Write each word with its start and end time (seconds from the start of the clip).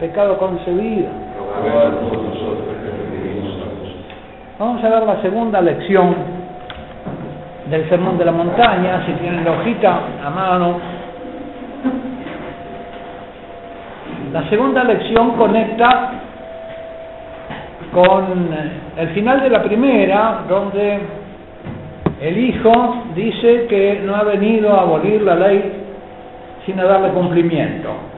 pecado 0.00 0.38
Dios. 0.38 1.06
Vamos 4.58 4.82
a 4.82 4.88
ver 4.88 5.02
la 5.02 5.20
segunda 5.20 5.60
lección 5.60 6.14
del 7.68 7.88
Sermón 7.88 8.16
de 8.16 8.24
la 8.24 8.32
Montaña, 8.32 9.04
si 9.04 9.12
tienen 9.12 9.44
la 9.44 9.52
hojita 9.52 10.00
a 10.24 10.30
mano. 10.30 10.80
La 14.32 14.48
segunda 14.48 14.84
lección 14.84 15.32
conecta 15.32 16.12
con 17.92 18.48
el 18.96 19.08
final 19.10 19.42
de 19.42 19.50
la 19.50 19.62
primera, 19.62 20.44
donde 20.48 21.00
el 22.20 22.38
Hijo 22.38 23.04
dice 23.14 23.66
que 23.68 24.00
no 24.04 24.16
ha 24.16 24.22
venido 24.24 24.72
a 24.72 24.82
abolir 24.82 25.22
la 25.22 25.34
ley, 25.34 25.72
sino 26.64 26.82
a 26.82 26.86
darle 26.86 27.08
cumplimiento. 27.10 28.09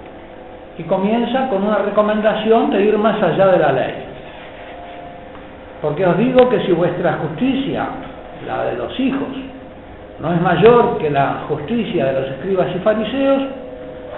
Y 0.79 0.83
comienza 0.85 1.49
con 1.49 1.65
una 1.65 1.79
recomendación 1.79 2.71
de 2.71 2.85
ir 2.85 2.96
más 2.99 3.23
allá 3.23 3.46
de 3.49 3.59
la 3.59 3.73
ley. 3.73 3.95
Porque 5.83 6.07
os 6.07 6.16
digo 6.16 6.49
que 6.49 6.60
si 6.60 6.73
vuestra 6.73 7.15
justicia, 7.15 7.87
la 8.46 8.65
de 8.65 8.77
los 8.77 8.99
hijos, 8.99 9.29
no 10.21 10.33
es 10.33 10.41
mayor 10.41 10.99
que 10.99 11.11
la 11.11 11.43
justicia 11.49 12.07
de 12.07 12.13
los 12.21 12.30
escribas 12.30 12.69
y 12.74 12.79
fariseos, 12.79 13.43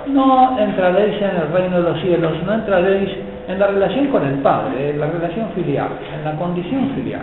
no 0.07 0.59
entraréis 0.59 1.21
en 1.21 1.37
el 1.37 1.53
reino 1.53 1.77
de 1.79 1.91
los 1.91 2.01
cielos, 2.03 2.33
no 2.45 2.53
entraréis 2.53 3.11
en 3.49 3.59
la 3.59 3.67
relación 3.69 4.09
con 4.09 4.27
el 4.27 4.35
Padre, 4.41 4.91
en 4.91 5.01
la 5.01 5.07
relación 5.07 5.49
filial, 5.55 5.89
en 6.15 6.25
la 6.25 6.37
condición 6.37 6.91
filial. 6.95 7.23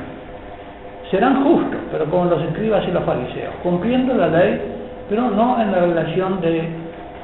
Serán 1.12 1.44
justos, 1.44 1.80
pero 1.92 2.06
como 2.06 2.26
los 2.26 2.42
escribas 2.44 2.84
y 2.88 2.92
los 2.92 3.04
fariseos, 3.04 3.54
cumpliendo 3.62 4.14
la 4.16 4.28
ley, 4.28 4.62
pero 5.10 5.30
no 5.30 5.62
en 5.62 5.72
la 5.72 5.80
relación 5.80 6.42
de 6.42 6.70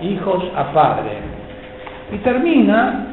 hijos 0.01 0.43
a 0.55 0.73
padre. 0.73 1.36
Y 2.13 2.17
termina 2.19 3.07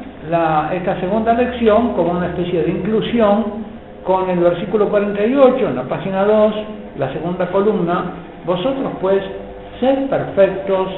esta 0.73 0.99
segunda 0.99 1.33
lección 1.33 1.93
como 1.93 2.11
una 2.11 2.27
especie 2.27 2.63
de 2.63 2.71
inclusión 2.71 3.65
con 4.03 4.29
el 4.29 4.39
versículo 4.39 4.89
48 4.89 5.69
en 5.69 5.75
la 5.75 5.83
página 5.83 6.23
2, 6.23 6.55
la 6.97 7.11
segunda 7.11 7.47
columna, 7.51 8.05
vosotros 8.45 8.93
pues 9.01 9.21
sed 9.79 10.07
perfectos 10.07 10.89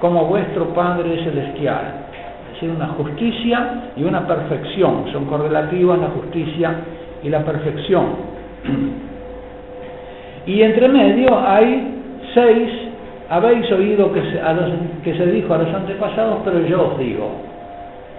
como 0.00 0.26
vuestro 0.26 0.66
Padre 0.74 1.24
Celestial. 1.24 2.06
Es 2.46 2.54
decir, 2.54 2.70
una 2.70 2.88
justicia 2.88 3.92
y 3.96 4.04
una 4.04 4.26
perfección, 4.26 5.06
son 5.12 5.26
correlativas 5.26 5.98
la 5.98 6.08
justicia 6.08 6.74
y 7.22 7.28
la 7.28 7.40
perfección. 7.44 8.06
Y 10.44 10.60
entre 10.60 10.88
medio 10.88 11.38
hay 11.38 12.02
seis, 12.34 12.68
habéis 13.32 13.70
oído 13.72 14.12
que 14.12 14.20
se, 14.20 14.40
que 15.02 15.16
se 15.16 15.26
dijo 15.32 15.54
a 15.54 15.58
los 15.58 15.72
antepasados, 15.72 16.40
pero 16.44 16.60
yo 16.66 16.88
os 16.88 16.98
digo. 16.98 17.30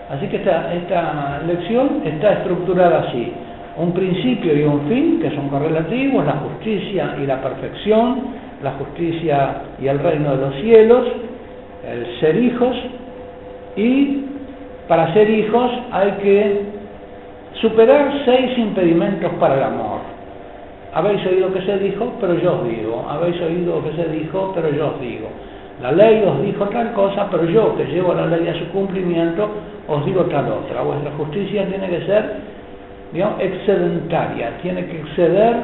Así 0.09 0.27
que 0.27 0.37
esta, 0.37 0.73
esta 0.73 1.41
lección 1.45 2.01
está 2.03 2.33
estructurada 2.33 3.05
así. 3.07 3.31
Un 3.77 3.93
principio 3.93 4.57
y 4.57 4.63
un 4.63 4.81
fin, 4.89 5.19
que 5.21 5.29
son 5.35 5.49
correlativos, 5.49 6.25
la 6.25 6.33
justicia 6.33 7.15
y 7.21 7.27
la 7.27 7.39
perfección, 7.41 8.21
la 8.63 8.71
justicia 8.71 9.61
y 9.79 9.85
el 9.85 9.99
reino 9.99 10.35
de 10.35 10.45
los 10.47 10.55
cielos, 10.55 11.05
el 11.87 12.19
ser 12.19 12.35
hijos, 12.35 12.75
y 13.75 14.25
para 14.87 15.13
ser 15.13 15.29
hijos 15.29 15.71
hay 15.91 16.11
que 16.23 16.61
superar 17.61 18.11
seis 18.25 18.57
impedimentos 18.57 19.31
para 19.39 19.57
el 19.57 19.63
amor. 19.63 20.12
Habéis 20.93 21.25
oído 21.25 21.51
que 21.51 21.61
se 21.61 21.79
dijo, 21.79 22.13
pero 22.21 22.35
yo 22.35 22.59
os 22.59 22.67
digo. 22.67 23.05
Habéis 23.09 23.41
oído 23.41 23.83
que 23.83 23.93
se 23.93 24.09
dijo, 24.09 24.51
pero 24.53 24.69
yo 24.69 24.89
os 24.89 25.01
digo. 25.01 25.27
La 25.81 25.91
ley 25.91 26.23
os 26.23 26.39
dijo 26.43 26.65
tal 26.65 26.93
cosa, 26.93 27.27
pero 27.31 27.45
yo 27.45 27.75
que 27.75 27.85
llevo 27.85 28.13
la 28.13 28.27
ley 28.27 28.47
a 28.47 28.53
su 28.53 28.69
cumplimiento, 28.69 29.49
os 29.87 30.05
digo 30.05 30.21
tal 30.25 30.45
otra. 30.49 30.83
Vuestra 30.83 31.11
justicia 31.17 31.65
tiene 31.67 31.89
que 31.89 32.05
ser, 32.05 32.35
digamos, 33.11 33.41
excedentaria, 33.41 34.51
tiene 34.61 34.85
que 34.85 34.99
exceder 34.99 35.55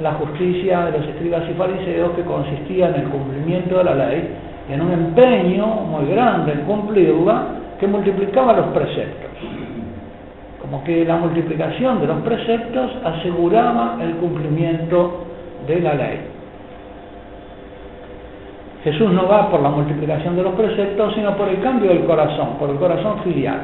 la 0.00 0.12
justicia 0.14 0.86
de 0.86 0.98
los 0.98 1.06
escribas 1.06 1.42
y 1.50 1.52
fariseos 1.52 2.12
que 2.12 2.22
consistía 2.22 2.88
en 2.88 2.94
el 2.94 3.08
cumplimiento 3.08 3.76
de 3.76 3.84
la 3.84 3.94
ley 3.94 4.28
y 4.70 4.72
en 4.72 4.80
un 4.80 4.92
empeño 4.92 5.66
muy 5.66 6.06
grande 6.06 6.52
en 6.52 6.60
cumplirla 6.62 7.44
que 7.78 7.86
multiplicaba 7.86 8.54
los 8.54 8.66
preceptos 8.68 9.30
como 10.72 10.84
que 10.84 11.04
la 11.04 11.16
multiplicación 11.16 12.00
de 12.00 12.06
los 12.06 12.22
preceptos 12.22 12.92
aseguraba 13.04 13.98
el 14.00 14.12
cumplimiento 14.12 15.26
de 15.66 15.80
la 15.80 15.92
ley. 15.92 16.20
Jesús 18.82 19.12
no 19.12 19.28
va 19.28 19.50
por 19.50 19.60
la 19.60 19.68
multiplicación 19.68 20.34
de 20.34 20.42
los 20.42 20.54
preceptos, 20.54 21.14
sino 21.14 21.36
por 21.36 21.50
el 21.50 21.60
cambio 21.60 21.90
del 21.90 22.06
corazón, 22.06 22.56
por 22.58 22.70
el 22.70 22.76
corazón 22.76 23.18
filial, 23.22 23.58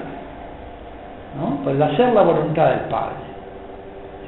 ¿no? 1.41 1.65
por 1.65 1.73
el 1.73 1.83
hacer 1.83 2.13
la 2.13 2.21
voluntad 2.21 2.69
del 2.73 2.81
Padre. 2.91 3.17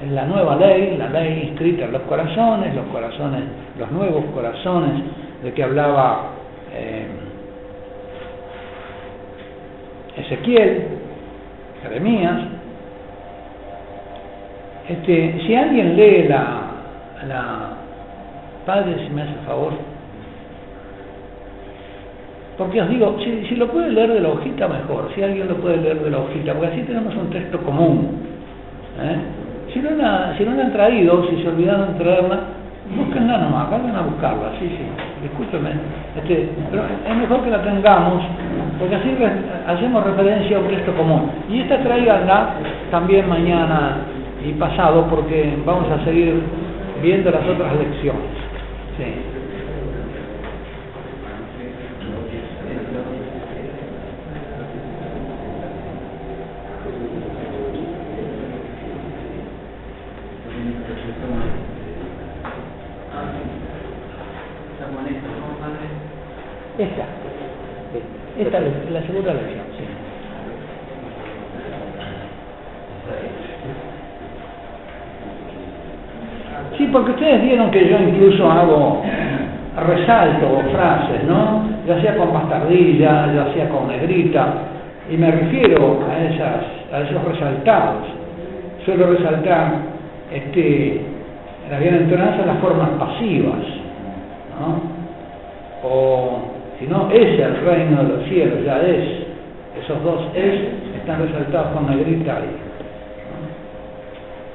Es 0.03 0.11
la 0.13 0.25
nueva 0.25 0.57
ley, 0.57 0.97
la 0.97 1.11
ley 1.11 1.49
inscrita 1.51 1.85
en 1.85 1.93
los 1.93 2.03
corazones, 2.03 2.75
los 2.75 2.87
corazones, 2.87 3.43
los 3.79 3.91
nuevos 3.93 4.25
corazones 4.35 5.03
de 5.45 5.53
que 5.53 5.63
hablaba 5.63 6.31
eh, 6.73 7.09
Ezequiel, 10.17 10.87
Jeremías. 11.83 12.60
Este, 14.91 15.41
si 15.47 15.55
alguien 15.55 15.95
lee 15.95 16.27
la, 16.27 17.77
Padre, 18.67 18.97
si 19.07 19.15
me 19.15 19.23
hace 19.23 19.35
favor, 19.47 19.73
porque 22.59 22.83
os 22.83 22.89
digo, 22.89 23.17
si, 23.21 23.55
lo 23.55 23.69
puede 23.69 23.91
leer 23.91 24.13
de 24.13 24.21
la 24.21 24.31
hojita 24.31 24.67
mejor, 24.67 25.09
si 25.15 25.23
alguien 25.23 25.47
lo 25.47 25.55
puede 25.59 25.77
leer 25.77 26.01
de 26.01 26.11
la 26.11 26.19
hojita, 26.19 26.55
porque 26.55 26.73
así 26.73 26.83
tenemos 26.83 27.15
un 27.15 27.31
texto 27.31 27.59
común. 27.59 28.19
¿eh? 29.01 29.17
Si, 29.73 29.79
no 29.79 29.91
la, 29.93 30.35
si 30.37 30.45
no 30.45 30.55
la 30.55 30.65
han 30.65 30.73
traído, 30.73 31.25
si 31.31 31.41
se 31.41 31.49
olvidaron 31.49 31.93
de 31.93 32.05
traerla, 32.05 32.41
búsquenla 32.97 33.39
nomás, 33.39 33.71
vayan 33.71 33.95
a 33.95 34.03
buscarla, 34.03 34.51
sí, 34.59 34.67
sí, 34.67 35.23
discúlpenme. 35.23 35.71
Este, 36.17 36.49
pero 36.69 36.83
es 37.09 37.17
mejor 37.17 37.45
que 37.45 37.51
la 37.51 37.63
tengamos, 37.63 38.25
porque 38.81 38.97
así 38.97 39.17
hacemos 39.69 40.05
referencia 40.05 40.57
a 40.57 40.61
un 40.61 40.69
texto 40.69 40.93
común. 40.95 41.31
Y 41.49 41.61
esta 41.61 41.79
tráiganla 41.79 42.55
también 42.91 43.29
mañana 43.29 43.99
y 44.45 44.53
pasado, 44.53 45.07
porque 45.09 45.55
vamos 45.65 45.91
a 45.91 46.05
seguir 46.05 46.41
viendo 47.03 47.31
las 47.31 47.47
otras 47.47 47.77
lecciones. 47.77 48.41
Esta, 66.79 67.05
esta 68.39 68.59
es 68.59 68.91
la 68.91 69.03
segunda 69.03 69.35
lección, 69.35 69.65
sí. 69.77 69.85
Sí, 76.79 76.89
porque 76.91 77.11
ustedes 77.11 77.43
que 77.69 77.89
yo 77.89 77.99
incluso 77.99 78.51
hago 78.51 79.03
resalto 79.87 80.63
frases, 80.73 81.25
¿no? 81.27 81.69
Ya 81.87 82.01
sea 82.01 82.17
con 82.17 82.33
bastardilla, 82.33 83.33
ya 83.33 83.53
sea 83.55 83.69
con 83.69 83.89
negrita, 83.89 84.55
y 85.11 85.17
me 85.17 85.31
refiero 85.31 86.01
a, 86.09 86.25
esas, 86.25 86.65
a 86.93 87.01
esos 87.01 87.25
resaltados. 87.25 88.07
Suelo 88.85 89.13
resaltar 89.13 89.73
este, 90.33 91.01
en 91.65 91.71
la 91.71 91.79
bienaventuranza 91.79 92.47
las 92.47 92.59
formas 92.59 92.91
pasivas, 92.91 93.61
¿no? 94.59 95.01
O 95.83 96.39
si 96.79 96.87
no, 96.87 97.11
es 97.11 97.39
el 97.39 97.57
reino 97.65 98.03
de 98.03 98.09
los 98.09 98.29
cielos, 98.29 98.65
ya 98.65 98.81
es. 98.81 99.21
Esos 99.83 100.03
dos 100.03 100.21
es 100.35 100.61
están 100.97 101.23
resaltados 101.23 101.69
con 101.69 101.89
negrita 101.89 102.37
ahí. 102.37 102.57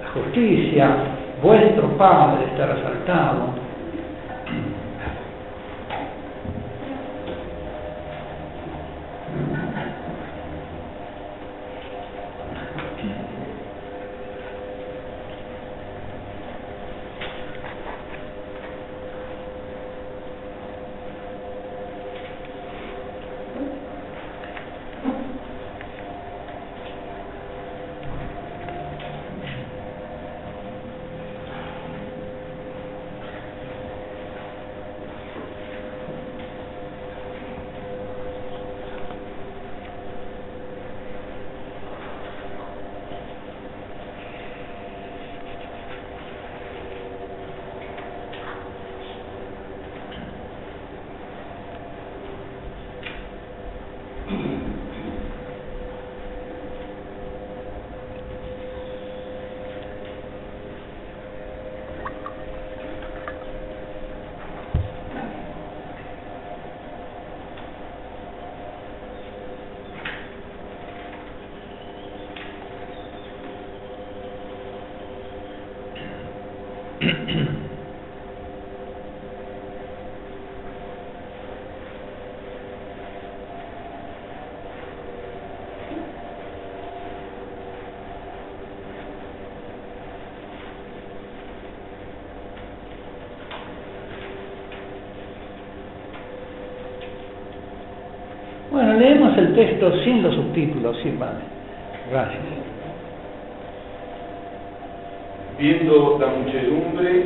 La 0.01 0.21
justicia, 0.21 0.89
vuestro 1.41 1.87
Padre 1.97 2.45
está 2.45 2.65
resaltado. 2.67 3.65
Bueno, 98.75 98.93
leemos 98.95 99.37
el 99.37 99.55
texto 99.79 100.03
sin 100.03 100.23
los 100.23 100.35
subtítulos, 100.35 100.97
sí, 101.03 101.15
padre. 101.19 101.43
Gracias. 102.11 102.41
Viendo 105.57 106.17
la 106.19 106.27
muchedumbre, 106.27 107.23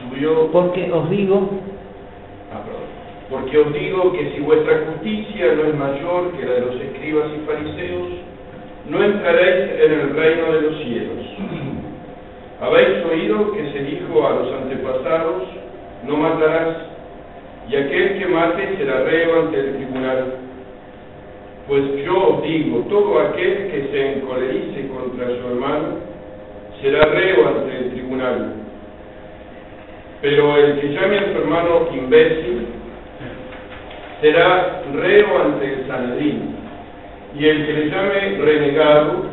subió... 0.00 0.50
Porque 0.50 0.90
os 0.90 1.10
digo, 1.10 1.48
Ah. 2.52 2.60
Porque 3.30 3.56
os 3.56 3.72
digo 3.72 4.12
que 4.12 4.32
si 4.32 4.40
vuestra 4.40 4.84
justicia 4.86 5.54
no 5.54 5.64
es 5.64 5.74
mayor 5.74 6.32
que 6.32 6.44
la 6.44 6.52
de 6.52 6.60
los 6.60 6.74
escribas 6.76 7.30
y 7.34 7.46
fariseos, 7.46 8.08
no 8.90 9.02
entraréis 9.02 9.80
en 9.80 9.92
el 9.92 10.14
reino 10.14 10.52
de 10.52 10.60
los 10.60 10.78
cielos. 10.82 11.26
Habéis 12.60 13.04
oído 13.06 13.52
que 13.52 13.72
se 13.72 13.78
dijo 13.84 14.26
a 14.26 14.34
los 14.34 14.52
antepasados, 14.52 15.44
no 16.06 16.16
matarás, 16.16 16.76
y 17.70 17.76
aquel 17.76 18.18
que 18.18 18.26
mate 18.26 18.76
será 18.76 19.02
reo 19.04 19.40
ante 19.40 19.58
el 19.58 19.76
tribunal. 19.76 20.34
Pues 21.68 21.82
yo 22.04 22.42
digo, 22.44 22.80
todo 22.88 23.20
aquel 23.20 23.70
que 23.70 23.88
se 23.92 24.12
encolerice 24.14 24.88
contra 24.88 25.26
su 25.26 25.48
hermano 25.48 25.98
será 26.80 27.04
reo 27.04 27.48
ante 27.48 27.76
el 27.76 27.90
tribunal. 27.92 28.54
Pero 30.20 30.56
el 30.56 30.80
que 30.80 30.88
llame 30.88 31.18
a 31.18 31.32
su 31.32 31.38
hermano 31.38 31.88
imbécil 31.94 32.66
será 34.20 34.82
reo 34.92 35.42
ante 35.44 35.72
el 35.72 35.86
Sanedrín, 35.86 36.56
y 37.38 37.46
el 37.46 37.66
que 37.66 37.72
le 37.72 37.90
llame 37.90 38.38
renegado 38.38 39.24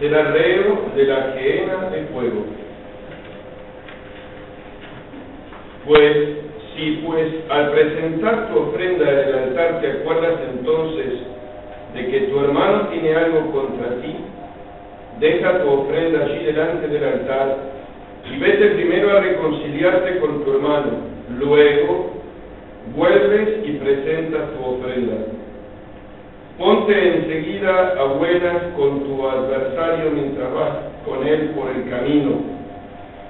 será 0.00 0.30
reo 0.32 0.90
de 0.96 1.04
la 1.04 1.34
gehenna 1.34 1.90
de 1.90 2.02
fuego. 2.06 2.44
Pues 5.86 6.16
si 6.74 7.02
pues 7.06 7.32
al 7.48 7.70
presentar 7.70 8.48
tu 8.48 8.58
ofrenda 8.58 9.10
en 9.10 9.28
el 9.28 9.34
altar 9.34 9.80
te 9.80 9.92
acuerdas 9.92 10.34
entonces 10.52 11.35
de 11.96 12.06
que 12.08 12.20
tu 12.28 12.38
hermano 12.40 12.88
tiene 12.88 13.14
algo 13.14 13.50
contra 13.52 13.88
ti, 14.02 14.14
deja 15.18 15.62
tu 15.62 15.68
ofrenda 15.68 16.24
allí 16.24 16.44
delante 16.44 16.88
del 16.88 17.04
altar 17.04 17.56
y 18.30 18.38
vete 18.38 18.66
primero 18.70 19.16
a 19.16 19.20
reconciliarte 19.20 20.18
con 20.18 20.44
tu 20.44 20.52
hermano, 20.52 20.90
luego 21.38 22.10
vuelves 22.94 23.60
y 23.64 23.72
presentas 23.72 24.50
tu 24.52 24.64
ofrenda. 24.64 25.14
Ponte 26.58 27.16
enseguida 27.18 27.94
a 27.98 28.04
buenas 28.04 28.62
con 28.76 29.04
tu 29.04 29.26
adversario 29.26 30.10
mientras 30.10 30.52
vas 30.54 30.72
con 31.04 31.26
él 31.26 31.50
por 31.50 31.70
el 31.70 31.88
camino. 31.90 32.56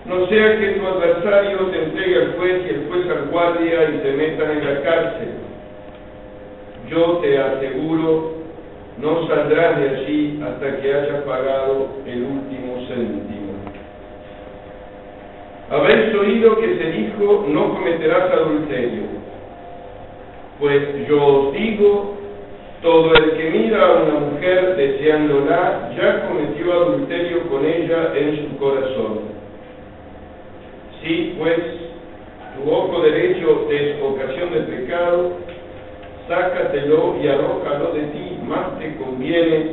No 0.06 0.26
sea 0.28 0.60
que 0.60 0.66
tu 0.68 0.86
adversario 0.86 1.58
te 1.66 1.82
entregue 1.82 2.16
al 2.16 2.36
juez 2.36 2.62
y 2.64 2.74
el 2.74 2.86
juez 2.88 3.10
al 3.10 3.28
guardia 3.28 3.90
y 3.90 3.98
te 3.98 4.12
metan 4.12 4.50
en 4.52 4.64
la 4.64 4.82
cárcel. 4.82 5.28
Yo 6.88 7.18
te 7.18 7.36
aseguro, 7.36 8.36
no 8.98 9.28
saldrás 9.28 9.78
de 9.78 9.88
allí 9.90 10.40
hasta 10.43 10.81
que 10.81 10.94
hayas 10.94 11.22
pagado 11.25 11.88
el 12.06 12.22
último 12.22 12.87
céntimo. 12.88 13.52
Habéis 15.70 16.14
oído 16.14 16.56
que 16.56 16.78
se 16.78 16.90
dijo, 16.93 17.44
no 17.48 17.75
cometerás 17.75 18.31
adulterio. 18.32 19.02
Pues 20.60 21.08
yo 21.08 21.26
os 21.26 21.52
digo, 21.52 22.16
todo 22.82 23.12
el 23.14 23.32
que 23.32 23.50
mira 23.50 23.87
a 23.87 24.02
una 24.02 24.20
mujer 24.20 24.76
deseándola 24.76 25.90
ya 25.96 26.28
cometió 26.28 26.72
adulterio 26.72 27.42
con 27.49 27.66
ella 27.66 28.12
en 28.14 28.49
su 28.49 28.56
corazón. 28.58 29.20
Si 31.02 31.34
pues 31.38 31.58
tu 32.56 32.70
ojo 32.70 33.02
derecho 33.02 33.69
es 33.70 34.02
ocasión 34.02 34.52
de 34.52 34.60
pecado, 34.60 35.32
sácatelo 36.28 37.17
y 37.23 37.28
arrójalo 37.28 37.93
de 37.93 38.02
ti, 38.02 38.38
más 38.47 38.78
te 38.78 38.97
conviene 38.97 39.73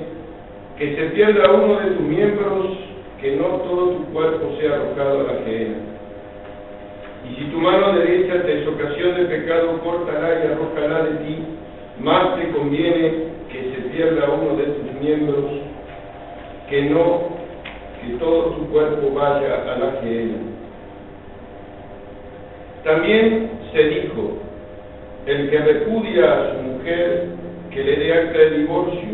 que 0.78 0.96
se 0.96 1.04
pierda 1.12 1.52
uno 1.52 1.80
de 1.80 1.92
tus 1.92 2.02
miembros 2.02 2.78
que 3.22 3.36
no 3.36 3.46
todo 3.46 3.92
tu 3.92 4.06
cuerpo 4.14 4.56
sea 4.60 4.74
arrojado 4.74 5.22
a 5.22 5.34
la 5.34 5.40
gehenna. 5.46 5.78
Y 7.30 7.36
si 7.36 7.46
tu 7.46 7.58
mano 7.58 7.94
derecha 7.94 8.44
te 8.44 8.62
es 8.62 8.68
ocasión 8.68 9.16
de 9.16 9.26
pecado, 9.26 9.80
córtala 9.84 10.44
y 10.44 10.48
arrójala 10.52 11.04
de 11.04 11.26
ti, 11.26 11.38
más 12.00 12.36
te 12.38 12.50
conviene 12.50 13.34
que 13.50 13.76
se 13.76 13.90
pierda 13.90 14.30
uno 14.30 14.58
de 14.58 14.64
tus 14.64 15.02
miembros 15.02 15.46
que 16.70 16.82
no 16.84 17.34
que 18.02 18.18
todo 18.18 18.52
tu 18.56 18.68
cuerpo 18.70 19.12
vaya 19.14 19.64
a 19.64 19.80
la 19.80 20.02
gehenna. 20.02 20.40
También 22.84 23.50
se 23.72 23.84
dijo, 23.84 24.38
el 25.26 25.50
que 25.50 25.58
repudia 25.60 26.34
a 26.34 26.52
su 26.52 26.62
mujer, 26.64 27.28
que 27.72 27.84
le 27.84 27.96
dé 27.96 28.14
acta 28.14 28.38
de 28.38 28.50
divorcio, 28.60 29.10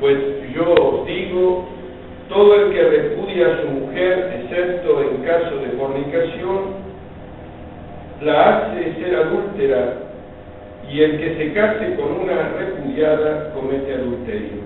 pues 0.00 0.16
yo 0.54 0.74
os 0.74 1.06
digo, 1.06 1.68
todo 2.28 2.54
el 2.54 2.72
que 2.72 2.82
repudia 2.82 3.46
a 3.46 3.60
su 3.62 3.68
mujer, 3.68 4.42
excepto 4.42 5.02
en 5.02 5.22
caso 5.22 5.56
de 5.56 5.68
fornicación, 5.78 6.90
la 8.22 8.58
hace 8.58 8.94
ser 8.94 9.16
adúltera, 9.16 9.94
y 10.90 11.02
el 11.02 11.18
que 11.18 11.36
se 11.36 11.52
case 11.52 11.94
con 11.94 12.20
una 12.22 12.50
repudiada 12.58 13.52
comete 13.54 13.94
adulterio. 13.94 14.60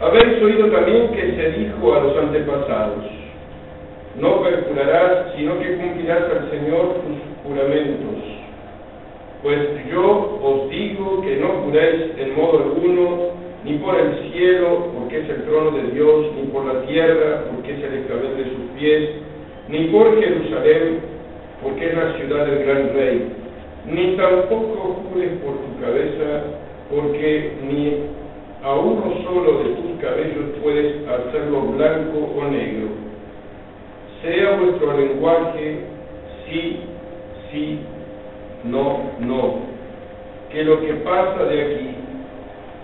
Habéis 0.00 0.42
oído 0.42 0.70
también 0.70 1.08
que 1.08 1.34
se 1.36 1.50
dijo 1.58 1.94
a 1.94 2.00
los 2.00 2.16
antepasados, 2.16 3.04
no 4.18 4.42
perjurarás, 4.42 5.34
sino 5.36 5.58
que 5.58 5.76
cumplirás 5.76 6.22
al 6.22 6.50
Señor 6.50 6.94
tus 7.02 7.18
juramentos. 7.44 8.19
Pues 9.42 9.58
yo 9.90 10.38
os 10.42 10.70
digo 10.70 11.22
que 11.22 11.36
no 11.36 11.48
juréis 11.64 12.12
en 12.18 12.36
modo 12.36 12.58
alguno, 12.58 13.18
ni 13.64 13.74
por 13.78 13.94
el 13.98 14.32
cielo, 14.32 14.88
porque 14.94 15.20
es 15.20 15.28
el 15.30 15.44
trono 15.44 15.70
de 15.70 15.90
Dios, 15.92 16.26
ni 16.36 16.42
por 16.50 16.64
la 16.66 16.82
tierra, 16.86 17.44
porque 17.50 17.72
es 17.72 17.84
el 17.84 17.94
escabel 18.00 18.36
de 18.36 18.44
sus 18.44 18.78
pies, 18.78 19.10
ni 19.68 19.84
por 19.86 20.20
Jerusalén, 20.20 21.00
porque 21.62 21.86
es 21.86 21.94
la 21.94 22.16
ciudad 22.16 22.46
del 22.46 22.64
gran 22.64 22.94
rey, 22.94 23.32
ni 23.86 24.16
tampoco 24.16 25.02
jures 25.10 25.30
por 25.44 25.54
tu 25.56 25.80
cabeza, 25.80 26.44
porque 26.90 27.52
ni 27.62 27.94
a 28.62 28.74
uno 28.74 29.14
solo 29.24 29.62
de 29.62 29.70
tus 29.70 30.00
cabellos 30.02 30.56
puedes 30.62 30.96
hacerlo 31.08 31.62
blanco 31.62 32.28
o 32.36 32.44
negro. 32.44 32.88
Sea 34.22 34.58
vuestro 34.58 34.98
lenguaje 34.98 35.78
sí, 36.46 36.76
sí, 37.50 37.78
no, 38.64 39.00
no, 39.20 39.54
que 40.50 40.64
lo 40.64 40.80
que 40.80 40.92
pasa 40.94 41.44
de 41.44 41.62
aquí 41.62 41.90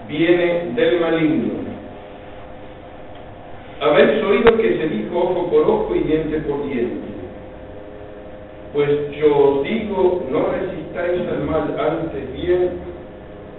viene 0.08 0.72
del 0.74 1.00
maligno. 1.00 1.66
Habéis 3.80 4.22
oído 4.24 4.56
que 4.56 4.78
se 4.78 4.88
dijo 4.88 5.18
ojo 5.18 5.50
por 5.50 5.62
ojo 5.62 5.94
y 5.94 6.00
diente 6.00 6.38
por 6.40 6.66
diente. 6.66 7.06
Pues 8.72 8.88
yo 9.12 9.36
os 9.36 9.62
digo, 9.64 10.24
no 10.30 10.48
resistáis 10.48 11.28
al 11.28 11.44
mal 11.44 11.76
antes 11.78 12.32
bien, 12.32 12.70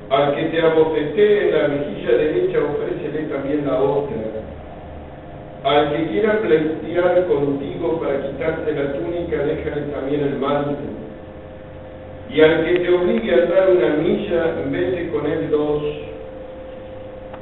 al 0.09 0.35
que 0.35 0.43
te 0.45 0.61
abofetee 0.61 1.49
en 1.49 1.53
la 1.53 1.67
mejilla 1.67 2.11
derecha, 2.17 2.59
ofrécele 2.59 3.27
también 3.27 3.65
la 3.67 3.79
otra. 3.81 4.15
Al 5.63 5.91
que 5.91 6.07
quiera 6.07 6.39
pleitear 6.39 7.25
contigo 7.27 7.99
para 7.99 8.21
quitarte 8.21 8.71
la 8.71 8.93
túnica, 8.93 9.37
déjale 9.43 9.81
también 9.91 10.21
el 10.21 10.37
manto. 10.37 11.06
Y 12.29 12.41
al 12.41 12.65
que 12.65 12.79
te 12.79 12.93
obligue 12.93 13.33
a 13.33 13.45
dar 13.45 13.69
una 13.69 13.89
milla, 13.95 14.55
vete 14.69 15.09
con 15.09 15.25
él 15.25 15.49
dos. 15.49 15.83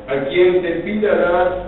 A 0.08 0.26
quien 0.30 0.62
te 0.62 0.72
pida 0.82 1.66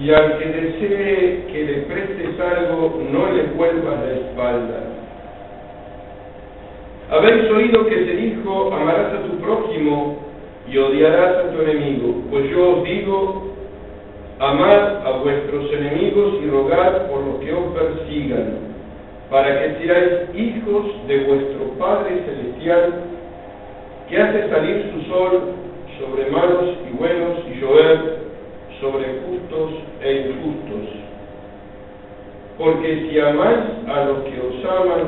y 0.00 0.10
al 0.10 0.38
que 0.38 0.44
desee 0.46 1.44
que 1.52 1.64
le 1.64 1.74
prestes 1.82 2.40
algo, 2.40 3.00
no 3.10 3.32
le 3.32 3.44
vuelvas 3.54 4.00
la 4.00 4.12
espalda. 4.12 4.80
Habéis 7.10 7.50
oído 7.50 7.86
que 7.86 7.96
se 7.96 8.16
dijo, 8.16 8.72
amarás 8.72 9.12
a 9.14 9.22
tu 9.22 9.38
prójimo 9.38 10.24
y 10.68 10.78
odiarás 10.78 11.36
a 11.36 11.50
tu 11.50 11.62
enemigo. 11.62 12.22
Pues 12.30 12.50
yo 12.50 12.78
os 12.78 12.84
digo, 12.84 13.54
amad 14.38 15.06
a 15.06 15.18
vuestros 15.22 15.72
enemigos 15.72 16.34
y 16.42 16.50
rogad 16.50 17.06
por 17.08 17.20
los 17.20 17.36
que 17.40 17.52
os 17.52 17.72
persigan, 17.74 18.73
para 19.30 19.58
que 19.58 19.86
seáis 19.86 20.34
hijos 20.34 20.84
de 21.06 21.18
vuestro 21.24 21.64
Padre 21.78 22.22
Celestial, 22.24 22.92
que 24.08 24.20
hace 24.20 24.48
salir 24.48 24.92
su 24.92 25.10
sol 25.10 25.54
sobre 25.98 26.30
malos 26.30 26.76
y 26.88 26.96
buenos 26.96 27.38
y 27.48 27.60
llover 27.60 28.18
sobre 28.80 29.04
justos 29.26 29.70
e 30.02 30.12
injustos. 30.12 30.88
Porque 32.58 33.08
si 33.08 33.18
amáis 33.18 33.88
a 33.88 34.04
los 34.04 34.18
que 34.24 34.40
os 34.40 34.64
aman, 34.64 35.02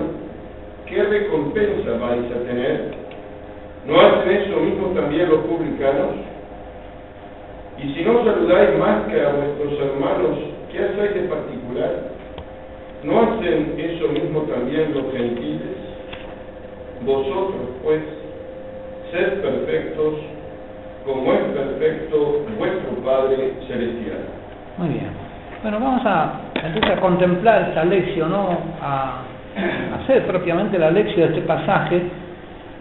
¿qué 0.86 1.02
recompensa 1.02 1.98
vais 1.98 2.32
a 2.32 2.48
tener? 2.48 2.94
¿No 3.86 4.00
hacen 4.00 4.30
eso 4.30 4.56
mismo 4.56 4.88
también 4.88 5.28
los 5.28 5.40
publicanos? 5.40 6.16
Y 7.78 7.94
si 7.94 8.02
no 8.02 8.24
saludáis 8.24 8.78
más 8.78 9.06
que 9.06 9.20
a 9.20 9.28
vuestros 9.28 9.78
hermanos, 9.78 10.38
¿qué 10.72 10.78
hacéis 10.78 11.14
de 11.14 11.28
particular? 11.28 12.15
¿No 13.04 13.20
hacen 13.20 13.74
eso 13.78 14.08
mismo 14.08 14.40
también 14.42 14.92
los 14.94 15.12
gentiles? 15.12 15.76
Vosotros, 17.04 17.68
pues, 17.82 18.00
sed 19.12 19.40
perfectos 19.40 20.14
como 21.04 21.32
es 21.32 21.40
perfecto 21.54 22.44
vuestro 22.58 22.90
Padre 23.04 23.52
Celestial. 23.68 24.18
Muy 24.78 24.88
bien. 24.88 25.10
Bueno, 25.62 25.78
vamos 25.80 26.02
a 26.04 26.32
entonces 26.64 26.96
a 26.96 27.00
contemplar 27.00 27.68
esta 27.68 27.84
lección, 27.84 28.30
¿no? 28.30 28.48
A, 28.82 29.22
hacer 30.02 30.26
propiamente 30.26 30.78
la 30.78 30.90
lección 30.90 31.32
de 31.32 31.38
este 31.38 31.46
pasaje. 31.46 32.02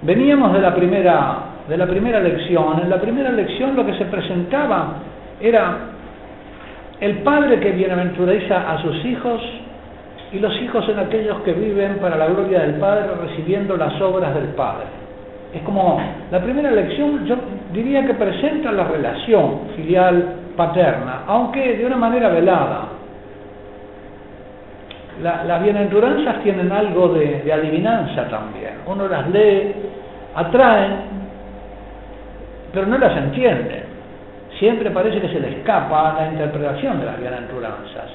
Veníamos 0.01 0.51
de 0.53 0.59
la 0.59 0.75
primera 0.75 1.37
de 1.69 1.77
la 1.77 1.87
primera 1.87 2.19
lección. 2.19 2.81
En 2.81 2.89
la 2.89 2.99
primera 2.99 3.31
lección 3.31 3.75
lo 3.75 3.85
que 3.85 3.93
se 3.93 4.05
presentaba 4.05 4.95
era 5.39 5.77
el 6.99 7.19
padre 7.19 7.59
que 7.59 7.71
bienaventuriza 7.71 8.71
a 8.71 8.81
sus 8.81 9.05
hijos 9.05 9.41
y 10.35 10.39
los 10.39 10.53
hijos 10.61 10.87
en 10.89 10.99
aquellos 10.99 11.39
que 11.43 11.53
viven 11.53 11.97
para 11.99 12.17
la 12.17 12.27
gloria 12.27 12.59
del 12.59 12.73
Padre 12.75 13.07
recibiendo 13.21 13.77
las 13.77 13.99
obras 14.01 14.35
del 14.35 14.49
Padre. 14.49 14.87
Es 15.53 15.61
como 15.61 15.97
la 16.29 16.41
primera 16.41 16.71
lección, 16.71 17.25
yo 17.25 17.37
diría 17.71 18.05
que 18.05 18.13
presenta 18.15 18.73
la 18.73 18.83
relación 18.83 19.69
filial 19.77 20.35
paterna, 20.57 21.21
aunque 21.27 21.77
de 21.77 21.85
una 21.85 21.95
manera 21.95 22.27
velada. 22.29 22.89
las 25.21 25.63
bienaventuranzas 25.63 26.43
tienen 26.43 26.69
algo 26.69 27.07
de, 27.09 27.43
de 27.43 27.53
adivinanza 27.53 28.27
también. 28.27 28.73
Uno 28.85 29.07
las 29.07 29.29
lee, 29.29 29.73
atraen, 30.35 30.95
pero 32.73 32.87
no 32.87 32.97
las 32.97 33.15
entiende. 33.15 33.83
Siempre 34.59 34.91
parece 34.91 35.21
que 35.21 35.29
se 35.29 35.39
le 35.39 35.59
escapa 35.59 36.15
la 36.19 36.27
interpretación 36.27 36.99
de 36.99 37.05
las 37.05 37.17
bienaventuranzas. 37.17 38.09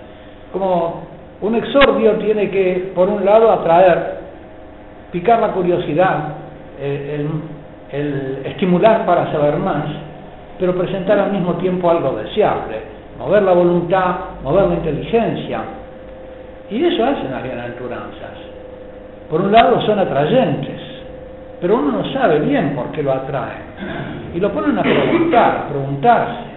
Como 0.52 1.10
un 1.42 1.54
exordio 1.54 2.12
tiene 2.16 2.50
que, 2.50 2.92
por 2.94 3.09
un 3.09 3.25
lado, 3.25 3.50
atraer, 3.50 4.18
picar 5.11 5.40
la 5.40 5.52
curiosidad, 5.52 6.35
el, 6.80 7.28
estimular 8.44 9.04
para 9.04 9.32
saber 9.32 9.56
más, 9.56 9.85
pero 10.59 10.75
presentar 10.75 11.18
al 11.18 11.32
mismo 11.32 11.54
tiempo 11.54 11.90
algo 11.90 12.12
deseable, 12.12 12.76
mover 13.18 13.42
la 13.42 13.52
voluntad, 13.52 14.16
mover 14.44 14.66
la 14.68 14.75
inteligencia. 14.75 15.61
Y 16.70 16.85
eso 16.85 17.04
hacen 17.04 17.32
las 17.32 17.42
bienaventuranzas. 17.42 18.38
Por 19.28 19.40
un 19.40 19.50
lado 19.50 19.80
son 19.82 19.99
atrayentes, 19.99 20.80
pero 21.61 21.76
uno 21.76 22.02
no 22.02 22.12
sabe 22.12 22.40
bien 22.40 22.75
por 22.76 22.92
qué 22.92 23.02
lo 23.02 23.12
atraen. 23.12 23.62
Y 24.35 24.40
lo 24.40 24.52
ponen 24.52 24.78
a 24.78 24.82
preguntar, 24.82 25.56
a 25.56 25.68
preguntarse. 25.68 26.50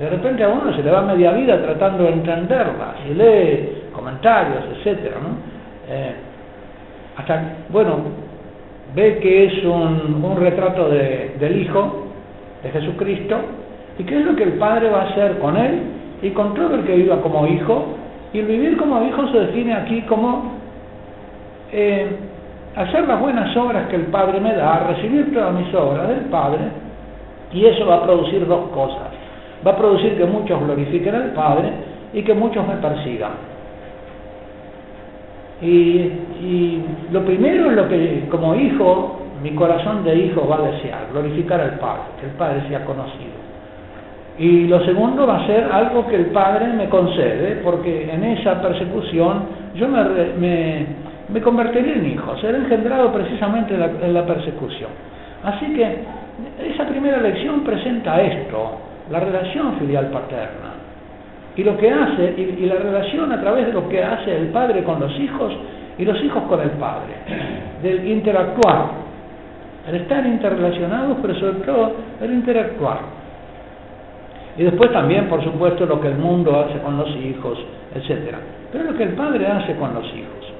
De 0.00 0.10
repente 0.10 0.42
a 0.42 0.48
uno 0.48 0.74
se 0.74 0.82
le 0.82 0.90
va 0.90 1.02
media 1.02 1.32
vida 1.32 1.62
tratando 1.62 2.04
de 2.04 2.12
entenderlas 2.12 2.96
y 3.08 3.14
lee 3.14 3.75
comentarios, 4.06 4.62
etcétera. 4.76 5.16
Eh, 5.88 6.14
hasta, 7.16 7.42
bueno, 7.70 7.96
ve 8.94 9.18
que 9.18 9.46
es 9.46 9.64
un, 9.64 10.22
un 10.22 10.36
retrato 10.38 10.88
de, 10.88 11.34
del 11.40 11.60
Hijo, 11.60 12.06
de 12.62 12.70
Jesucristo, 12.70 13.36
y 13.98 14.04
qué 14.04 14.20
es 14.20 14.24
lo 14.24 14.36
que 14.36 14.44
el 14.44 14.52
Padre 14.52 14.90
va 14.90 15.02
a 15.02 15.04
hacer 15.08 15.38
con 15.38 15.56
él 15.56 15.80
y 16.22 16.30
con 16.30 16.54
todo 16.54 16.76
el 16.76 16.84
que 16.84 16.94
viva 16.94 17.20
como 17.20 17.48
hijo, 17.48 17.96
y 18.32 18.38
el 18.38 18.46
vivir 18.46 18.76
como 18.76 19.02
hijo 19.02 19.26
se 19.28 19.40
define 19.40 19.74
aquí 19.74 20.02
como 20.02 20.52
eh, 21.72 22.06
hacer 22.76 23.08
las 23.08 23.20
buenas 23.20 23.56
obras 23.56 23.88
que 23.88 23.96
el 23.96 24.06
Padre 24.06 24.38
me 24.38 24.54
da, 24.54 24.86
recibir 24.88 25.34
todas 25.34 25.52
mis 25.52 25.74
obras 25.74 26.08
del 26.08 26.26
Padre, 26.30 26.60
y 27.52 27.64
eso 27.66 27.86
va 27.86 27.96
a 27.96 28.02
producir 28.04 28.46
dos 28.46 28.68
cosas. 28.68 29.08
Va 29.66 29.72
a 29.72 29.76
producir 29.76 30.16
que 30.16 30.26
muchos 30.26 30.62
glorifiquen 30.62 31.14
al 31.14 31.32
Padre 31.32 31.70
y 32.12 32.22
que 32.22 32.34
muchos 32.34 32.66
me 32.68 32.76
persigan. 32.76 33.55
Y, 35.62 36.82
lo 37.10 37.24
primero 37.24 37.70
lo 37.70 37.88
que 37.88 38.24
como 38.30 38.54
hijo, 38.54 39.20
mi 39.42 39.52
corazón 39.52 40.04
de 40.04 40.14
hijo 40.16 40.46
va 40.46 40.58
a 40.58 40.70
desear, 40.72 41.06
glorificar 41.12 41.60
al 41.60 41.78
Padre, 41.78 42.02
que 42.20 42.26
el 42.26 42.32
Padre 42.32 42.68
sea 42.68 42.84
conocido. 42.84 43.46
Y 44.38 44.66
lo 44.66 44.84
segundo 44.84 45.26
va 45.26 45.44
a 45.44 45.46
ser 45.46 45.64
algo 45.72 46.06
que 46.08 46.16
el 46.16 46.26
Padre 46.26 46.66
me 46.74 46.88
concede, 46.88 47.60
porque 47.64 48.10
en 48.12 48.22
esa 48.24 48.60
persecución 48.60 49.44
yo 49.74 49.88
me, 49.88 50.86
me, 51.28 51.40
convertiré 51.40 51.94
en 51.94 52.06
hijo, 52.12 52.36
seré 52.38 52.58
engendrado 52.58 53.12
precisamente 53.12 53.74
en 53.74 54.12
la 54.12 54.26
persecución. 54.26 54.90
Así 55.42 55.66
que 55.72 56.00
esa 56.70 56.86
primera 56.86 57.18
lección 57.18 57.60
presenta 57.60 58.20
esto, 58.20 58.72
la 59.10 59.20
relación 59.20 59.78
filial 59.78 60.08
paterna 60.08 60.75
y 61.56 61.64
lo 61.64 61.76
que 61.78 61.90
hace, 61.90 62.34
y, 62.36 62.66
la 62.66 62.76
relación 62.76 63.32
a 63.32 63.40
través 63.40 63.66
de 63.66 63.72
lo 63.72 63.88
que 63.88 64.02
hace 64.02 64.36
el 64.36 64.48
padre 64.48 64.84
con 64.84 65.00
los 65.00 65.18
hijos 65.18 65.52
y 65.98 66.04
los 66.04 66.22
hijos 66.22 66.42
con 66.44 66.60
el 66.60 66.70
padre, 66.70 67.14
del 67.82 68.06
interactuar, 68.06 69.06
el 69.88 69.96
estar 69.96 70.26
interrelacionados, 70.26 71.16
pero 71.22 71.34
sobre 71.36 71.58
todo 71.60 71.92
el 72.20 72.32
interactuar. 72.32 73.16
Y 74.58 74.62
después 74.64 74.90
también, 74.92 75.28
por 75.28 75.42
supuesto, 75.44 75.86
lo 75.86 76.00
que 76.00 76.08
el 76.08 76.16
mundo 76.16 76.58
hace 76.60 76.78
con 76.80 76.96
los 76.96 77.08
hijos, 77.16 77.58
etc. 77.94 78.36
Pero 78.72 78.84
lo 78.84 78.96
que 78.96 79.02
el 79.02 79.10
Padre 79.10 79.46
hace 79.46 79.74
con 79.76 79.92
los 79.92 80.04
hijos. 80.06 80.52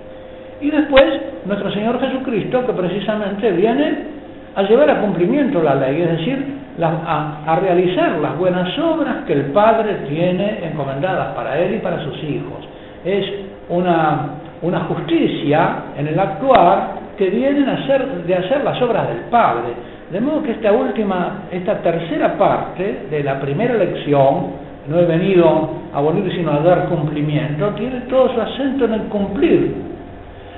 Y 0.60 0.70
después, 0.70 1.04
nuestro 1.46 1.70
Señor 1.72 1.98
Jesucristo, 2.00 2.66
que 2.66 2.72
precisamente 2.72 3.50
viene 3.52 3.98
a 4.54 4.62
llevar 4.62 4.90
a 4.90 5.00
cumplimiento 5.00 5.62
la 5.62 5.74
ley, 5.74 6.02
es 6.02 6.10
decir, 6.10 6.44
a, 6.83 7.59
realizar 7.61 8.18
las 8.18 8.37
buenas 8.38 8.78
obras 8.78 9.25
que 9.26 9.33
el 9.33 9.45
Padre 9.47 10.06
tiene 10.09 10.66
encomendadas 10.66 11.35
para 11.35 11.59
él 11.59 11.76
y 11.76 11.78
para 11.78 12.02
sus 12.04 12.23
hijos. 12.23 12.68
Es 13.04 13.25
una, 13.68 14.28
una 14.62 14.80
justicia 14.80 15.76
en 15.97 16.09
el 16.09 16.18
actuar 16.18 17.06
que 17.16 17.30
vienen 17.30 17.68
a 17.68 17.87
de 18.26 18.35
hacer 18.35 18.64
las 18.64 18.80
obras 18.83 19.09
del 19.09 19.21
Padre. 19.30 19.73
De 20.11 20.21
modo 20.21 20.42
que 20.42 20.52
esta 20.52 20.73
última, 20.73 21.45
esta 21.50 21.78
tercera 21.78 22.37
parte 22.37 23.06
de 23.11 23.25
la 23.25 23.40
primera 23.40 23.75
lección, 23.75 24.66
no 24.88 25.00
he 25.00 25.04
venido 25.04 25.71
a 25.92 25.99
abolir 25.99 26.30
sino 26.33 26.52
a 26.52 26.61
dar 26.61 26.87
cumplimiento, 26.88 27.71
tiene 27.71 28.02
todo 28.02 28.33
su 28.33 28.40
acento 28.40 28.85
en 28.85 28.92
el 28.92 29.02
cumplir. 29.02 29.75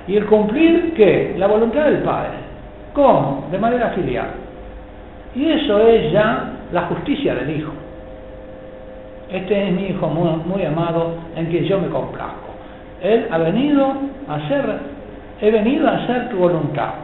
¿Y 0.06 0.16
el 0.16 0.26
cumplir 0.26 0.92
qué? 0.94 1.34
La 1.38 1.46
voluntad 1.46 1.84
del 1.84 1.98
Padre. 1.98 2.48
¿Cómo? 2.92 3.46
De 3.50 3.58
manera 3.58 3.90
filial. 3.90 4.47
Y 5.34 5.50
eso 5.50 5.80
es 5.86 6.12
ya 6.12 6.52
la 6.72 6.82
justicia 6.82 7.34
del 7.34 7.58
Hijo. 7.58 7.72
Este 9.30 9.68
es 9.68 9.72
mi 9.72 9.88
Hijo 9.88 10.08
muy, 10.08 10.64
amado 10.64 11.14
en 11.36 11.46
quien 11.46 11.64
yo 11.64 11.78
me 11.78 11.88
complazco. 11.88 12.48
Él 13.02 13.26
ha 13.30 13.38
venido 13.38 13.92
a 14.26 14.34
hacer, 14.34 14.64
he 15.40 15.50
venido 15.50 15.86
a 15.86 15.96
hacer 15.96 16.30
tu 16.30 16.36
voluntad. 16.38 16.94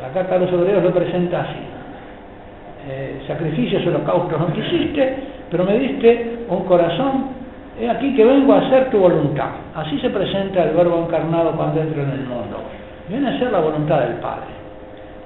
La 0.00 0.08
carta 0.08 0.38
de 0.38 0.46
los 0.46 0.54
obreros 0.54 0.84
lo 0.84 0.92
presenta 0.92 1.42
así. 1.42 1.60
Eh, 2.86 3.22
sacrificios, 3.26 3.86
holocaustos 3.86 4.38
no 4.38 4.52
quisiste, 4.52 5.16
pero 5.50 5.64
me 5.64 5.78
diste 5.78 6.44
un 6.48 6.64
corazón. 6.64 7.44
He 7.80 7.88
aquí 7.88 8.14
que 8.14 8.24
vengo 8.24 8.52
a 8.52 8.58
hacer 8.58 8.90
tu 8.90 8.98
voluntad. 8.98 9.48
Así 9.74 9.98
se 10.00 10.10
presenta 10.10 10.62
el 10.64 10.76
verbo 10.76 11.02
encarnado 11.06 11.52
cuando 11.52 11.80
entra 11.80 12.02
en 12.02 12.10
el 12.10 12.26
mundo. 12.26 12.58
Viene 13.08 13.30
a 13.30 13.38
ser 13.38 13.50
la 13.50 13.60
voluntad 13.60 14.00
del 14.00 14.16
Padre 14.16 14.53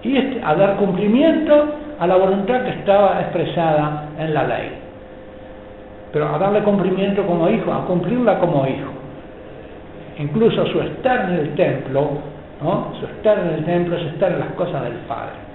y 0.03 0.41
a 0.43 0.55
dar 0.55 0.77
cumplimiento 0.77 1.75
a 1.99 2.07
la 2.07 2.17
voluntad 2.17 2.63
que 2.63 2.71
estaba 2.71 3.21
expresada 3.21 4.09
en 4.19 4.35
la 4.35 4.45
ley. 4.45 4.71
Pero 6.13 6.35
a 6.35 6.39
darle 6.39 6.63
cumplimiento 6.63 7.27
como 7.27 7.49
hijo, 7.49 7.73
a 7.73 7.85
cumplirla 7.85 8.39
como 8.39 8.67
hijo. 8.67 8.91
Incluso 10.19 10.67
su 10.67 10.81
estar 10.81 11.31
en 11.31 11.37
el 11.37 11.55
templo, 11.55 12.11
¿no? 12.63 12.93
su 12.99 13.07
estar 13.07 13.39
en 13.39 13.55
el 13.55 13.65
templo 13.65 13.97
es 13.97 14.05
estar 14.05 14.33
en 14.33 14.41
las 14.41 14.53
cosas 14.53 14.83
del 14.85 14.95
Padre. 15.07 15.49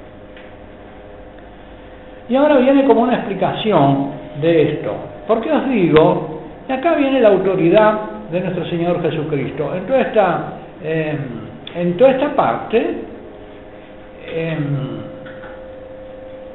Y 2.30 2.36
ahora 2.36 2.58
viene 2.58 2.86
como 2.86 3.02
una 3.02 3.16
explicación 3.16 4.12
de 4.42 4.74
esto. 4.74 4.94
Porque 5.28 5.52
os 5.52 5.68
digo, 5.70 6.42
y 6.68 6.72
acá 6.72 6.96
viene 6.96 7.20
la 7.20 7.30
autoridad 7.30 8.00
de 8.32 8.40
nuestro 8.42 8.66
Señor 8.66 9.02
Jesucristo. 9.02 9.76
En 9.76 9.86
toda 9.86 10.02
esta, 10.02 10.44
eh, 10.84 11.18
en 11.76 11.98
toda 11.98 12.12
esta 12.12 12.30
parte, 12.36 13.04
Em, 14.25 15.03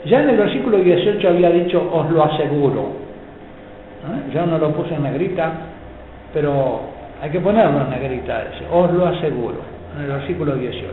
ya 0.05 0.23
en 0.23 0.31
el 0.31 0.37
versículo 0.37 0.79
18 0.79 1.29
había 1.29 1.51
dicho, 1.51 1.91
os 1.93 2.11
lo 2.11 2.25
aseguro. 2.25 2.81
¿Eh? 4.05 4.33
Yo 4.33 4.47
no 4.47 4.59
lo 4.59 4.73
puse 4.73 4.95
en 4.95 5.03
negrita, 5.03 5.53
pero 6.33 6.81
hay 7.21 7.31
que 7.31 7.41
ponerlo 7.41 7.83
en 7.83 7.91
negrita 7.91 8.43
ese, 8.43 8.65
os 8.71 8.93
lo 8.93 9.07
aseguro, 9.07 9.59
en 9.97 10.05
el 10.05 10.11
versículo 10.11 10.55
18. 10.55 10.89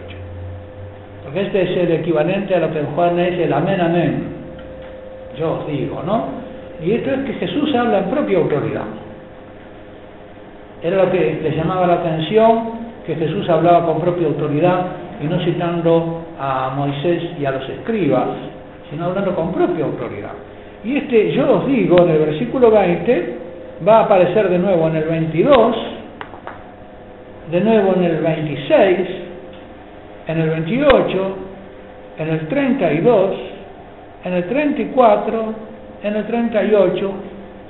Porque 1.24 1.42
este 1.44 1.62
es 1.64 1.78
el 1.78 1.92
equivalente 1.92 2.56
a 2.56 2.60
lo 2.60 2.72
que 2.72 2.80
en 2.80 2.88
Juan 2.88 3.20
es 3.20 3.40
el 3.40 3.54
amén, 3.54 3.80
amén. 3.80 4.24
Yo 5.40 5.60
os 5.60 5.68
digo, 5.68 6.02
¿no? 6.06 6.26
Y 6.84 6.94
esto 6.94 7.12
es 7.12 7.20
que 7.22 7.34
Jesús 7.34 7.74
habla 7.76 8.00
en 8.00 8.06
propia 8.06 8.38
autoridad. 8.38 8.86
Era 10.84 11.06
lo 11.06 11.12
que 11.12 11.40
le 11.42 11.56
llamaba 11.56 11.88
la 11.88 11.94
atención, 11.96 12.86
que 13.06 13.16
Jesús 13.16 13.48
hablaba 13.50 13.86
con 13.86 14.02
propia 14.02 14.28
autoridad 14.28 15.05
y 15.22 15.26
no 15.26 15.40
citando 15.44 16.26
a 16.40 16.72
Moisés 16.76 17.24
y 17.40 17.46
a 17.46 17.52
los 17.52 17.70
escribas, 17.70 18.28
sino 18.90 19.06
hablando 19.06 19.36
con 19.36 19.52
propia 19.54 19.86
autoridad. 19.86 20.34
Y 20.84 20.98
este 20.98 21.32
yo 21.34 21.60
os 21.60 21.68
digo 21.68 22.04
en 22.04 22.10
el 22.10 22.20
versículo 22.20 22.70
20 22.72 23.38
va 23.88 24.00
a 24.00 24.04
aparecer 24.04 24.50
de 24.50 24.60
nuevo 24.60 24.88
en 24.88 24.96
el 24.98 25.04
22, 25.06 25.76
de 27.52 27.62
nuevo 27.62 27.94
en 27.96 28.04
el 28.04 28.22
26, 28.22 29.00
en 30.28 30.40
el 30.40 30.50
28 30.50 31.46
en 32.18 32.30
el 32.30 32.48
32, 32.48 33.36
en 34.24 34.34
el 34.34 34.48
34, 34.48 35.54
en 36.04 36.16
el 36.16 36.26
38, 36.26 37.14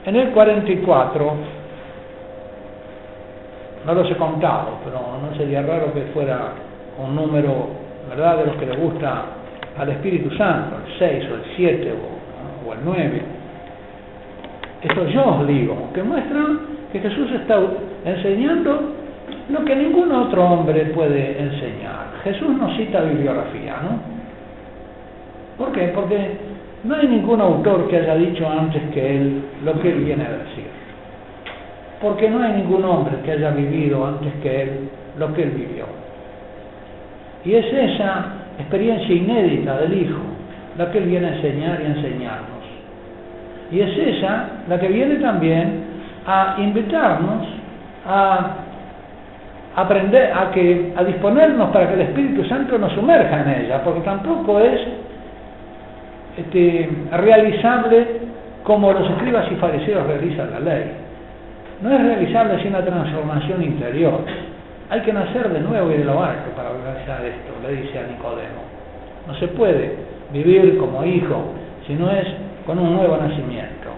en 0.05 0.15
el 0.15 0.29
44. 0.31 1.33
No 3.85 3.93
los 3.93 4.09
he 4.09 4.15
contado, 4.15 4.79
pero 4.83 4.99
no 5.21 5.35
sería 5.37 5.61
raro 5.61 5.93
que 5.93 6.01
fuera 6.13 6.53
un 6.97 7.15
número, 7.15 7.67
¿verdad?, 8.09 8.37
de 8.37 8.45
los 8.45 8.55
que 8.55 8.65
le 8.65 8.75
gusta 8.75 9.25
al 9.77 9.89
Espíritu 9.89 10.29
Santo, 10.35 10.77
el 10.85 10.99
6 10.99 11.31
o 11.31 11.35
el 11.35 11.41
7 11.55 11.93
o, 12.67 12.73
el 12.73 12.79
9. 12.83 13.21
Esto 14.83 15.07
yo 15.07 15.25
os 15.25 15.47
digo, 15.47 15.89
que 15.93 16.03
muestran 16.03 16.59
que 16.91 16.99
Jesús 16.99 17.31
está 17.31 17.59
enseñando 18.05 18.93
lo 19.49 19.65
que 19.65 19.75
ningún 19.75 20.11
otro 20.11 20.45
hombre 20.45 20.85
puede 20.85 21.39
enseñar. 21.41 22.21
Jesús 22.23 22.49
no 22.49 22.75
cita 22.75 23.01
bibliografía, 23.01 23.75
¿no? 23.83 24.15
¿Por 25.57 25.71
qué? 25.71 25.91
Porque 25.93 26.37
no 26.83 26.95
hay 26.95 27.07
ningún 27.07 27.41
autor 27.41 27.87
que 27.87 27.97
haya 27.97 28.15
dicho 28.15 28.47
antes 28.47 28.81
que 28.93 29.17
él 29.17 29.43
lo 29.63 29.79
que 29.81 29.89
él 29.89 30.03
viene 30.03 30.25
a 30.25 30.31
decir. 30.31 30.65
Porque 32.01 32.29
no 32.29 32.43
hay 32.43 32.53
ningún 32.53 32.83
hombre 32.83 33.15
que 33.23 33.31
haya 33.31 33.51
vivido 33.51 34.05
antes 34.05 34.33
que 34.41 34.61
él 34.63 34.89
lo 35.17 35.33
que 35.33 35.43
él 35.43 35.51
vivió. 35.51 36.04
Y 37.45 37.53
es 37.53 37.65
esa 37.65 38.25
experiencia 38.59 39.15
inédita 39.15 39.77
del 39.77 39.93
Hijo 40.01 40.21
la 40.77 40.91
que 40.91 40.97
él 40.97 41.05
viene 41.05 41.27
a 41.27 41.35
enseñar 41.35 41.79
y 41.81 41.85
a 41.85 41.87
enseñarnos. 41.87 42.65
Y 43.71 43.79
es 43.79 43.97
esa 43.97 44.49
la 44.67 44.79
que 44.79 44.87
viene 44.87 45.15
también 45.15 45.83
a 46.25 46.55
invitarnos 46.59 47.47
a 48.07 48.55
aprender 49.75 50.31
a 50.33 50.51
que 50.51 50.93
a 50.95 51.03
disponernos 51.03 51.69
para 51.71 51.87
que 51.87 51.95
el 51.95 52.01
Espíritu 52.01 52.45
Santo 52.45 52.77
nos 52.77 52.93
sumerja 52.93 53.41
en 53.41 53.65
ella, 53.65 53.83
porque 53.83 54.01
tampoco 54.01 54.59
es 54.59 54.81
este, 56.37 56.89
realizable 57.11 58.07
como 58.63 58.91
los 58.91 59.09
escribas 59.11 59.45
y 59.51 59.55
fariseos 59.55 60.07
realizan 60.07 60.51
la 60.51 60.59
ley. 60.59 60.91
No 61.81 61.91
es 61.91 62.01
realizable 62.01 62.57
sin 62.59 62.69
una 62.69 62.83
transformación 62.83 63.63
interior. 63.63 64.21
Hay 64.89 65.01
que 65.01 65.13
nacer 65.13 65.49
de 65.49 65.61
nuevo 65.61 65.89
y 65.91 65.97
de 65.97 66.03
lo 66.03 66.23
alto 66.23 66.51
para 66.55 66.69
realizar 66.69 67.25
esto, 67.25 67.53
le 67.63 67.81
dice 67.81 67.99
a 67.99 68.03
Nicodemo. 68.03 68.61
No 69.27 69.33
se 69.35 69.47
puede 69.49 69.95
vivir 70.31 70.77
como 70.77 71.03
hijo 71.03 71.53
si 71.87 71.93
no 71.93 72.11
es 72.11 72.25
con 72.65 72.77
un 72.79 72.95
nuevo 72.95 73.17
nacimiento, 73.17 73.89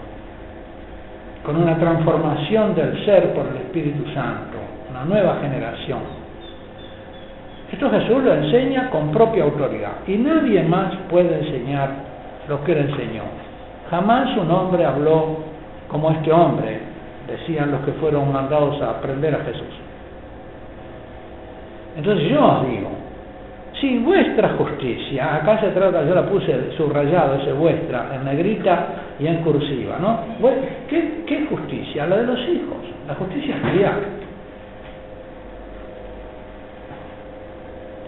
con 1.45 1.58
una 1.58 1.78
transformación 1.78 2.76
del 2.76 3.06
ser 3.06 3.34
por 3.34 3.47
el 3.47 3.58
Espíritu 3.58 4.10
Santo 4.13 4.58
una 4.89 5.04
nueva 5.06 5.39
generación. 5.41 6.00
Esto 7.71 7.89
Jesús 7.89 8.23
lo 8.23 8.34
enseña 8.34 8.89
con 8.89 9.12
propia 9.12 9.43
autoridad 9.43 9.91
y 10.08 10.17
nadie 10.17 10.63
más 10.63 10.95
puede 11.10 11.39
enseñar 11.39 11.89
lo 12.47 12.63
que 12.63 12.71
él 12.71 12.89
enseñó. 12.89 13.23
Jamás 13.89 14.38
un 14.38 14.50
hombre 14.50 14.86
habló 14.86 15.39
como 15.89 16.12
este 16.12 16.32
hombre, 16.32 16.80
decían 17.28 17.71
los 17.71 17.82
que 17.82 17.91
fueron 17.93 18.32
mandados 18.32 18.82
a 18.82 18.91
aprender 18.91 19.36
a 19.36 19.39
Jesús. 19.39 19.88
Entonces 21.98 22.30
yo 22.30 22.46
os 22.46 22.70
digo, 22.70 22.90
si 23.82 23.98
vuestra 24.00 24.50
justicia, 24.50 25.36
acá 25.36 25.60
se 25.60 25.70
trata, 25.70 26.06
yo 26.06 26.14
la 26.14 26.28
puse 26.28 26.72
subrayado, 26.78 27.36
ese 27.36 27.54
vuestra, 27.54 28.16
en 28.16 28.26
negrita 28.26 28.88
y 29.20 29.28
en 29.28 29.38
cursiva, 29.38 29.98
¿no? 30.00 30.20
¿Qué, 30.88 31.24
qué 31.26 31.48
justicia? 31.48 32.06
La 32.06 32.18
de 32.18 32.28
los 32.28 32.40
hijos, 32.40 32.78
la 33.08 33.16
justicia 33.16 33.56
filial. 33.64 33.96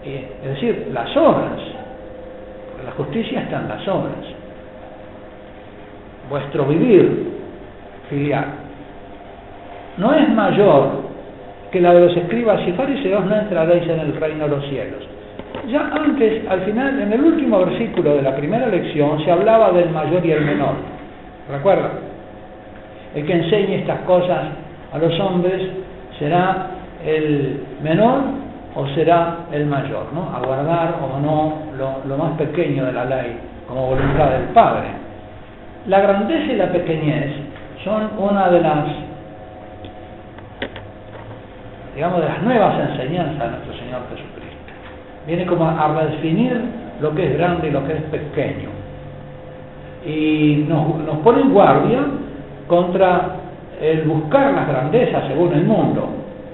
es 0.02 0.48
decir, 0.54 0.90
las 0.92 1.14
obras, 1.16 1.60
la 2.84 2.90
justicia 2.92 3.42
está 3.42 3.60
en 3.60 3.68
las 3.68 3.86
obras, 3.86 4.24
vuestro 6.28 6.64
vivir 6.64 7.28
filial, 8.08 8.46
no 9.98 10.14
es 10.14 10.28
mayor 10.30 11.09
que 11.70 11.80
la 11.80 11.94
de 11.94 12.00
los 12.00 12.16
escribas 12.16 12.60
y 12.66 12.72
fariseos, 12.72 13.24
no 13.26 13.36
entraréis 13.36 13.88
en 13.88 14.00
el 14.00 14.16
reino 14.16 14.44
de 14.44 14.56
los 14.56 14.66
cielos. 14.68 15.06
Ya 15.68 15.90
antes, 15.92 16.48
al 16.48 16.60
final, 16.62 17.00
en 17.00 17.12
el 17.12 17.20
último 17.20 17.64
versículo 17.64 18.16
de 18.16 18.22
la 18.22 18.34
primera 18.36 18.66
lección, 18.66 19.22
se 19.24 19.30
hablaba 19.30 19.70
del 19.72 19.90
mayor 19.90 20.24
y 20.24 20.32
el 20.32 20.44
menor. 20.44 20.74
¿Recuerda? 21.50 21.90
El 23.14 23.26
que 23.26 23.32
enseñe 23.32 23.80
estas 23.80 24.00
cosas 24.00 24.46
a 24.92 24.98
los 24.98 25.18
hombres 25.20 25.62
será 26.18 26.70
el 27.04 27.60
menor 27.82 28.20
o 28.74 28.86
será 28.88 29.38
el 29.52 29.66
mayor, 29.66 30.06
¿no? 30.12 30.30
Aguardar 30.34 30.94
o 31.02 31.18
no 31.18 31.58
lo, 32.06 32.16
más 32.16 32.32
pequeño 32.38 32.86
de 32.86 32.92
la 32.92 33.04
ley 33.04 33.38
como 33.66 33.88
voluntad 33.88 34.30
del 34.30 34.44
Padre. 34.54 34.88
La 35.86 36.00
grandeza 36.00 36.52
y 36.52 36.56
la 36.56 36.70
pequeñez 36.70 37.32
son 37.84 38.10
una 38.18 38.48
de 38.50 38.60
las, 38.60 38.84
digamos, 41.94 42.20
de 42.20 42.28
las 42.28 42.42
nuevas 42.42 42.90
enseñanzas 42.90 43.38
de 43.38 43.50
nuestro 43.50 43.72
Señor 43.74 44.00
Jesucristo. 44.10 44.56
Viene 45.26 45.46
como 45.46 45.68
a 45.68 45.88
redefinir 45.88 46.60
lo 47.00 47.14
que 47.14 47.26
es 47.26 47.38
grande 47.38 47.68
y 47.68 47.70
lo 47.70 47.86
que 47.86 47.92
es 47.94 48.02
pequeño. 48.04 48.68
Y 50.06 50.64
nos, 50.68 50.98
nos 50.98 51.18
pone 51.18 51.42
en 51.42 51.52
guardia 51.52 52.00
contra 52.66 53.36
el 53.80 54.02
buscar 54.02 54.52
las 54.52 54.68
grandezas 54.68 55.26
según 55.28 55.52
el 55.54 55.64
mundo, 55.64 56.08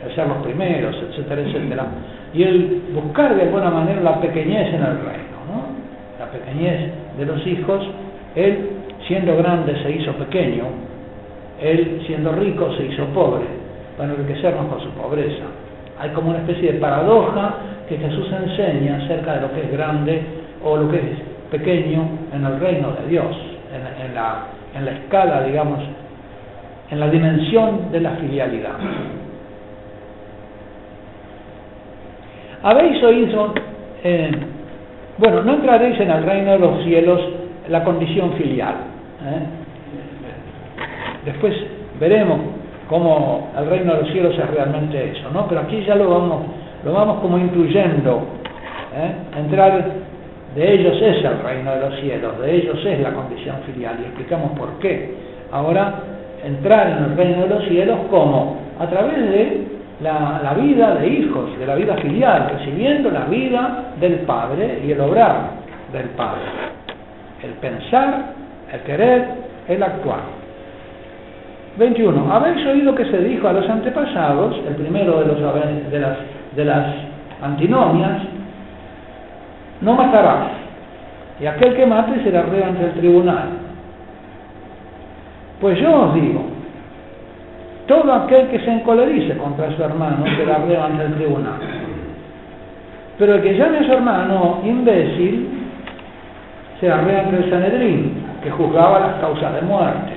el 0.05 0.15
ser 0.15 0.29
los 0.29 0.39
primeros, 0.39 0.97
etcétera, 1.11 1.43
etcétera, 1.43 1.87
y 2.33 2.43
el 2.43 2.83
buscar 2.95 3.35
de 3.35 3.43
alguna 3.43 3.71
manera 3.71 4.01
la 4.01 4.21
pequeñez 4.21 4.69
en 4.69 4.83
el 4.83 4.99
reino, 4.99 5.37
¿no? 5.51 5.67
la 6.19 6.31
pequeñez 6.31 6.93
de 7.19 7.27
los 7.27 7.47
hijos, 7.47 7.87
él 8.35 8.71
siendo 9.07 9.37
grande 9.37 9.75
se 9.83 9.91
hizo 9.91 10.13
pequeño, 10.13 10.65
él 11.61 12.03
siendo 12.07 12.33
rico 12.33 12.73
se 12.77 12.87
hizo 12.87 13.07
pobre, 13.07 13.45
para 13.97 14.13
enriquecernos 14.13 14.67
con 14.67 14.81
su 14.81 14.91
pobreza. 14.91 15.45
Hay 15.99 16.11
como 16.11 16.31
una 16.31 16.39
especie 16.41 16.73
de 16.73 16.79
paradoja 16.79 17.55
que 17.89 17.97
Jesús 17.97 18.27
enseña 18.33 18.99
acerca 19.05 19.35
de 19.35 19.41
lo 19.43 19.53
que 19.53 19.61
es 19.63 19.73
grande 19.73 20.23
o 20.63 20.77
lo 20.77 20.91
que 20.91 20.97
es 20.97 21.19
pequeño 21.51 22.09
en 22.35 22.45
el 22.45 22.61
reino 22.61 22.93
de 22.93 23.09
Dios, 23.09 23.37
en, 23.73 24.85
la 24.85 24.91
escala, 24.91 25.43
digamos, 25.45 25.81
en 26.91 27.01
la 27.01 27.09
dimensión 27.09 27.91
de 27.93 28.01
la 28.01 28.11
filialidad. 28.13 28.75
Habéis 32.63 33.03
oído, 33.03 33.55
eh, 34.03 34.31
bueno, 35.19 35.43
no 35.43 35.55
entraréis 35.55 35.99
en 36.01 36.11
el 36.11 36.23
reino 36.25 36.53
de 36.53 36.59
los 36.59 36.85
cielos 36.85 37.21
la 37.69 37.85
condición 37.85 38.33
filial. 38.35 38.75
¿eh? 39.25 39.47
Después 41.25 41.55
veremos 41.99 42.41
cómo 42.89 43.49
el 43.59 43.67
reino 43.67 43.95
de 43.95 44.03
los 44.03 44.11
cielos 44.11 44.39
es 44.39 44.51
realmente 44.51 45.13
eso, 45.13 45.31
¿no? 45.31 45.47
Pero 45.49 45.63
aquí 45.63 45.85
ya 45.85 45.95
lo 45.95 46.09
vamos, 46.11 46.43
lo 46.85 46.93
vamos 46.93 47.21
como 47.21 47.39
incluyendo. 47.39 48.23
¿eh? 48.95 49.39
Entrar 49.39 49.85
de 50.55 50.73
ellos 50.73 50.97
es 51.03 51.25
el 51.25 51.43
reino 51.43 51.73
de 51.73 51.81
los 51.81 52.01
cielos, 52.01 52.41
de 52.41 52.57
ellos 52.57 52.79
es 52.85 53.01
la 53.01 53.13
condición 53.13 53.57
filial 53.67 53.97
y 54.01 54.05
explicamos 54.07 54.59
por 54.59 54.71
qué. 54.79 55.15
Ahora, 55.53 55.95
entrar 56.45 56.89
en 56.89 57.05
el 57.05 57.17
reino 57.17 57.43
de 57.43 57.49
los 57.49 57.65
cielos, 57.65 57.99
¿cómo? 58.11 58.57
A 58.79 58.87
través 58.87 59.17
de 59.31 59.67
la, 60.03 60.55
vida 60.61 60.95
de 60.97 61.09
hijos, 61.09 61.59
de 61.59 61.67
la 61.67 61.75
vida 61.75 61.97
filial, 61.97 62.51
recibiendo 62.59 63.11
la 63.11 63.25
vida 63.25 63.93
del 64.01 64.21
Padre 64.21 64.81
y 64.87 64.93
el 64.93 65.01
obrar 65.01 65.51
del 65.93 66.09
Padre. 66.11 66.43
El 67.43 67.53
pensar, 67.53 68.33
el 68.73 68.81
querer, 68.81 69.29
el 69.69 69.83
actuar. 69.83 70.46
21. 71.79 72.33
Habéis 72.33 72.67
oído 72.67 72.95
que 72.95 73.05
se 73.05 73.19
dijo 73.19 73.49
a 73.49 73.53
los 73.53 73.69
antepasados, 73.69 74.57
el 74.67 74.77
primero 74.77 75.23
de, 75.23 76.65
las 76.65 76.87
antinomias, 77.43 78.23
no 79.83 79.95
matarás, 79.95 80.49
y 81.39 81.47
aquel 81.47 81.75
que 81.75 81.87
mate 81.87 82.23
será 82.25 82.43
reo 82.43 82.65
ante 82.65 82.85
el 82.85 82.93
tribunal. 82.93 83.49
Pues 85.61 85.79
yo 85.79 86.03
os 86.03 86.15
digo, 86.15 86.47
todo 87.87 88.13
aquel 88.13 88.49
que 88.49 88.61
se 88.61 88.73
encolerice 88.73 89.37
contra 89.37 89.75
su 89.77 89.83
hermano 89.83 90.25
será 90.37 90.59
reo 90.67 90.83
ante 90.83 91.05
el 91.05 91.15
tribunal. 91.15 91.61
Pero 93.19 93.35
el 93.35 93.43
que 93.43 93.57
llame 93.57 93.79
a 93.79 93.85
su 93.85 93.93
hermano 93.93 94.61
imbécil 94.65 95.49
será 96.81 97.03
reo 97.03 97.21
ante 97.21 97.37
el 97.37 97.51
Sanedrín, 97.51 98.25
que 98.43 98.51
juzgaba 98.51 99.01
las 99.01 99.15
causas 99.21 99.55
de 99.55 99.63
muerte. 99.63 100.16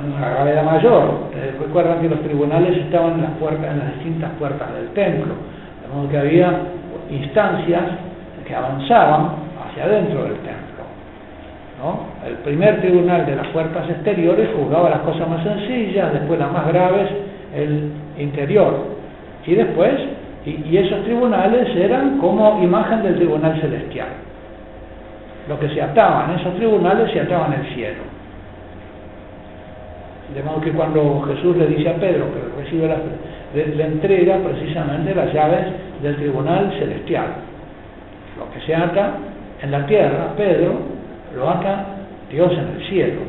Una 0.00 0.30
gravedad 0.30 0.64
mayor. 0.64 1.30
Eh, 1.34 1.54
recuerdan 1.60 2.00
que 2.00 2.08
los 2.08 2.20
tribunales 2.22 2.76
estaban 2.78 3.14
en 3.14 3.22
las, 3.22 3.32
puertas, 3.32 3.70
en 3.70 3.78
las 3.78 3.94
distintas 3.96 4.30
puertas 4.38 4.72
del 4.74 4.88
templo, 4.88 5.34
de 5.82 5.94
modo 5.94 6.08
que 6.08 6.18
había 6.18 6.60
instancias 7.10 7.82
que 8.46 8.54
avanzaban 8.54 9.28
hacia 9.68 9.84
adentro 9.84 10.24
del 10.24 10.36
templo. 10.36 10.62
El 12.26 12.34
primer 12.44 12.80
tribunal 12.80 13.26
de 13.26 13.34
las 13.36 13.48
puertas 13.48 13.88
exteriores 13.90 14.50
juzgaba 14.56 14.88
las 14.88 15.00
cosas 15.00 15.28
más 15.28 15.42
sencillas, 15.42 16.12
después 16.12 16.38
las 16.38 16.52
más 16.52 16.68
graves, 16.68 17.08
el 17.54 17.90
interior. 18.18 18.86
Y 19.44 19.54
después 19.54 19.94
Y, 20.44 20.50
y 20.70 20.76
esos 20.76 21.04
tribunales 21.04 21.68
eran 21.76 22.18
como 22.18 22.60
imagen 22.62 23.02
del 23.04 23.14
tribunal 23.14 23.60
celestial. 23.60 24.08
Lo 25.48 25.58
que 25.60 25.68
se 25.68 25.80
ataban, 25.80 26.32
esos 26.38 26.56
tribunales 26.56 27.12
se 27.12 27.20
ataban 27.20 27.52
el 27.52 27.74
cielo. 27.74 28.02
De 30.34 30.42
modo 30.42 30.60
que 30.60 30.72
cuando 30.72 31.22
Jesús 31.22 31.56
le 31.56 31.66
dice 31.66 31.90
a 31.90 31.94
Pedro 31.94 32.26
que 32.32 32.62
recibe 32.62 32.88
la, 32.88 32.96
le, 33.54 33.66
le 33.74 33.84
entrega 33.84 34.38
precisamente 34.38 35.14
las 35.14 35.32
llaves 35.32 35.66
del 36.02 36.16
tribunal 36.16 36.72
celestial. 36.78 37.26
Lo 38.38 38.50
que 38.52 38.64
se 38.66 38.74
ata 38.74 39.14
en 39.62 39.70
la 39.70 39.86
tierra, 39.86 40.32
Pedro, 40.36 40.74
lo 41.36 41.48
ata 41.48 41.86
Dios 42.30 42.50
en 42.52 42.80
el 42.80 42.88
cielo. 42.88 43.20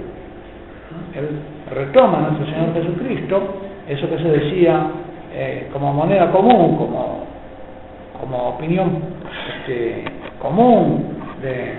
Él 1.15 1.27
retoma 1.73 2.19
a 2.19 2.21
nuestro 2.21 2.45
Señor 2.45 2.73
Jesucristo, 2.73 3.41
eso 3.87 4.09
que 4.09 4.17
se 4.17 4.29
decía 4.29 4.87
eh, 5.33 5.67
como 5.73 5.93
moneda 5.93 6.31
común, 6.31 6.77
como, 6.77 7.25
como 8.19 8.49
opinión 8.49 8.99
este, 9.59 10.05
común 10.39 11.17
de, 11.41 11.73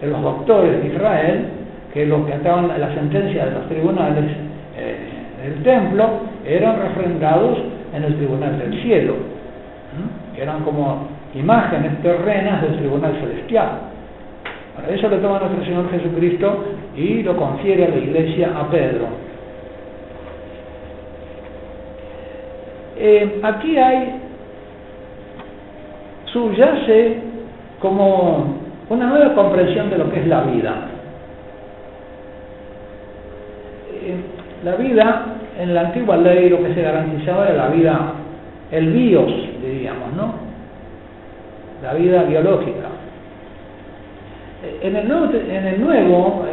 de, 0.00 0.12
los 0.12 0.22
doctores 0.22 0.82
de 0.82 0.88
Israel, 0.88 1.44
que 1.92 2.06
los 2.06 2.26
que 2.26 2.34
ataban 2.34 2.68
la 2.68 2.94
sentencia 2.94 3.46
de 3.46 3.50
los 3.52 3.68
tribunales 3.68 4.47
eh, 4.78 4.96
del 5.42 5.62
templo 5.62 6.08
eran 6.44 6.80
refrendados 6.80 7.58
en 7.94 8.04
el 8.04 8.16
tribunal 8.16 8.58
del 8.58 8.82
cielo, 8.82 9.14
eran 10.36 10.62
como 10.62 11.08
imágenes 11.34 12.00
terrenas 12.02 12.62
del 12.62 12.76
tribunal 12.78 13.14
celestial. 13.20 13.70
Para 14.76 14.94
eso 14.94 15.08
le 15.08 15.16
toma 15.16 15.40
nuestro 15.40 15.64
Señor 15.64 15.90
Jesucristo 15.90 16.64
y 16.94 17.22
lo 17.22 17.36
confiere 17.36 17.86
a 17.86 17.88
la 17.88 17.96
iglesia 17.96 18.52
a 18.56 18.70
Pedro. 18.70 19.06
Eh, 22.96 23.40
aquí 23.42 23.76
hay, 23.76 24.20
subyace 26.32 27.16
como 27.80 28.56
una 28.88 29.06
nueva 29.06 29.34
comprensión 29.34 29.90
de 29.90 29.98
lo 29.98 30.10
que 30.10 30.20
es 30.20 30.26
la 30.26 30.42
vida. 30.42 30.74
Eh, 34.02 34.16
la 34.64 34.74
vida, 34.76 35.24
en 35.58 35.74
la 35.74 35.80
antigua 35.82 36.16
ley 36.16 36.48
lo 36.48 36.62
que 36.62 36.74
se 36.74 36.82
garantizaba 36.82 37.48
era 37.48 37.68
la 37.68 37.68
vida, 37.68 38.12
el 38.70 38.92
bios, 38.92 39.32
diríamos, 39.62 40.12
¿no? 40.14 40.34
La 41.82 41.94
vida 41.94 42.24
biológica. 42.24 42.88
En 44.82 44.96
el 44.96 45.08
nuevo, 45.80 46.44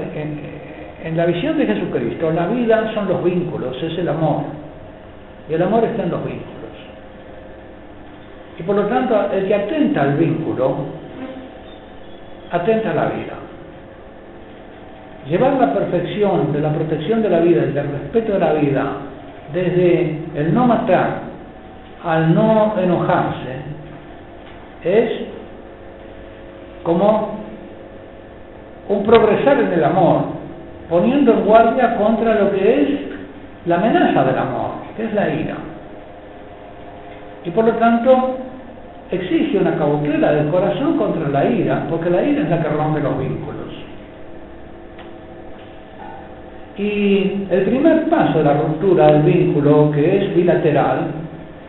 en, 1.03 1.17
la 1.17 1.25
visión 1.25 1.57
de 1.57 1.65
Jesucristo, 1.65 2.31
la 2.31 2.47
vida 2.47 2.91
son 2.93 3.07
los 3.07 3.23
vínculos, 3.23 3.75
es 3.81 3.97
el 3.97 4.09
amor. 4.09 4.43
Y 5.49 5.53
el 5.53 5.61
amor 5.61 5.83
está 5.85 6.03
en 6.03 6.11
los 6.11 6.23
vínculos. 6.23 6.53
Y 8.59 8.63
por 8.63 8.75
lo 8.75 8.85
tanto, 8.85 9.31
el 9.31 9.47
que 9.47 9.55
atenta 9.55 10.03
al 10.03 10.17
vínculo, 10.17 10.75
atenta 12.51 12.91
a 12.91 12.93
la 12.93 13.05
vida. 13.05 13.33
Llevar 15.27 15.53
la 15.53 15.73
perfección 15.73 16.53
de 16.53 16.59
la 16.59 16.71
protección 16.71 17.21
de 17.21 17.29
la 17.29 17.39
vida 17.39 17.63
y 17.65 17.71
del 17.71 17.91
respeto 17.91 18.33
de 18.33 18.39
la 18.39 18.53
vida, 18.53 18.85
desde 19.53 20.19
el 20.35 20.53
no 20.53 20.67
matar 20.67 21.21
al 22.03 22.35
no 22.35 22.75
enojarse, 22.77 23.55
es 24.83 25.11
como 26.83 27.39
un 28.87 29.03
progresar 29.03 29.59
en 29.59 29.73
el 29.73 29.83
amor, 29.83 30.25
poniendo 30.89 31.33
en 31.33 31.45
guardia 31.45 31.97
contra 31.97 32.35
lo 32.35 32.51
que 32.51 32.81
es 32.81 32.89
la 33.65 33.77
amenaza 33.77 34.23
del 34.25 34.37
amor, 34.37 34.71
que 34.95 35.05
es 35.05 35.13
la 35.13 35.29
ira. 35.29 35.55
Y 37.43 37.49
por 37.49 37.65
lo 37.65 37.73
tanto, 37.73 38.37
exige 39.09 39.57
una 39.57 39.75
cautela 39.75 40.33
del 40.33 40.49
corazón 40.49 40.97
contra 40.97 41.29
la 41.29 41.45
ira, 41.45 41.87
porque 41.89 42.11
la 42.11 42.23
ira 42.23 42.43
es 42.43 42.49
la 42.49 42.61
que 42.61 42.69
rompe 42.69 42.99
los 42.99 43.17
vínculos. 43.17 43.54
Y 46.77 47.47
el 47.49 47.61
primer 47.63 48.09
paso 48.09 48.39
de 48.39 48.43
la 48.43 48.53
ruptura 48.53 49.07
del 49.13 49.23
vínculo, 49.23 49.91
que 49.91 50.17
es 50.17 50.35
bilateral, 50.35 51.07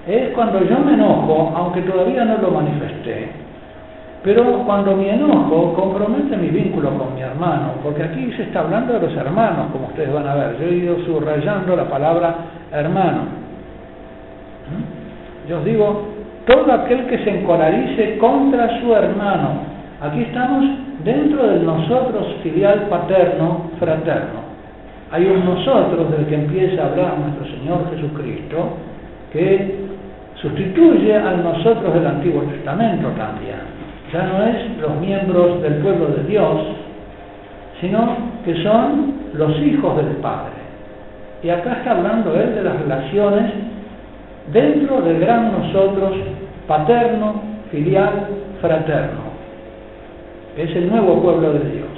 es 0.07 0.31
cuando 0.35 0.63
yo 0.65 0.79
me 0.81 0.95
enojo, 0.95 1.53
aunque 1.57 1.83
todavía 1.83 2.25
no 2.25 2.39
lo 2.39 2.51
manifesté, 2.51 3.29
pero 4.27 4.65
cuando 4.65 4.97
mi 4.97 5.09
enojo 5.09 5.75
compromete 5.75 6.37
mi 6.37 6.49
vínculo 6.49 6.91
con 6.99 7.15
mi 7.15 7.21
hermano, 7.21 7.75
porque 7.83 8.03
aquí 8.03 8.33
se 8.37 8.45
está 8.45 8.61
hablando 8.61 8.95
de 8.95 9.07
los 9.07 9.17
hermanos, 9.17 9.67
como 9.71 9.87
ustedes 9.87 10.13
van 10.13 10.27
a 10.27 10.35
ver, 10.35 10.59
yo 10.59 10.67
he 10.67 10.75
ido 10.75 10.99
subrayando 11.05 11.77
la 11.77 11.85
palabra 11.85 12.35
hermano. 12.73 13.23
¿Mm? 14.67 15.49
Yo 15.49 15.59
os 15.59 15.65
digo, 15.65 16.03
todo 16.45 16.73
aquel 16.73 17.07
que 17.07 17.19
se 17.19 17.39
encolarice 17.39 18.19
contra 18.19 18.81
su 18.81 18.93
hermano, 18.95 19.61
aquí 20.01 20.23
estamos 20.23 20.65
dentro 21.05 21.47
del 21.47 21.65
nosotros 21.65 22.27
filial 22.43 22.87
paterno, 22.89 23.71
fraterno. 23.79 24.46
Hay 25.11 25.25
un 25.25 25.45
nosotros 25.45 26.11
del 26.11 26.27
que 26.27 26.35
empieza 26.35 26.83
a 26.83 26.87
hablar 26.89 27.19
nuestro 27.19 27.47
Señor 27.47 27.91
Jesucristo, 27.95 28.77
que 29.33 29.87
sustituye 30.41 31.17
al 31.17 31.43
nosotros 31.43 31.95
del 31.95 32.07
Antiguo 32.07 32.43
Testamento 32.43 33.09
también 33.11 33.77
ya 34.13 34.23
no 34.23 34.45
es 34.45 34.79
los 34.81 34.97
miembros 35.01 35.63
del 35.63 35.75
pueblo 35.77 36.09
de 36.09 36.23
Dios, 36.25 36.61
sino 37.81 38.17
que 38.45 38.63
son 38.63 39.15
los 39.35 39.59
hijos 39.61 39.97
del 39.97 40.17
Padre. 40.17 40.55
Y 41.43 41.51
acá 41.51 41.75
está 41.79 41.93
hablando 41.93 42.35
él 42.35 42.55
de 42.55 42.63
las 42.63 42.81
relaciones 42.81 43.53
dentro 44.53 45.01
del 45.03 45.21
gran 45.21 45.53
nosotros 45.53 46.13
paterno, 46.67 47.43
filial, 47.71 48.29
fraterno. 48.61 49.27
Es 50.57 50.75
el 50.75 50.89
nuevo 50.89 51.21
pueblo 51.23 51.53
de 51.53 51.71
Dios, 51.71 51.89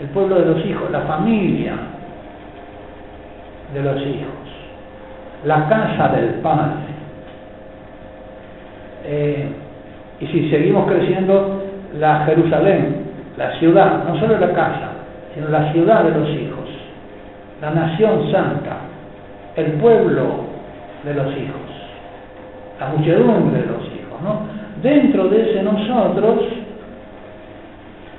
el 0.00 0.08
pueblo 0.08 0.36
de 0.36 0.46
los 0.46 0.64
hijos, 0.64 0.90
la 0.90 1.02
familia 1.02 1.74
de 3.72 3.82
los 3.82 3.96
hijos, 4.02 4.32
la 5.44 5.68
casa 5.68 6.08
del 6.08 6.34
Padre. 6.40 6.92
Eh, 9.04 9.48
y 10.20 10.26
si 10.26 10.50
seguimos 10.50 10.86
creciendo, 10.86 11.62
la 11.98 12.24
Jerusalén, 12.24 13.02
la 13.36 13.58
ciudad, 13.58 14.04
no 14.04 14.18
solo 14.18 14.38
la 14.38 14.52
casa, 14.52 14.92
sino 15.34 15.48
la 15.48 15.72
ciudad 15.72 16.04
de 16.04 16.18
los 16.18 16.28
hijos, 16.30 16.68
la 17.60 17.70
nación 17.70 18.30
santa, 18.30 18.76
el 19.56 19.72
pueblo 19.72 20.44
de 21.04 21.14
los 21.14 21.26
hijos, 21.36 21.60
la 22.80 22.88
muchedumbre 22.88 23.60
de 23.60 23.66
los 23.66 23.82
hijos, 23.86 24.22
¿no? 24.22 24.40
Dentro 24.82 25.28
de 25.28 25.50
ese 25.50 25.62
nosotros, 25.62 26.44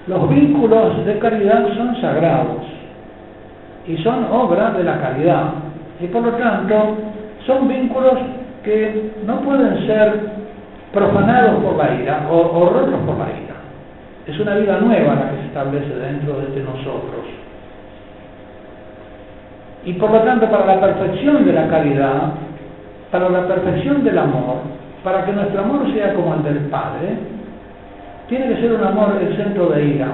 los 0.08 0.30
vínculos 0.30 1.06
de 1.06 1.18
caridad 1.20 1.66
son 1.76 2.00
sagrados 2.02 2.73
y 3.88 3.98
son 3.98 4.26
obras 4.32 4.78
de 4.78 4.84
la 4.84 5.00
caridad. 5.00 5.54
Y 6.00 6.08
por 6.08 6.24
lo 6.24 6.32
tanto, 6.34 6.98
son 7.46 7.68
vínculos 7.68 8.14
que 8.64 9.12
no 9.26 9.42
pueden 9.42 9.86
ser 9.86 10.20
profanados 10.94 11.64
por 11.64 11.76
la 11.76 11.94
ira 11.96 12.28
o, 12.30 12.38
o 12.38 12.70
rotos 12.70 13.00
por 13.06 13.18
la 13.18 13.26
ira. 13.26 13.56
Es 14.26 14.40
una 14.40 14.56
vida 14.56 14.80
nueva 14.80 15.16
la 15.16 15.32
que 15.32 15.38
se 15.38 15.46
establece 15.48 15.96
dentro 15.96 16.40
de 16.40 16.62
nosotros. 16.62 17.26
Y 19.86 19.94
por 19.94 20.12
lo 20.12 20.20
tanto, 20.20 20.50
para 20.50 20.66
la 20.66 20.80
perfección 20.80 21.46
de 21.46 21.54
la 21.54 21.68
caridad, 21.68 22.34
para 23.12 23.30
la 23.30 23.46
perfección 23.48 24.04
del 24.04 24.18
amor, 24.18 24.58
para 25.04 25.26
que 25.26 25.34
nuestro 25.34 25.62
amor 25.62 25.92
sea 25.94 26.14
como 26.14 26.36
el 26.36 26.44
del 26.44 26.60
Padre, 26.70 27.18
tiene 28.30 28.48
que 28.48 28.62
ser 28.62 28.74
un 28.74 28.84
amor 28.84 29.22
exento 29.22 29.68
de 29.68 29.86
ira. 29.86 30.08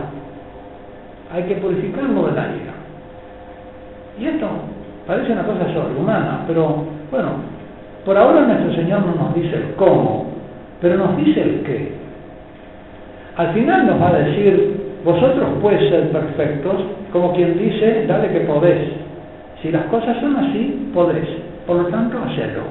Hay 1.34 1.44
que 1.44 1.56
purificarlo 1.56 2.28
de 2.28 2.32
la 2.32 2.48
ira. 2.48 2.79
Y 4.20 4.26
esto 4.26 4.48
parece 5.08 5.32
una 5.32 5.44
cosa 5.44 5.74
sobrehumana, 5.74 6.44
pero 6.46 6.84
bueno, 7.10 7.30
por 8.06 8.18
ahora 8.18 8.42
nuestro 8.42 8.74
Señor 8.74 9.06
no 9.06 9.16
nos 9.16 9.34
dice 9.34 9.56
el 9.56 9.76
cómo, 9.76 10.28
pero 10.82 10.98
nos 10.98 11.18
dice 11.18 11.42
el 11.42 11.62
qué. 11.64 11.94
Al 13.38 13.54
final 13.54 13.88
nos 13.88 14.02
va 14.02 14.10
a 14.10 14.20
decir, 14.20 14.78
vosotros 15.06 15.48
pues 15.62 15.80
ser 15.90 16.10
perfectos, 16.12 16.76
como 17.12 17.34
quien 17.34 17.58
dice, 17.58 18.06
dale 18.08 18.30
que 18.30 18.42
podés. 18.42 18.90
Si 19.62 19.72
las 19.72 19.84
cosas 19.86 20.20
son 20.20 20.36
así, 20.36 20.92
podés. 20.94 21.28
Por 21.66 21.78
lo 21.78 21.86
tanto, 21.86 22.18
hacedlo. 22.18 22.64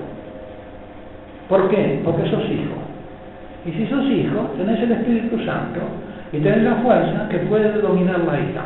¿Por 1.48 1.68
qué? 1.70 2.00
Porque 2.04 2.28
sos 2.30 2.44
hijo. 2.50 2.76
Y 3.64 3.70
si 3.72 3.86
sos 3.86 4.04
hijo, 4.04 4.50
tenés 4.56 4.80
el 4.80 4.92
Espíritu 4.92 5.38
Santo 5.44 5.80
y 6.32 6.38
tenés 6.38 6.62
la 6.62 6.76
fuerza 6.76 7.28
que 7.30 7.38
puede 7.38 7.72
dominar 7.80 8.20
la 8.20 8.40
ira. 8.40 8.64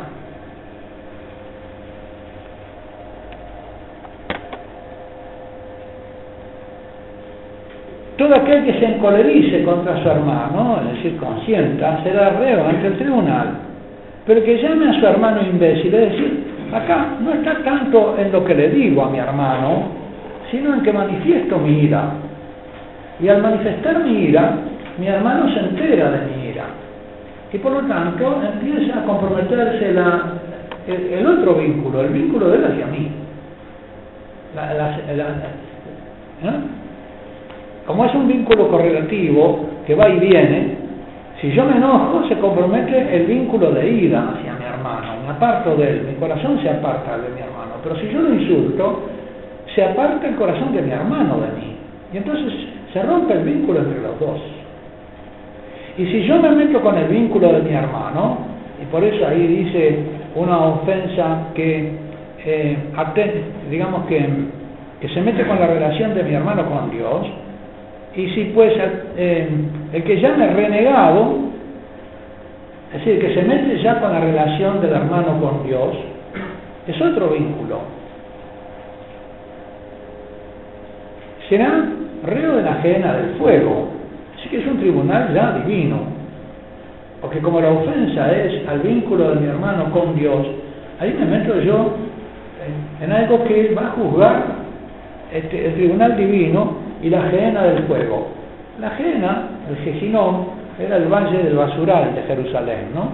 Todo 8.23 8.35
aquel 8.35 8.63
que 8.63 8.79
se 8.79 8.85
encolerice 8.85 9.63
contra 9.63 10.01
su 10.01 10.07
hermano, 10.07 10.79
es 10.79 10.95
decir, 10.95 11.17
consienta, 11.17 12.01
será 12.03 12.29
reo 12.29 12.65
ante 12.65 12.87
el 12.87 12.97
tribunal. 12.97 13.47
Pero 14.25 14.41
que 14.45 14.61
llame 14.61 14.87
a 14.87 14.93
su 14.97 15.05
hermano 15.05 15.41
imbécil, 15.41 15.93
es 15.93 16.11
decir, 16.11 16.43
acá 16.73 17.17
no 17.19 17.33
está 17.33 17.55
tanto 17.65 18.15
en 18.17 18.31
lo 18.31 18.45
que 18.45 18.55
le 18.55 18.69
digo 18.69 19.03
a 19.03 19.09
mi 19.09 19.19
hermano, 19.19 19.89
sino 20.49 20.73
en 20.73 20.83
que 20.83 20.93
manifiesto 20.93 21.57
mi 21.57 21.79
ira. 21.79 22.11
Y 23.19 23.27
al 23.27 23.41
manifestar 23.41 24.01
mi 24.05 24.13
ira, 24.13 24.53
mi 24.97 25.07
hermano 25.07 25.53
se 25.53 25.59
entera 25.59 26.11
de 26.11 26.19
mi 26.27 26.47
ira. 26.47 26.63
Y 27.51 27.57
por 27.57 27.73
lo 27.73 27.81
tanto 27.81 28.41
empieza 28.41 28.99
a 28.99 29.03
comprometerse 29.03 29.89
el, 29.89 31.27
otro 31.27 31.55
vínculo, 31.55 32.03
el 32.03 32.13
vínculo 32.13 32.47
de 32.51 32.55
él 32.55 32.65
hacia 32.71 32.85
mí. 32.85 33.11
¿eh? 36.45 36.83
Como 37.85 38.05
es 38.05 38.13
un 38.15 38.27
vínculo 38.27 38.69
correlativo 38.69 39.59
que 39.85 39.95
va 39.95 40.07
y 40.09 40.19
viene, 40.19 40.77
si 41.41 41.51
yo 41.51 41.65
me 41.65 41.75
enojo, 41.75 42.25
se 42.29 42.37
compromete 42.37 43.17
el 43.17 43.25
vínculo 43.25 43.71
de 43.71 43.89
ira 43.89 44.29
hacia 44.29 44.53
mi 44.53 44.63
hermano. 44.63 45.23
Me 45.25 45.33
aparto 45.33 45.75
de 45.75 45.89
él, 45.89 46.07
mi 46.07 46.13
corazón 46.15 46.57
se 46.61 46.69
aparta 46.69 47.17
de 47.17 47.27
mi 47.35 47.41
hermano. 47.41 47.73
Pero 47.83 47.97
si 47.97 48.07
yo 48.07 48.21
lo 48.21 48.33
insulto, 48.33 49.01
se 49.75 49.83
aparta 49.83 50.29
el 50.29 50.35
corazón 50.35 50.73
de 50.73 50.81
mi 50.81 50.91
hermano 50.91 51.35
de 51.41 51.47
mí. 51.59 51.75
Y 52.13 52.17
entonces 52.17 52.53
se 52.93 53.03
rompe 53.03 53.33
el 53.33 53.43
vínculo 53.43 53.79
entre 53.79 54.01
los 54.01 54.17
dos. 54.17 54.39
Y 55.97 56.05
si 56.05 56.23
yo 56.23 56.41
me 56.41 56.51
meto 56.51 56.79
con 56.79 56.97
el 56.97 57.09
vínculo 57.09 57.51
de 57.51 57.61
mi 57.63 57.73
hermano, 57.73 58.37
y 58.81 58.85
por 58.85 59.03
eso 59.03 59.27
ahí 59.27 59.45
dice 59.45 59.99
una 60.35 60.59
ofensa 60.59 61.49
que, 61.53 61.91
eh, 62.45 62.77
digamos 63.69 64.05
que 64.05 65.09
se 65.13 65.21
mete 65.21 65.45
con 65.45 65.59
la 65.59 65.67
relación 65.67 66.15
de 66.15 66.23
mi 66.23 66.33
hermano 66.33 66.65
con 66.69 66.89
Dios, 66.89 67.27
y 68.15 68.27
si 68.29 68.43
pues 68.53 68.73
eh, 69.17 69.49
el 69.91 70.03
que 70.03 70.19
llame 70.19 70.47
renegado, 70.47 71.35
es 72.93 73.05
decir, 73.05 73.19
que 73.19 73.33
se 73.33 73.41
mete 73.41 73.81
ya 73.81 73.99
con 73.99 74.11
la 74.11 74.19
relación 74.19 74.81
del 74.81 74.91
hermano 74.91 75.39
con 75.41 75.65
Dios, 75.65 75.95
es 76.87 77.01
otro 77.01 77.29
vínculo. 77.29 77.79
Será 81.49 81.85
reo 82.23 82.57
de 82.57 82.63
la 82.63 82.71
ajena 82.73 83.13
del 83.13 83.35
fuego. 83.35 83.89
Así 84.37 84.49
que 84.49 84.59
es 84.59 84.67
un 84.67 84.77
tribunal 84.77 85.33
ya 85.33 85.63
divino. 85.65 86.01
Porque 87.21 87.39
como 87.39 87.61
la 87.61 87.71
ofensa 87.71 88.31
es 88.31 88.67
al 88.67 88.79
vínculo 88.79 89.29
de 89.29 89.41
mi 89.41 89.47
hermano 89.47 89.89
con 89.91 90.15
Dios, 90.15 90.45
ahí 90.99 91.15
me 91.17 91.25
meto 91.25 91.59
yo 91.61 91.95
en, 93.01 93.11
algo 93.11 93.43
que 93.45 93.73
va 93.73 93.87
a 93.87 93.91
juzgar 93.91 94.43
este, 95.31 95.67
el 95.67 95.73
tribunal 95.73 96.15
divino 96.15 96.77
y 97.03 97.09
la 97.09 97.25
ajena 97.25 97.63
del 97.63 97.83
fuego. 97.83 98.27
La 98.79 98.87
ajena, 98.87 99.49
el 99.69 99.75
Gesinón, 99.83 100.63
era 100.79 100.97
el 100.97 101.07
valle 101.07 101.37
del 101.43 101.55
basural 101.55 102.15
de 102.15 102.23
Jerusalén, 102.23 102.87
¿no? 102.95 103.09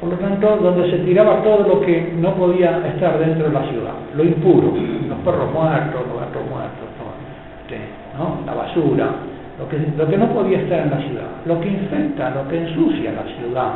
Por 0.00 0.08
lo 0.10 0.16
tanto, 0.16 0.56
donde 0.56 0.90
se 0.90 0.98
tiraba 0.98 1.42
todo 1.42 1.68
lo 1.68 1.80
que 1.82 2.12
no 2.16 2.34
podía 2.34 2.84
estar 2.88 3.18
dentro 3.18 3.46
de 3.46 3.52
la 3.52 3.62
ciudad, 3.68 3.92
lo 4.16 4.24
impuro, 4.24 4.72
los 5.08 5.18
perros 5.18 5.52
muertos, 5.52 6.00
los 6.08 6.20
gatos 6.20 6.42
muertos, 6.50 6.84
¿no? 8.18 8.38
la 8.44 8.54
basura, 8.54 9.06
lo 9.58 9.68
que, 9.68 9.78
lo 9.96 10.08
que 10.08 10.16
no 10.16 10.28
podía 10.30 10.58
estar 10.58 10.80
en 10.80 10.90
la 10.90 10.98
ciudad, 10.98 11.30
lo 11.46 11.60
que 11.60 11.68
infecta, 11.68 12.30
lo 12.30 12.48
que 12.48 12.58
ensucia 12.58 13.12
la 13.12 13.24
ciudad, 13.34 13.72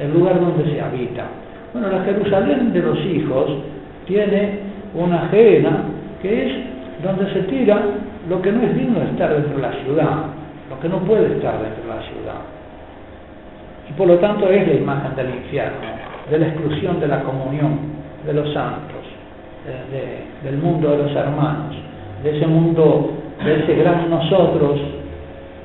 el 0.00 0.12
lugar 0.12 0.40
donde 0.40 0.64
se 0.72 0.80
habita. 0.80 1.24
Bueno, 1.72 1.88
la 1.90 2.02
Jerusalén 2.04 2.72
de 2.72 2.80
los 2.80 2.98
hijos 3.04 3.50
tiene 4.06 4.60
una 4.94 5.24
ajena 5.26 5.82
que 6.22 6.46
es 6.46 6.52
donde 7.04 7.32
se 7.32 7.40
tira 7.42 7.82
lo 8.28 8.42
que 8.42 8.52
no 8.52 8.62
es 8.62 8.74
digno 8.74 9.00
de 9.00 9.06
estar 9.06 9.32
dentro 9.32 9.56
de 9.56 9.62
la 9.62 9.72
ciudad, 9.84 10.16
lo 10.68 10.80
que 10.80 10.88
no 10.88 10.98
puede 10.98 11.36
estar 11.36 11.62
dentro 11.62 11.82
de 11.82 11.88
la 11.88 12.02
ciudad. 12.02 12.40
Y 13.88 13.92
por 13.94 14.06
lo 14.06 14.18
tanto 14.18 14.48
es 14.48 14.66
la 14.66 14.74
imagen 14.74 15.16
del 15.16 15.30
infierno, 15.30 15.78
de 16.30 16.38
la 16.38 16.48
exclusión 16.48 17.00
de 17.00 17.08
la 17.08 17.22
comunión 17.22 17.78
de 18.26 18.32
los 18.34 18.52
santos, 18.52 18.98
del 20.44 20.58
mundo 20.58 20.90
de 20.90 20.98
los 20.98 21.16
hermanos, 21.16 21.74
de 22.22 22.36
ese 22.36 22.46
mundo, 22.46 23.12
de 23.44 23.62
ese 23.62 23.74
gran 23.76 24.10
nosotros, 24.10 24.80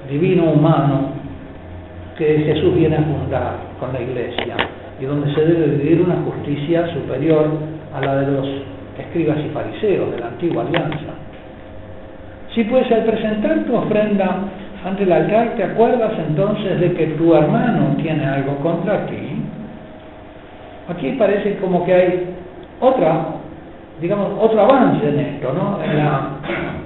divino 0.10 0.52
humano, 0.52 1.14
que 2.18 2.44
Jesús 2.46 2.76
viene 2.76 2.96
a 2.96 3.02
fundar 3.02 3.56
con 3.80 3.92
la 3.92 4.02
iglesia 4.02 4.56
y 5.00 5.06
donde 5.06 5.34
se 5.34 5.42
debe 5.46 5.78
vivir 5.78 6.02
una 6.02 6.16
justicia 6.24 6.88
superior 6.94 7.48
a 7.94 8.02
la 8.02 8.18
de 8.18 8.32
los 8.32 8.48
escribas 9.00 9.38
y 9.40 9.50
fariseos 9.50 10.12
de 10.12 10.20
la 10.20 10.28
antigua 10.28 10.64
alianza. 10.64 11.13
Si 12.54 12.64
pues 12.66 12.92
al 12.92 13.04
presentar 13.04 13.64
tu 13.66 13.76
ofrenda 13.76 14.42
ante 14.86 15.04
el 15.04 15.12
altar 15.12 15.54
te 15.56 15.64
acuerdas 15.64 16.12
entonces 16.28 16.80
de 16.80 16.94
que 16.94 17.08
tu 17.08 17.34
hermano 17.34 17.96
tiene 17.98 18.26
algo 18.26 18.56
contra 18.58 19.06
ti, 19.08 19.42
aquí 20.90 21.16
parece 21.18 21.58
como 21.58 21.84
que 21.86 21.94
hay 21.94 22.28
otra, 22.80 23.26
digamos, 24.02 24.32
otro 24.40 24.62
avance 24.62 25.08
en 25.08 25.20
esto, 25.20 25.54
¿no? 25.54 25.80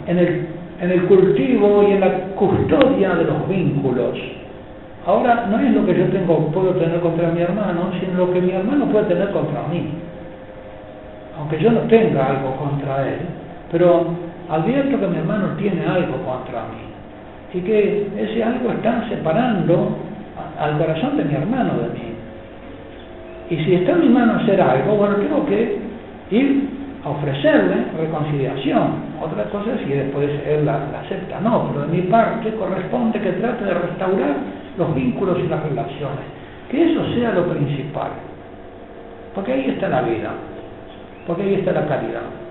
En, 0.07 0.17
el, 0.19 0.47
en 0.79 0.91
el 0.91 1.03
cultivo 1.03 1.83
y 1.83 1.93
en 1.93 1.99
la 1.99 2.11
custodia 2.35 3.15
de 3.15 3.25
los 3.25 3.49
vínculos. 3.49 4.17
Ahora 5.05 5.47
no 5.49 5.59
es 5.59 5.71
lo 5.73 5.85
que 5.85 5.97
yo 5.97 6.05
tengo, 6.07 6.47
puedo 6.51 6.71
tener 6.71 6.99
contra 6.99 7.29
mi 7.29 7.41
hermano, 7.41 7.91
sino 7.99 8.25
lo 8.25 8.33
que 8.33 8.41
mi 8.41 8.51
hermano 8.51 8.85
puede 8.85 9.05
tener 9.05 9.31
contra 9.31 9.63
mí. 9.71 9.89
Aunque 11.37 11.59
yo 11.59 11.71
no 11.71 11.81
tenga 11.81 12.27
algo 12.27 12.55
contra 12.57 13.07
él, 13.07 13.19
pero 13.71 14.26
advierto 14.49 14.99
que 14.99 15.07
mi 15.07 15.17
hermano 15.17 15.49
tiene 15.57 15.85
algo 15.85 16.17
contra 16.23 16.63
mí 16.63 16.87
y 17.53 17.61
que 17.61 18.07
ese 18.17 18.43
algo 18.43 18.71
está 18.71 19.07
separando 19.09 19.97
al 20.59 20.77
corazón 20.77 21.17
de 21.17 21.25
mi 21.25 21.33
hermano 21.33 21.73
de 21.79 21.89
mí. 21.89 22.13
Y 23.49 23.63
si 23.63 23.75
está 23.75 23.93
en 23.93 24.01
mi 24.01 24.09
mano 24.09 24.39
hacer 24.41 24.61
algo, 24.61 24.95
bueno, 24.95 25.15
tengo 25.15 25.45
que 25.45 25.79
ir 26.31 26.69
a 27.03 27.09
ofrecerle 27.09 27.75
reconciliación. 27.97 29.07
Otra 29.21 29.45
cosa 29.45 29.73
es 29.75 29.87
si 29.87 29.93
después 29.93 30.29
él 30.45 30.65
la, 30.65 30.87
acepta, 31.03 31.39
no, 31.39 31.69
pero 31.71 31.87
de 31.87 31.97
mi 31.97 32.01
parte 32.03 32.53
corresponde 32.55 33.19
que 33.21 33.31
trate 33.33 33.63
de 33.63 33.73
restaurar 33.73 34.35
los 34.77 34.93
vínculos 34.93 35.39
y 35.39 35.47
las 35.47 35.63
relaciones. 35.63 36.25
Que 36.69 36.91
eso 36.91 37.05
sea 37.15 37.31
lo 37.31 37.45
principal. 37.45 38.11
Porque 39.33 39.53
ahí 39.53 39.69
está 39.69 39.87
la 39.87 40.01
vida, 40.01 40.31
porque 41.25 41.43
ahí 41.43 41.53
está 41.55 41.71
la 41.71 41.87
caridad. 41.87 42.46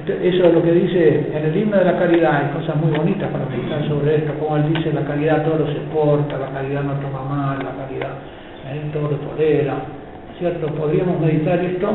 Eso 0.00 0.46
es 0.46 0.54
lo 0.54 0.62
que 0.62 0.72
dice 0.72 1.30
en 1.32 1.44
el 1.44 1.56
himno 1.56 1.76
de 1.76 1.84
la 1.84 1.98
caridad, 1.98 2.32
hay 2.32 2.58
cosas 2.58 2.76
muy 2.76 2.90
bonitas 2.96 3.30
para 3.30 3.44
meditar 3.44 3.86
sobre 3.86 4.16
esto, 4.16 4.32
como 4.40 4.56
él 4.56 4.74
dice, 4.74 4.90
la 4.92 5.02
caridad 5.02 5.44
todo 5.44 5.58
lo 5.58 5.66
soporta, 5.66 6.38
la 6.38 6.48
caridad 6.48 6.82
no 6.82 6.94
toma 6.94 7.22
mal, 7.22 7.58
la 7.58 7.84
caridad 7.84 8.10
¿eh? 8.72 8.80
todo 8.92 9.10
lo 9.10 9.16
tolera, 9.18 9.74
¿cierto? 10.38 10.66
Podríamos 10.68 11.20
meditar 11.20 11.60
esto 11.60 11.88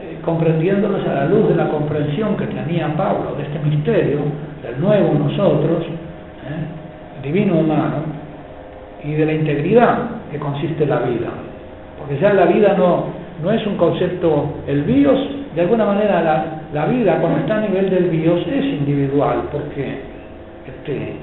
eh, 0.00 0.18
comprendiéndolos 0.24 1.04
a 1.06 1.14
la 1.14 1.24
luz 1.26 1.48
de 1.48 1.56
la 1.56 1.68
comprensión 1.68 2.36
que 2.36 2.46
tenía 2.46 2.96
Pablo 2.96 3.34
de 3.36 3.42
este 3.42 3.58
misterio, 3.58 4.20
del 4.62 4.80
nuevo 4.80 5.12
nosotros, 5.12 5.84
¿eh? 5.84 7.22
divino 7.24 7.58
humano, 7.58 8.04
y 9.04 9.14
de 9.14 9.26
la 9.26 9.32
integridad 9.32 9.98
que 10.30 10.38
consiste 10.38 10.86
la 10.86 11.00
vida. 11.00 11.28
Porque 11.98 12.18
ya 12.18 12.32
la 12.32 12.46
vida 12.46 12.74
no, 12.78 13.06
no 13.42 13.50
es 13.50 13.66
un 13.66 13.76
concepto, 13.76 14.54
el 14.68 14.82
bios, 14.84 15.18
de 15.54 15.60
alguna 15.60 15.84
manera 15.84 16.22
la, 16.22 16.61
la 16.72 16.86
vida 16.86 17.18
cuando 17.20 17.40
está 17.40 17.58
a 17.58 17.60
nivel 17.60 17.90
del 17.90 18.04
bios 18.04 18.40
es 18.46 18.64
individual, 18.64 19.48
porque 19.52 19.98
este, 20.66 21.14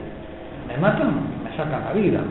me 0.68 0.78
matan, 0.78 1.14
me 1.44 1.56
sacan 1.58 1.86
la 1.86 1.94
vida. 1.94 2.22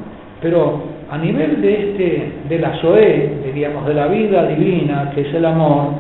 Pero 0.40 0.83
a 1.11 1.18
nivel 1.18 1.61
de 1.61 1.90
este, 1.90 2.33
de 2.48 2.59
la 2.61 2.76
Zoé, 2.81 3.40
diríamos, 3.44 3.87
de 3.87 3.94
la 3.94 4.07
vida 4.07 4.46
divina, 4.46 5.11
que 5.14 5.22
es 5.22 5.35
el 5.35 5.44
amor, 5.44 5.94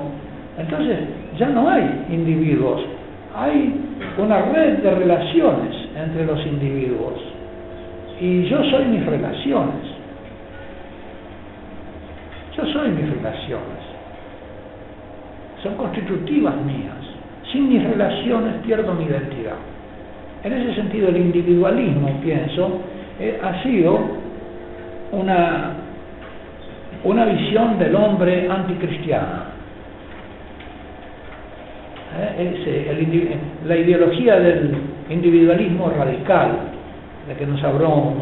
entonces 0.58 0.98
ya 1.36 1.48
no 1.48 1.68
hay 1.68 2.04
individuos, 2.10 2.82
hay 3.36 3.74
una 4.16 4.42
red 4.42 4.78
de 4.78 4.90
relaciones 4.90 5.74
entre 5.96 6.24
los 6.24 6.44
individuos. 6.46 7.14
Y 8.20 8.44
yo 8.44 8.62
soy 8.64 8.84
mis 8.86 9.04
relaciones. 9.06 9.98
Yo 12.56 12.64
soy 12.66 12.90
mis 12.90 13.08
relaciones. 13.08 13.78
Son 15.62 15.74
constitutivas 15.74 16.56
mías. 16.62 17.07
Sin 17.52 17.68
mis 17.68 17.82
relaciones 17.82 18.54
pierdo 18.64 18.92
mi 18.94 19.04
identidad. 19.04 19.56
En 20.44 20.52
ese 20.52 20.74
sentido, 20.74 21.08
el 21.08 21.16
individualismo, 21.16 22.20
pienso, 22.22 22.80
eh, 23.18 23.40
ha 23.42 23.62
sido 23.62 23.98
una, 25.12 25.72
una 27.04 27.24
visión 27.24 27.78
del 27.78 27.94
hombre 27.96 28.48
anticristiana. 28.48 29.44
Eh, 32.20 33.36
la 33.66 33.76
ideología 33.76 34.38
del 34.38 34.76
individualismo 35.10 35.90
radical, 35.90 36.50
de 37.26 37.34
que 37.34 37.46
nos 37.46 37.62
habló 37.64 37.88
un, 37.88 38.14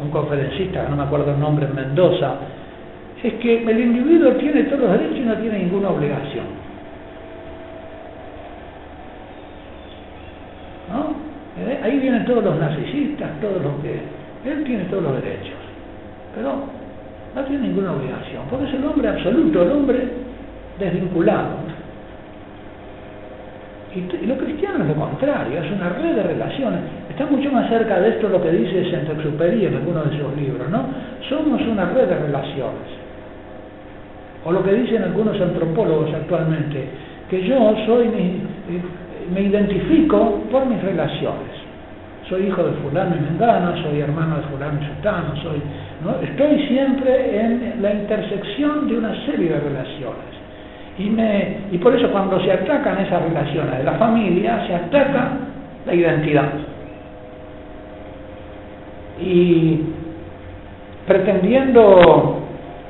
un 0.00 0.10
conferencista, 0.10 0.86
no 0.88 0.96
me 0.96 1.02
acuerdo 1.02 1.32
el 1.32 1.40
nombre, 1.40 1.66
en 1.66 1.74
Mendoza, 1.74 2.36
es 3.22 3.34
que 3.34 3.62
el 3.62 3.80
individuo 3.80 4.32
tiene 4.32 4.62
todos 4.64 4.80
los 4.80 4.92
derechos 4.92 5.16
y 5.16 5.20
no 5.20 5.34
tiene 5.36 5.58
ninguna 5.58 5.90
obligación. 5.90 6.67
¿No? 10.90 11.28
Eh, 11.58 11.80
ahí 11.82 11.98
vienen 11.98 12.24
todos 12.24 12.44
los 12.44 12.58
narcisistas, 12.58 13.40
todos 13.40 13.62
los 13.62 13.74
que... 13.82 14.00
Él 14.48 14.64
tiene 14.64 14.84
todos 14.84 15.02
los 15.02 15.14
derechos, 15.22 15.58
pero 16.34 16.62
no 17.34 17.42
tiene 17.44 17.68
ninguna 17.68 17.92
obligación, 17.92 18.44
porque 18.48 18.66
es 18.66 18.74
el 18.74 18.84
hombre 18.84 19.08
absoluto, 19.08 19.62
el 19.62 19.72
hombre 19.72 20.08
desvinculado. 20.78 21.68
Y, 23.94 24.26
lo 24.26 24.36
cristiano 24.36 24.84
es 24.84 24.88
lo 24.88 24.94
contrario, 24.94 25.60
es 25.60 25.72
una 25.72 25.88
red 25.88 26.14
de 26.14 26.22
relaciones. 26.22 26.80
Está 27.10 27.26
mucho 27.26 27.50
más 27.50 27.68
cerca 27.68 28.00
de 28.00 28.10
esto 28.10 28.28
lo 28.28 28.40
que 28.40 28.52
dice 28.52 28.90
Saint-Exupéry 28.90 29.66
en 29.66 29.74
alguno 29.74 30.04
de 30.04 30.18
sus 30.18 30.36
libros, 30.36 30.70
¿no? 30.70 30.84
Somos 31.28 31.60
una 31.62 31.86
red 31.86 32.06
de 32.06 32.18
relaciones. 32.18 32.88
O 34.44 34.52
lo 34.52 34.62
que 34.62 34.72
dicen 34.72 35.02
algunos 35.02 35.40
antropólogos 35.40 36.14
actualmente, 36.14 36.84
que 37.28 37.42
yo 37.42 37.74
soy, 37.86 38.08
me 39.32 39.42
identifico 39.42 40.42
por 40.50 40.66
mis 40.66 40.82
relaciones. 40.82 41.58
Soy 42.28 42.46
hijo 42.46 42.62
de 42.62 42.72
fulano 42.82 43.16
y 43.16 43.20
mengano, 43.20 43.74
soy 43.82 44.00
hermano 44.00 44.36
de 44.36 44.42
fulano 44.42 44.80
y 44.82 44.86
sultano, 44.86 45.34
soy, 45.42 45.62
¿no? 46.04 46.20
estoy 46.20 46.68
siempre 46.68 47.40
en 47.40 47.80
la 47.80 47.94
intersección 47.94 48.88
de 48.88 48.98
una 48.98 49.14
serie 49.26 49.48
de 49.48 49.60
relaciones. 49.60 50.28
Y, 50.98 51.10
me, 51.10 51.58
y 51.72 51.78
por 51.78 51.94
eso 51.94 52.10
cuando 52.10 52.40
se 52.40 52.52
atacan 52.52 52.98
esas 52.98 53.22
relaciones 53.22 53.78
de 53.78 53.84
la 53.84 53.94
familia, 53.94 54.66
se 54.66 54.74
ataca 54.74 55.30
la 55.86 55.94
identidad. 55.94 56.52
Y 59.20 59.80
pretendiendo 61.06 62.42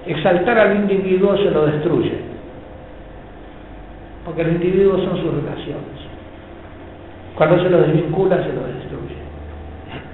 exaltar 0.07 0.59
al 0.59 0.77
individuo 0.77 1.37
se 1.37 1.51
lo 1.51 1.66
destruye. 1.66 2.12
Porque 4.24 4.42
el 4.42 4.53
individuo 4.53 4.98
son 4.98 5.16
sus 5.16 5.35
relaciones. 5.35 6.08
Cuando 7.38 7.62
se 7.62 7.70
lo 7.70 7.81
desvincula, 7.83 8.37
se 8.42 8.53
lo 8.53 8.62
destruye. 8.66 9.14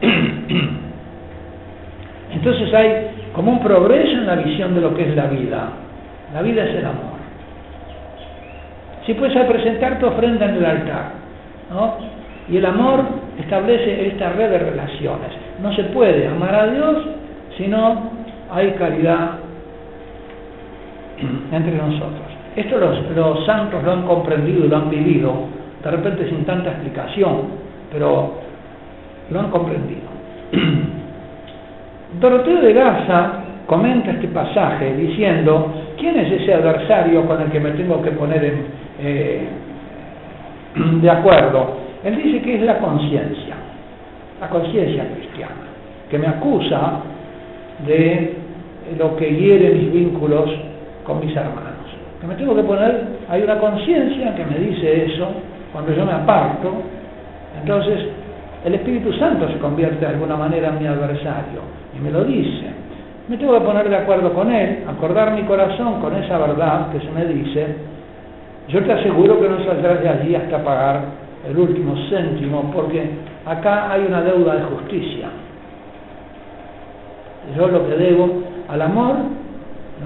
Entonces 2.34 2.74
hay 2.74 3.10
como 3.32 3.52
un 3.52 3.60
progreso 3.60 4.12
en 4.12 4.26
la 4.26 4.36
visión 4.36 4.74
de 4.74 4.82
lo 4.82 4.94
que 4.94 5.08
es 5.08 5.16
la 5.16 5.28
vida. 5.28 5.70
La 6.34 6.42
vida 6.42 6.64
es 6.64 6.74
el 6.76 6.84
amor. 6.84 7.14
Si 9.06 9.14
puedes 9.14 9.34
presentar 9.46 9.98
tu 9.98 10.06
ofrenda 10.06 10.44
en 10.50 10.56
el 10.56 10.66
altar, 10.66 11.12
¿no? 11.70 11.94
Y 12.50 12.58
el 12.58 12.66
amor 12.66 13.00
establece 13.38 14.08
esta 14.08 14.28
red 14.30 14.50
de 14.50 14.58
relaciones. 14.58 15.30
No 15.62 15.74
se 15.74 15.84
puede 15.84 16.28
amar 16.28 16.54
a 16.54 16.66
Dios 16.66 17.06
si 17.56 17.68
no 17.68 18.10
hay 18.50 18.72
caridad 18.72 19.38
entre 21.52 21.74
nosotros. 21.74 22.20
Esto 22.54 22.76
los, 22.76 22.98
los 23.16 23.46
santos 23.46 23.82
lo 23.82 23.92
han 23.92 24.02
comprendido 24.02 24.66
y 24.66 24.68
lo 24.68 24.76
han 24.76 24.90
vivido, 24.90 25.63
de 25.84 25.90
repente 25.90 26.28
sin 26.30 26.44
tanta 26.46 26.70
explicación, 26.70 27.42
pero 27.92 28.32
lo 29.30 29.40
han 29.40 29.50
comprendido. 29.50 30.08
Doroteo 32.20 32.60
de 32.62 32.72
Gaza 32.72 33.32
comenta 33.66 34.12
este 34.12 34.28
pasaje 34.28 34.94
diciendo, 34.94 35.72
¿quién 35.98 36.18
es 36.18 36.40
ese 36.40 36.54
adversario 36.54 37.26
con 37.26 37.42
el 37.42 37.50
que 37.50 37.60
me 37.60 37.72
tengo 37.72 38.00
que 38.00 38.12
poner 38.12 38.54
eh, 38.98 39.46
de 41.02 41.10
acuerdo? 41.10 41.76
Él 42.02 42.16
dice 42.16 42.40
que 42.40 42.56
es 42.56 42.62
la 42.62 42.78
conciencia, 42.78 43.54
la 44.40 44.48
conciencia 44.48 45.06
cristiana, 45.14 45.68
que 46.10 46.18
me 46.18 46.28
acusa 46.28 47.00
de 47.86 48.36
lo 48.98 49.16
que 49.16 49.34
hiere 49.34 49.74
mis 49.74 49.92
vínculos 49.92 50.50
con 51.04 51.20
mis 51.20 51.36
hermanos. 51.36 51.74
Que 52.20 52.26
me 52.26 52.34
tengo 52.36 52.54
que 52.54 52.62
poner, 52.62 53.04
hay 53.28 53.42
una 53.42 53.58
conciencia 53.58 54.34
que 54.34 54.44
me 54.46 54.58
dice 54.58 55.06
eso, 55.06 55.28
cuando 55.74 55.92
yo 55.92 56.06
me 56.06 56.12
aparto, 56.12 56.70
entonces 57.60 57.98
el 58.64 58.74
Espíritu 58.76 59.12
Santo 59.14 59.48
se 59.48 59.58
convierte 59.58 59.98
de 59.98 60.06
alguna 60.06 60.36
manera 60.36 60.68
en 60.68 60.78
mi 60.78 60.86
adversario 60.86 61.62
y 61.94 62.00
me 62.00 62.12
lo 62.12 62.24
dice. 62.24 62.64
Me 63.28 63.36
tengo 63.36 63.54
que 63.54 63.66
poner 63.66 63.88
de 63.88 63.96
acuerdo 63.96 64.32
con 64.32 64.52
él, 64.52 64.84
acordar 64.88 65.32
mi 65.32 65.42
corazón 65.42 66.00
con 66.00 66.14
esa 66.14 66.38
verdad 66.38 66.92
que 66.92 67.00
se 67.00 67.10
me 67.10 67.24
dice. 67.24 67.66
Yo 68.68 68.84
te 68.84 68.92
aseguro 68.92 69.40
que 69.40 69.48
no 69.48 69.64
saldrás 69.64 70.00
de 70.00 70.08
allí 70.08 70.34
hasta 70.36 70.62
pagar 70.62 71.00
el 71.44 71.58
último 71.58 71.96
céntimo, 72.08 72.70
porque 72.72 73.10
acá 73.44 73.90
hay 73.90 74.06
una 74.06 74.22
deuda 74.22 74.54
de 74.54 74.62
justicia. 74.62 75.26
Yo 77.56 77.66
lo 77.66 77.84
que 77.88 77.96
debo 77.96 78.42
al 78.68 78.80
amor, 78.80 79.16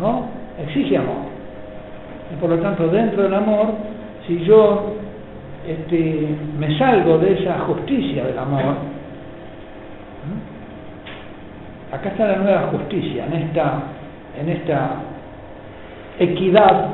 ¿no? 0.01 0.29
Exige 0.67 0.97
amor. 0.97 1.29
Y 2.33 2.41
por 2.41 2.49
lo 2.49 2.59
tanto, 2.59 2.89
dentro 2.89 3.23
del 3.23 3.35
amor, 3.35 3.67
si 4.27 4.45
yo 4.45 4.95
este, 5.69 6.37
me 6.59 6.79
salgo 6.79 7.19
de 7.19 7.35
esa 7.35 7.59
justicia 7.61 8.25
del 8.25 8.39
amor, 8.39 8.77
acá 11.93 12.09
está 12.09 12.27
la 12.27 12.37
nueva 12.37 12.63
justicia, 12.73 13.27
en 13.27 13.35
esta, 13.35 13.83
en 14.41 14.49
esta 14.49 14.91
equidad 16.19 16.87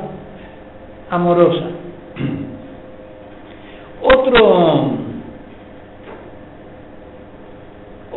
amorosa. 1.09 1.65
Otro, 4.03 4.91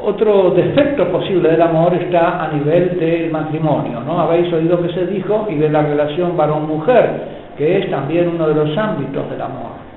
otro 0.05 0.51
defecto 0.51 1.11
posible 1.11 1.51
del 1.51 1.62
amor 1.62 1.94
está 1.94 2.44
a 2.44 2.53
nivel 2.53 2.99
del 2.99 3.31
matrimonio, 3.31 4.01
¿no? 4.01 4.21
Habéis 4.21 4.53
oído 4.53 4.83
que 4.83 4.92
se 4.92 5.07
dijo, 5.07 5.47
y 5.49 5.55
de 5.55 5.71
la 5.71 5.83
relación 5.83 6.37
varón-mujer, 6.37 7.38
que 7.57 7.79
es 7.79 7.90
también 7.90 8.29
uno 8.29 8.49
de 8.49 8.55
los 8.55 8.77
ámbitos 8.77 9.31
del 9.31 9.40
amor, 9.40 9.88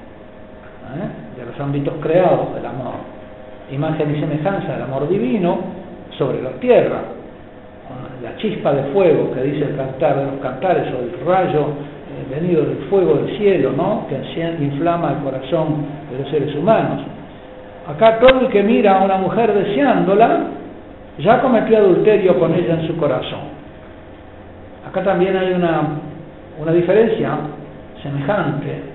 ¿eh? 0.96 1.40
de 1.40 1.46
los 1.46 1.60
ámbitos 1.60 1.96
creados 2.02 2.54
del 2.56 2.66
amor, 2.66 2.96
imagen 3.72 4.16
y 4.16 4.20
semejanza 4.20 4.74
del 4.74 4.84
amor 4.84 5.08
divino 5.08 5.60
sobre 6.18 6.42
la 6.42 6.52
tierra, 6.60 7.02
la 8.22 8.36
chispa 8.38 8.72
de 8.74 8.84
fuego 8.94 9.32
que 9.34 9.42
dice 9.42 9.66
el 9.66 9.76
cantar 9.76 10.18
de 10.18 10.26
los 10.26 10.36
cantares, 10.42 10.94
o 10.94 11.00
el 11.00 11.26
rayo 11.26 11.62
eh, 11.62 12.40
venido 12.40 12.64
del 12.64 12.78
fuego 12.90 13.16
del 13.16 13.38
cielo, 13.38 13.72
¿no? 13.76 14.06
que 14.08 14.16
inflama 14.64 15.14
el 15.14 15.24
corazón 15.24 15.86
de 16.12 16.20
los 16.20 16.30
seres 16.30 16.56
humanos. 16.56 17.02
Acá 17.88 18.20
todo 18.20 18.42
el 18.42 18.48
que 18.50 18.62
mira 18.62 19.00
a 19.00 19.04
una 19.04 19.18
mujer 19.18 19.54
deseándola, 19.54 20.44
ya 21.18 21.42
cometió 21.42 21.78
adulterio 21.78 22.38
con 22.40 22.54
ella 22.54 22.76
en 22.76 22.88
su 22.88 22.96
corazón. 22.98 23.52
Acá 24.88 25.04
también 25.04 25.36
hay 25.36 25.54
una, 25.54 25.82
una 26.62 26.72
diferencia 26.72 27.32
semejante 28.04 28.91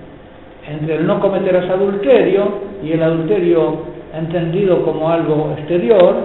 entre 0.69 0.97
el 0.97 1.07
no 1.07 1.21
cometerás 1.21 1.69
adulterio 1.71 2.45
y 2.83 2.93
el 2.93 3.03
adulterio 3.03 3.97
entendido 4.15 4.85
como 4.85 5.09
algo 5.11 5.55
exterior, 5.59 6.17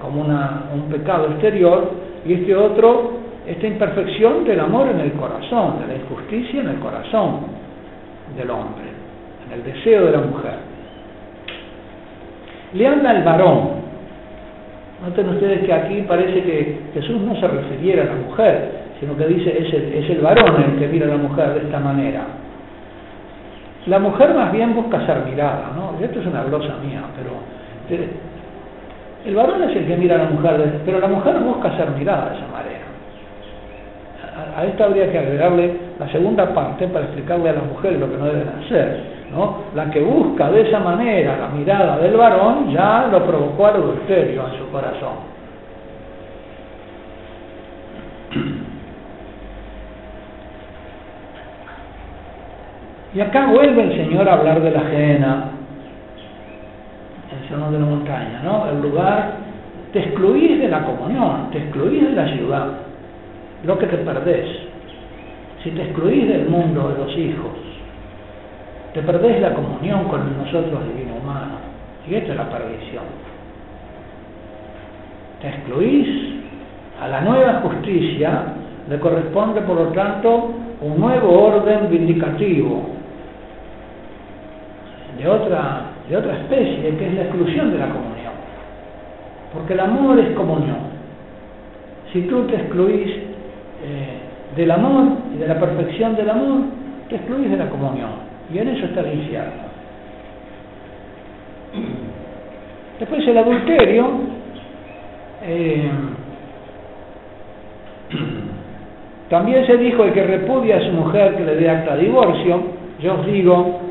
como 0.00 0.22
un 0.22 0.82
pecado 0.90 1.26
exterior, 1.32 1.90
y 2.24 2.34
este 2.34 2.54
otro, 2.54 3.12
esta 3.46 3.66
imperfección 3.66 4.44
del 4.44 4.60
amor 4.60 4.88
en 4.88 5.00
el 5.00 5.12
corazón, 5.12 5.80
de 5.80 5.86
la 5.88 5.94
injusticia 6.00 6.60
en 6.60 6.68
el 6.68 6.78
corazón 6.78 7.40
del 8.36 8.50
hombre, 8.50 8.84
en 9.46 9.52
el 9.52 9.64
deseo 9.64 10.06
de 10.06 10.12
la 10.12 10.20
mujer. 10.20 10.54
Le 12.74 12.86
habla 12.86 13.16
el 13.16 13.24
varón. 13.24 13.80
Noten 15.04 15.28
ustedes 15.30 15.64
que 15.64 15.72
aquí 15.72 16.02
parece 16.06 16.42
que 16.42 16.78
Jesús 16.94 17.20
no 17.22 17.34
se 17.40 17.48
refiriera 17.48 18.02
a 18.02 18.06
la 18.06 18.14
mujer, 18.14 18.70
sino 19.00 19.16
que 19.16 19.26
dice 19.26 19.58
es 19.58 20.10
el 20.10 20.20
varón 20.20 20.62
el 20.62 20.78
que 20.78 20.86
mira 20.86 21.06
a 21.06 21.10
la 21.10 21.16
mujer 21.16 21.54
de 21.54 21.60
esta 21.60 21.80
manera. 21.80 22.22
La 23.86 23.98
mujer 23.98 24.34
más 24.34 24.52
bien 24.52 24.74
busca 24.74 25.04
ser 25.06 25.24
mirada, 25.24 25.72
¿no? 25.74 26.04
Esto 26.04 26.20
es 26.20 26.26
una 26.26 26.44
glosa 26.44 26.74
mía, 26.82 27.02
pero 27.16 27.30
el 29.24 29.34
varón 29.34 29.62
es 29.64 29.76
el 29.76 29.86
que 29.86 29.96
mira 29.96 30.16
a 30.16 30.18
la 30.18 30.30
mujer, 30.30 30.80
pero 30.84 31.00
la 31.00 31.08
mujer 31.08 31.38
busca 31.40 31.76
ser 31.76 31.90
mirada 31.90 32.30
de 32.30 32.36
esa 32.36 32.46
manera. 32.48 32.80
A, 34.56 34.64
esto 34.64 34.84
habría 34.84 35.10
que 35.10 35.18
agregarle 35.18 35.76
la 35.98 36.08
segunda 36.08 36.54
parte 36.54 36.86
para 36.88 37.06
explicarle 37.06 37.50
a 37.50 37.54
las 37.54 37.64
mujeres 37.64 38.00
lo 38.00 38.10
que 38.10 38.16
no 38.16 38.26
deben 38.26 38.48
hacer. 38.48 39.00
¿no? 39.32 39.58
La 39.74 39.90
que 39.90 40.00
busca 40.00 40.50
de 40.50 40.62
esa 40.62 40.80
manera 40.80 41.36
la 41.38 41.48
mirada 41.48 41.98
del 41.98 42.16
varón 42.16 42.70
ya 42.70 43.08
lo 43.10 43.24
provocó 43.24 43.66
adulterio 43.66 44.46
en 44.46 44.58
su 44.58 44.70
corazón. 44.70 45.30
Y 53.14 53.20
acá 53.20 53.46
vuelve 53.46 53.82
el 53.82 53.96
Señor 53.96 54.28
a 54.28 54.34
hablar 54.34 54.62
de 54.62 54.70
la 54.70 54.80
ajena, 54.80 55.50
el 57.32 57.48
Sermón 57.48 57.72
de 57.72 57.78
la 57.80 57.86
Montaña, 57.86 58.40
¿no? 58.44 58.68
El 58.70 58.82
lugar, 58.82 59.32
te 59.92 59.98
excluís 59.98 60.60
de 60.60 60.68
la 60.68 60.84
comunión, 60.84 61.50
te 61.50 61.58
excluís 61.58 62.02
de 62.02 62.12
la 62.12 62.28
ciudad, 62.28 62.66
lo 63.64 63.78
que 63.78 63.86
te 63.86 63.96
perdés. 63.98 64.46
Si 65.64 65.70
te 65.72 65.82
excluís 65.82 66.28
del 66.28 66.48
mundo 66.48 66.88
de 66.88 67.04
los 67.04 67.18
hijos, 67.18 67.52
te 68.94 69.02
perdés 69.02 69.40
la 69.40 69.54
comunión 69.54 70.04
con 70.04 70.36
nosotros 70.38 70.80
divino 70.94 71.16
humano. 71.20 71.58
Y 72.08 72.14
esta 72.14 72.30
es 72.30 72.36
la 72.36 72.48
perdición. 72.48 73.04
Te 75.42 75.48
excluís 75.48 76.08
a 77.00 77.08
la 77.08 77.20
nueva 77.22 77.54
justicia, 77.62 78.44
le 78.88 78.98
corresponde 79.00 79.62
por 79.62 79.76
lo 79.76 79.86
tanto 79.88 80.54
un 80.80 80.98
nuevo 80.98 81.46
orden 81.46 81.90
vindicativo, 81.90 82.99
de 85.20 85.28
otra, 85.28 85.82
de 86.08 86.16
otra 86.16 86.32
especie, 86.38 86.96
que 86.96 87.06
es 87.06 87.14
la 87.14 87.22
exclusión 87.22 87.70
de 87.72 87.78
la 87.78 87.88
comunión. 87.88 88.32
Porque 89.52 89.74
el 89.74 89.80
amor 89.80 90.18
es 90.18 90.30
comunión. 90.34 90.78
Si 92.12 92.22
tú 92.22 92.44
te 92.44 92.56
excluís 92.56 93.08
eh, 93.84 94.18
del 94.56 94.70
amor 94.70 95.08
y 95.34 95.38
de 95.38 95.46
la 95.46 95.60
perfección 95.60 96.16
del 96.16 96.30
amor, 96.30 96.60
te 97.08 97.16
excluís 97.16 97.50
de 97.50 97.56
la 97.56 97.68
comunión. 97.68 98.10
Y 98.52 98.58
en 98.58 98.68
eso 98.68 98.86
está 98.86 99.00
el 99.00 99.18
infierno. 99.18 99.70
Después 102.98 103.26
el 103.28 103.38
adulterio, 103.38 104.10
eh, 105.42 105.90
también 109.28 109.66
se 109.66 109.76
dijo 109.76 110.02
el 110.04 110.12
que 110.12 110.24
repudia 110.24 110.78
a 110.78 110.80
su 110.80 110.92
mujer 110.92 111.36
que 111.36 111.44
le 111.44 111.56
dé 111.56 111.68
acta 111.68 111.96
de 111.96 112.04
divorcio, 112.04 112.62
yo 113.00 113.14
os 113.14 113.26
digo, 113.26 113.89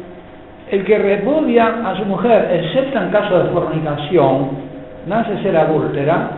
el 0.71 0.85
que 0.85 0.97
repudia 0.97 1.81
a 1.85 1.97
su 1.97 2.05
mujer, 2.05 2.49
excepto 2.51 2.99
en 2.99 3.09
caso 3.09 3.43
de 3.43 3.49
fornicación, 3.49 4.49
nace 5.07 5.41
ser 5.41 5.57
adúltera, 5.57 6.31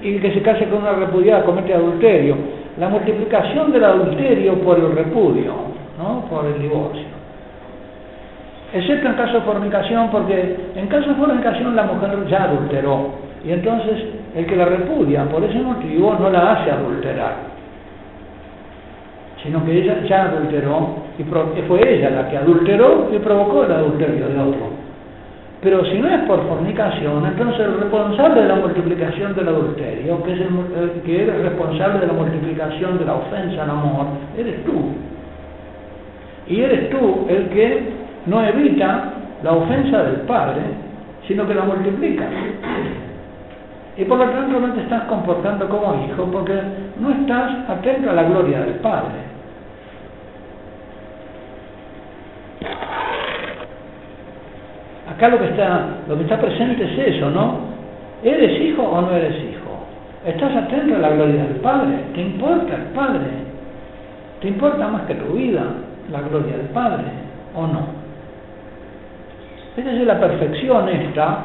y 0.00 0.16
el 0.16 0.20
que 0.20 0.34
se 0.34 0.42
case 0.42 0.66
con 0.66 0.82
una 0.82 0.92
repudiada 0.92 1.44
comete 1.44 1.74
adulterio. 1.74 2.36
La 2.78 2.88
multiplicación 2.88 3.72
del 3.72 3.84
adulterio 3.84 4.54
por 4.60 4.78
el 4.78 4.92
repudio, 4.92 5.54
¿no? 5.98 6.26
por 6.28 6.44
el 6.46 6.60
divorcio. 6.60 7.14
Excepto 8.72 9.08
en 9.08 9.14
caso 9.14 9.34
de 9.34 9.40
fornicación, 9.42 10.10
porque 10.10 10.56
en 10.74 10.86
caso 10.88 11.08
de 11.08 11.14
fornicación 11.14 11.76
la 11.76 11.84
mujer 11.84 12.10
ya 12.28 12.44
adulteró, 12.44 13.10
y 13.44 13.52
entonces 13.52 14.04
el 14.34 14.46
que 14.46 14.56
la 14.56 14.64
repudia 14.64 15.24
por 15.24 15.44
ese 15.44 15.58
motivo 15.58 16.16
no 16.18 16.30
la 16.30 16.52
hace 16.52 16.70
adulterar 16.70 17.54
sino 19.44 19.62
que 19.64 19.78
ella 19.78 20.02
ya 20.08 20.24
adulteró 20.24 21.03
y 21.18 21.62
fue 21.62 21.96
ella 21.96 22.10
la 22.10 22.28
que 22.28 22.38
adulteró 22.38 23.08
y 23.14 23.18
provocó 23.18 23.64
el 23.64 23.72
adulterio 23.72 24.28
de 24.28 24.40
otro. 24.40 24.84
Pero 25.62 25.82
si 25.86 25.98
no 25.98 26.08
es 26.08 26.20
por 26.22 26.46
fornicación, 26.46 27.24
entonces 27.24 27.60
el 27.60 27.80
responsable 27.80 28.42
de 28.42 28.48
la 28.48 28.56
multiplicación 28.56 29.34
del 29.34 29.48
adulterio, 29.48 30.22
que 30.22 30.32
es 30.34 30.40
el, 30.40 31.02
que 31.06 31.22
eres 31.22 31.42
responsable 31.42 32.00
de 32.00 32.06
la 32.06 32.12
multiplicación 32.12 32.98
de 32.98 33.04
la 33.06 33.14
ofensa 33.14 33.62
al 33.62 33.70
amor, 33.70 34.06
eres 34.36 34.62
tú. 34.64 34.72
Y 36.48 36.60
eres 36.60 36.90
tú 36.90 37.26
el 37.30 37.48
que 37.48 37.82
no 38.26 38.44
evita 38.44 39.14
la 39.42 39.52
ofensa 39.52 40.02
del 40.02 40.20
Padre, 40.22 40.60
sino 41.26 41.46
que 41.48 41.54
la 41.54 41.62
multiplica. 41.62 42.24
Y 43.96 44.04
por 44.04 44.18
lo 44.18 44.24
tanto 44.24 44.60
no 44.60 44.72
te 44.74 44.82
estás 44.82 45.04
comportando 45.04 45.66
como 45.68 46.04
hijo 46.04 46.24
porque 46.30 46.60
no 47.00 47.10
estás 47.10 47.70
atento 47.70 48.10
a 48.10 48.14
la 48.14 48.24
gloria 48.24 48.60
del 48.60 48.74
Padre. 48.80 49.33
Acá 55.14 55.28
lo 55.28 55.38
que 55.38 55.46
está, 55.46 56.40
presente 56.40 56.84
es 56.84 57.14
eso, 57.14 57.30
¿no? 57.30 57.58
¿Eres 58.22 58.60
hijo 58.60 58.82
o 58.82 59.00
no 59.02 59.10
eres 59.12 59.34
hijo? 59.36 59.86
¿Estás 60.26 60.56
atento 60.56 60.96
a 60.96 60.98
la 60.98 61.10
gloria 61.10 61.44
del 61.44 61.56
Padre? 61.56 61.94
¿Te 62.14 62.20
importa 62.22 62.74
el 62.74 62.82
Padre? 62.94 63.26
¿Te 64.40 64.48
importa 64.48 64.88
más 64.88 65.02
que 65.02 65.14
tu 65.14 65.34
vida 65.34 65.62
la 66.10 66.20
gloria 66.22 66.56
del 66.56 66.66
Padre 66.68 67.04
o 67.54 67.66
no? 67.66 67.80
Fíjese 69.76 70.04
la 70.04 70.18
perfección 70.18 70.88
esta, 70.88 71.38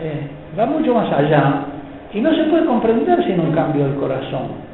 eh, 0.00 0.28
va 0.58 0.66
mucho 0.66 0.94
más 0.94 1.12
allá 1.12 1.64
y 2.12 2.20
no 2.20 2.34
se 2.34 2.44
puede 2.44 2.64
comprender 2.64 3.24
sin 3.24 3.40
un 3.40 3.52
cambio 3.52 3.86
del 3.86 3.96
corazón. 3.96 4.64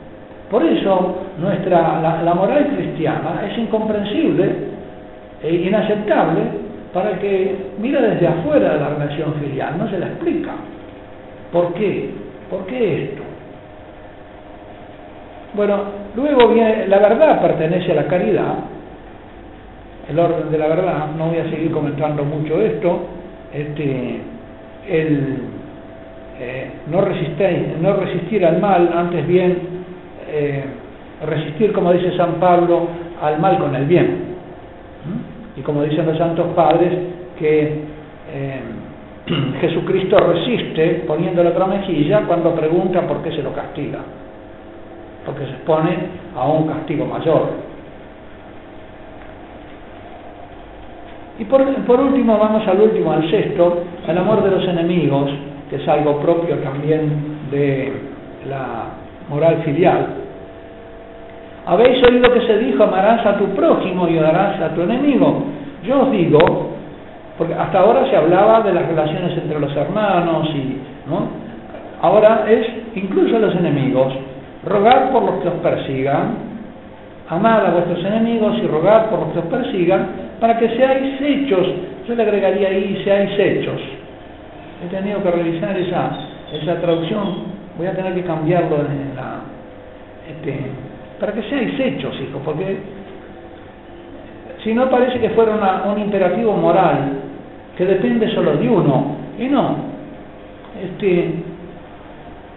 Por 0.51 0.63
eso 0.65 1.17
nuestra, 1.39 2.23
la 2.23 2.35
moral 2.35 2.67
cristiana 2.77 3.43
es 3.51 3.57
incomprensible 3.57 4.71
inaceptable 5.49 6.43
para 6.93 7.19
que 7.19 7.57
mira 7.79 8.01
desde 8.01 8.27
afuera 8.27 8.75
de 8.75 8.81
la 8.81 8.89
relación 8.91 9.35
filial, 9.35 9.79
no 9.79 9.89
se 9.89 9.99
la 9.99 10.07
explica. 10.07 10.53
¿Por 11.53 11.73
qué? 11.75 12.11
¿Por 12.49 12.67
qué 12.67 13.05
esto? 13.05 13.23
Bueno, 15.55 15.83
luego 16.15 16.49
viene, 16.49 16.87
la 16.89 16.99
verdad 16.99 17.41
pertenece 17.41 17.93
a 17.93 17.97
la 17.97 18.07
caridad, 18.07 18.55
el 20.09 20.19
orden 20.19 20.51
de 20.51 20.59
la 20.59 20.67
verdad, 20.69 21.07
no 21.17 21.29
voy 21.29 21.39
a 21.39 21.51
seguir 21.51 21.71
comentando 21.71 22.25
mucho 22.25 22.61
esto, 22.61 23.01
este, 23.53 24.21
el 24.89 25.39
eh, 26.41 26.71
no, 26.91 27.03
resistir, 27.03 27.77
no 27.81 27.95
resistir 27.95 28.47
al 28.47 28.61
mal, 28.61 28.91
antes 28.97 29.27
bien 29.27 29.59
eh, 30.29 30.65
resistir, 31.27 31.73
como 31.73 31.93
dice 31.93 32.17
San 32.17 32.35
Pablo, 32.35 32.89
al 33.21 33.39
mal 33.39 33.59
con 33.59 33.75
el 33.77 33.85
bien. 33.85 34.31
Y 35.57 35.63
como 35.63 35.83
dicen 35.83 36.07
los 36.07 36.19
santos 36.19 36.47
padres, 36.55 36.93
que 37.39 37.83
eh, 38.33 38.61
Jesucristo 39.61 40.19
resiste 40.19 41.05
poniendo 41.07 41.43
la 41.43 41.51
otra 41.51 41.67
mejilla 41.67 42.23
cuando 42.27 42.55
pregunta 42.55 43.07
por 43.07 43.23
qué 43.23 43.33
se 43.33 43.43
lo 43.43 43.53
castiga. 43.53 44.01
Porque 45.25 45.45
se 45.45 45.51
expone 45.51 45.97
a 46.35 46.47
un 46.47 46.67
castigo 46.67 47.05
mayor. 47.07 47.71
Y 51.39 51.45
por, 51.45 51.65
por, 51.85 52.01
último, 52.01 52.37
vamos 52.39 52.67
al 52.69 52.81
último, 52.81 53.13
al 53.13 53.31
sexto, 53.31 53.85
el 54.07 54.19
amor 54.19 54.43
de 54.45 54.51
los 54.51 54.69
enemigos, 54.69 55.31
que 55.71 55.77
es 55.77 55.89
algo 55.89 56.21
propio 56.21 56.57
también 56.59 57.39
de 57.51 57.93
la 58.49 58.89
moral 59.29 59.63
filial. 59.65 60.20
Habéis 61.71 62.03
oído 62.03 62.33
que 62.33 62.41
se 62.49 62.59
dijo, 62.59 62.83
amarás 62.83 63.25
a 63.25 63.39
tu 63.39 63.47
prójimo 63.55 64.09
y 64.09 64.19
odiarás 64.19 64.61
a 64.61 64.75
tu 64.75 64.83
enemigo. 64.83 65.45
Yo 65.85 66.03
os 66.03 66.11
digo, 66.11 66.41
porque 67.39 67.55
hasta 67.55 67.79
ahora 67.79 68.11
se 68.11 68.17
hablaba 68.17 68.61
de 68.63 68.73
las 68.73 68.89
relaciones 68.89 69.39
entre 69.39 69.61
los 69.61 69.71
hermanos 69.77 70.49
y, 70.53 70.79
¿no? 71.09 71.29
Ahora 72.03 72.45
es 72.49 72.67
incluso 72.97 73.37
a 73.37 73.39
los 73.39 73.55
enemigos. 73.55 74.13
Rogad 74.67 75.13
por 75.13 75.23
los 75.23 75.43
que 75.43 75.49
os 75.49 75.55
persigan, 75.63 76.39
amad 77.29 77.65
a 77.65 77.71
vuestros 77.71 78.05
enemigos 78.05 78.59
y 78.59 78.67
rogad 78.67 79.07
por 79.07 79.21
los 79.21 79.29
que 79.29 79.39
os 79.39 79.45
persigan, 79.45 80.09
para 80.41 80.59
que 80.59 80.71
seáis 80.71 81.21
hechos. 81.21 81.69
Yo 82.09 82.17
le 82.17 82.23
agregaría 82.25 82.69
ahí, 82.69 83.01
seáis 83.05 83.31
hechos. 83.39 83.81
He 84.85 84.89
tenido 84.89 85.23
que 85.23 85.31
revisar 85.31 85.79
esa, 85.79 86.19
esa 86.53 86.81
traducción, 86.81 87.45
voy 87.79 87.87
a 87.87 87.95
tener 87.95 88.13
que 88.15 88.25
cambiarlo 88.25 88.79
en 88.79 89.15
la, 89.15 89.37
este, 90.29 90.90
para 91.21 91.33
que 91.33 91.43
seáis 91.43 91.79
hechos, 91.79 92.19
hijos, 92.21 92.41
porque 92.43 92.79
si 94.65 94.75
no 94.75 94.89
parece 94.89 95.21
que 95.21 95.31
fuera 95.31 95.85
un 95.85 96.01
imperativo 96.01 96.53
moral 96.55 97.13
que 97.77 97.85
depende 97.85 98.35
solo 98.35 98.57
de 98.57 98.69
uno, 98.69 99.17
y 99.39 99.45
no, 99.47 99.77
este, 100.83 101.35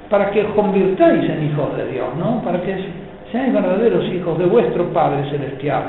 para 0.09 0.32
que 0.32 0.43
os 0.43 0.53
convirtáis 0.53 1.30
en 1.30 1.45
hijos 1.45 1.76
de 1.78 1.91
Dios, 1.91 2.07
¿no? 2.18 2.41
Para 2.41 2.61
que 2.61 2.76
seáis 3.32 3.53
verdaderos 3.53 4.05
hijos 4.14 4.38
de 4.38 4.45
vuestro 4.45 4.86
Padre 4.93 5.30
Celestial. 5.30 5.84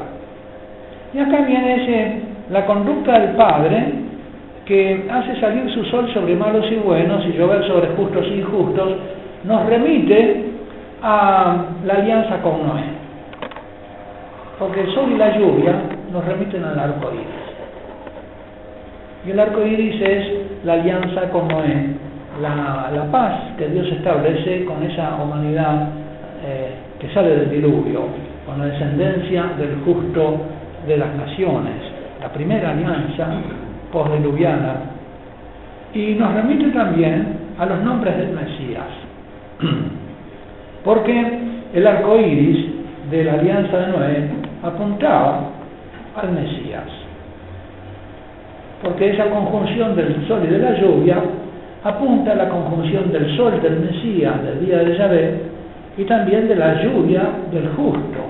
Y 1.12 1.18
acá 1.18 1.42
viene 1.42 1.82
ese, 1.82 2.22
la 2.50 2.66
conducta 2.66 3.18
del 3.20 3.36
Padre 3.36 4.04
que 4.64 5.06
hace 5.10 5.38
salir 5.40 5.70
su 5.70 5.84
sol 5.84 6.12
sobre 6.12 6.34
malos 6.34 6.64
y 6.70 6.76
buenos 6.76 7.24
y 7.26 7.32
llover 7.32 7.66
sobre 7.66 7.88
justos 7.96 8.26
y 8.28 8.40
injustos, 8.40 8.96
nos 9.44 9.66
remite 9.66 10.44
a 11.06 11.56
la 11.84 11.94
alianza 11.94 12.40
con 12.40 12.66
Noé. 12.66 12.84
Porque 14.58 14.80
el 14.80 14.94
sol 14.94 15.12
y 15.12 15.18
la 15.18 15.36
lluvia 15.36 15.74
nos 16.10 16.24
remiten 16.24 16.64
al 16.64 16.78
arco 16.78 17.12
iris. 17.12 17.26
Y 19.26 19.30
el 19.32 19.38
arco 19.40 19.66
iris 19.66 20.00
es 20.00 20.64
la 20.64 20.74
alianza 20.74 21.28
con 21.28 21.46
Noé, 21.48 21.88
la, 22.40 23.06
paz 23.12 23.34
que 23.58 23.68
Dios 23.68 23.86
establece 23.88 24.64
con 24.64 24.82
esa 24.82 25.16
humanidad 25.22 25.88
eh, 26.42 26.74
que 26.98 27.12
sale 27.12 27.36
del 27.36 27.50
diluvio, 27.50 28.06
con 28.46 28.58
la 28.58 28.66
descendencia 28.66 29.50
del 29.58 29.76
justo 29.84 30.38
de 30.86 30.96
las 30.96 31.14
naciones, 31.16 31.74
la 32.22 32.30
primera 32.30 32.70
alianza 32.70 33.28
postdiluviana. 33.92 34.76
Y 35.92 36.14
nos 36.14 36.32
remite 36.32 36.70
también 36.70 37.40
a 37.58 37.66
los 37.66 37.80
nombres 37.82 38.16
del 38.16 38.30
Mesías. 38.30 38.88
Porque 40.84 41.38
el 41.72 41.86
arco 41.86 42.18
iris 42.20 42.66
de 43.10 43.24
la 43.24 43.34
alianza 43.34 43.78
de 43.78 43.86
Noé 43.88 44.28
apuntaba 44.62 45.48
al 46.14 46.32
Mesías. 46.32 46.84
Porque 48.82 49.10
esa 49.10 49.30
conjunción 49.30 49.96
del 49.96 50.28
sol 50.28 50.42
y 50.44 50.52
de 50.52 50.58
la 50.58 50.78
lluvia 50.78 51.16
apunta 51.82 52.32
a 52.32 52.34
la 52.34 52.48
conjunción 52.50 53.10
del 53.10 53.34
sol 53.36 53.60
del 53.62 53.80
Mesías, 53.80 54.42
del 54.44 54.66
día 54.66 54.78
de 54.78 54.96
Yahvé, 54.96 55.40
y 55.96 56.04
también 56.04 56.48
de 56.48 56.56
la 56.56 56.82
lluvia 56.82 57.22
del 57.50 57.68
justo. 57.70 58.20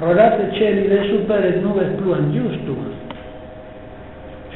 Rolate 0.00 0.56
celi 0.58 0.86
de 0.86 1.08
super 1.10 1.60
nubes 1.60 1.88
pluan 1.98 2.32
justus. 2.32 2.78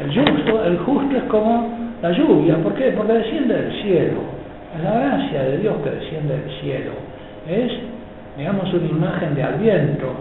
El 0.01 0.09
justo, 0.09 0.65
el 0.65 0.79
justo 0.79 1.17
es 1.17 1.23
como 1.25 1.69
la 2.01 2.13
lluvia, 2.13 2.57
¿por 2.59 2.75
qué? 2.75 2.93
Porque 2.97 3.13
desciende 3.13 3.55
del 3.55 3.83
cielo 3.83 4.42
la 4.81 4.99
gracia 4.99 5.43
de 5.43 5.59
Dios 5.59 5.77
que 5.85 5.91
desciende 5.91 6.39
del 6.39 6.61
cielo. 6.61 6.93
Es, 7.49 7.73
digamos, 8.37 8.73
una 8.73 8.87
imagen 8.87 9.35
de 9.35 9.43
Adviento. 9.43 10.15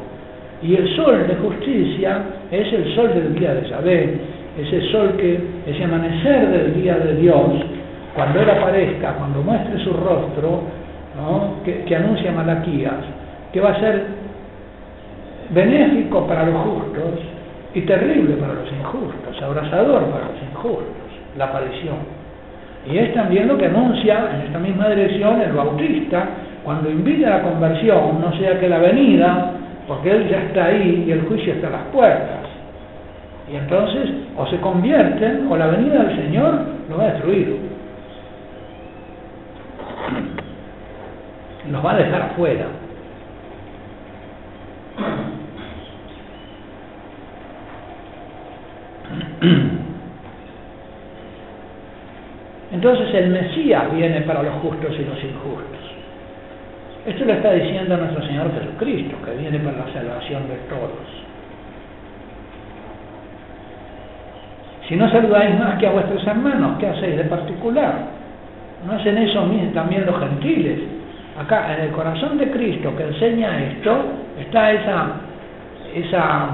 Y 0.62 0.76
el 0.76 0.96
sol 0.96 1.28
de 1.28 1.36
justicia 1.36 2.22
es 2.52 2.74
el 2.74 2.96
sol 2.96 3.14
del 3.14 3.34
día 3.36 3.54
de 3.56 3.68
Yahvé, 3.68 4.20
ese 4.60 4.92
sol 4.92 5.16
que, 5.18 5.40
ese 5.66 5.84
amanecer 5.84 6.50
del 6.50 6.74
día 6.76 6.96
de 6.98 7.16
Dios, 7.16 7.64
cuando 8.14 8.42
Él 8.42 8.50
aparezca, 8.50 9.14
cuando 9.14 9.42
muestre 9.42 9.80
su 9.84 9.94
rostro, 9.94 10.64
que, 11.66 11.84
que 11.86 11.96
anuncia 11.96 12.32
Malaquías, 12.32 12.94
que 13.52 13.60
va 13.60 13.72
a 13.72 13.80
ser 13.80 14.06
benéfico 15.50 16.28
para 16.28 16.46
los 16.46 16.56
justos 16.64 17.20
y 17.74 17.82
terrible 17.82 18.36
para 18.36 18.54
los 18.54 18.72
injustos, 18.72 19.42
abrasador 19.42 20.04
para 20.06 20.26
los 20.26 20.42
injustos, 20.50 20.86
la 21.38 21.46
aparición. 21.46 22.21
Y 22.90 22.98
es 22.98 23.14
también 23.14 23.48
lo 23.48 23.58
que 23.58 23.68
anuncia 23.68 24.32
en 24.36 24.42
esta 24.48 24.60
misma 24.60 24.90
dirección 24.90 25.42
el 25.42 25.52
Bautista, 25.54 26.28
cuando 26.64 26.90
invita 26.90 27.28
a 27.28 27.38
la 27.38 27.44
conversión, 27.44 28.20
no 28.22 28.32
sea 28.38 28.60
que 28.60 28.68
la 28.68 28.80
venida, 28.80 29.52
porque 29.88 30.12
él 30.12 30.30
ya 30.30 30.44
está 30.44 30.66
ahí 30.66 31.06
y 31.08 31.12
el 31.12 31.22
juicio 31.24 31.54
está 31.54 31.68
a 31.68 31.72
las 31.72 31.84
puertas. 31.94 32.42
Y 33.52 33.56
entonces 33.56 34.10
o 34.38 34.48
se 34.48 34.58
convierten 34.58 35.48
o 35.50 35.58
la 35.58 35.68
venida 35.68 36.04
del 36.04 36.16
Señor 36.16 36.60
los 36.90 37.00
va 37.00 37.04
a 37.04 37.12
destruir. 37.14 37.58
Los 41.70 41.86
va 41.86 41.92
a 41.92 41.98
dejar 41.98 42.22
afuera. 42.22 42.66
Entonces 52.72 53.14
el 53.14 53.30
Mesías 53.30 53.92
viene 53.94 54.22
para 54.22 54.44
los 54.44 54.54
justos 54.56 54.96
y 54.98 55.04
los 55.04 55.22
injustos. 55.24 55.82
Esto 57.06 57.26
lo 57.26 57.34
está 57.34 57.52
diciendo 57.54 57.98
nuestro 57.98 58.24
Señor 58.26 58.52
Jesucristo, 58.54 59.18
que 59.26 59.32
viene 59.32 59.60
para 59.60 59.86
la 59.86 59.94
salvación 59.94 60.48
de 60.48 60.56
todos. 60.70 61.22
Si 64.88 64.96
no 64.96 65.10
saludáis 65.10 65.58
más 65.58 65.80
que 65.80 65.88
a 65.88 65.92
vuestros 65.92 66.26
hermanos, 66.28 66.78
¿qué 66.80 66.88
hacéis 66.88 67.18
de 67.18 67.24
particular? 67.26 67.94
¿No 68.86 68.94
hacen 68.94 69.18
eso 69.18 69.50
también 69.74 70.06
los 70.06 70.20
gentiles? 70.20 70.80
Acá, 71.40 71.76
en 71.76 71.86
el 71.86 71.92
corazón 71.92 72.38
de 72.38 72.52
Cristo 72.52 72.96
que 72.96 73.04
enseña 73.04 73.60
esto, 73.64 73.98
está 74.40 74.72
esa, 74.72 75.08
esa 75.96 76.50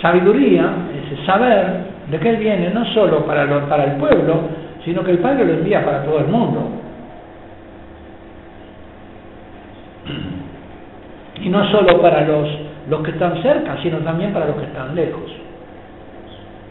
sabiduría, 0.00 0.70
ese 1.06 1.24
saber 1.24 1.94
de 2.10 2.18
que 2.18 2.30
Él 2.30 2.36
viene 2.36 2.70
no 2.70 2.84
solo 2.92 3.24
para, 3.24 3.46
para 3.68 3.84
el 3.84 3.92
pueblo, 3.92 4.63
sino 4.84 5.02
que 5.02 5.12
el 5.12 5.18
Padre 5.18 5.44
lo 5.44 5.54
envía 5.54 5.84
para 5.84 6.04
todo 6.04 6.18
el 6.18 6.26
mundo. 6.26 6.60
Y 11.40 11.48
no 11.48 11.70
solo 11.70 12.00
para 12.00 12.22
los, 12.22 12.48
los 12.88 13.00
que 13.02 13.12
están 13.12 13.42
cerca, 13.42 13.76
sino 13.82 13.98
también 13.98 14.32
para 14.32 14.46
los 14.46 14.56
que 14.56 14.64
están 14.64 14.94
lejos. 14.94 15.30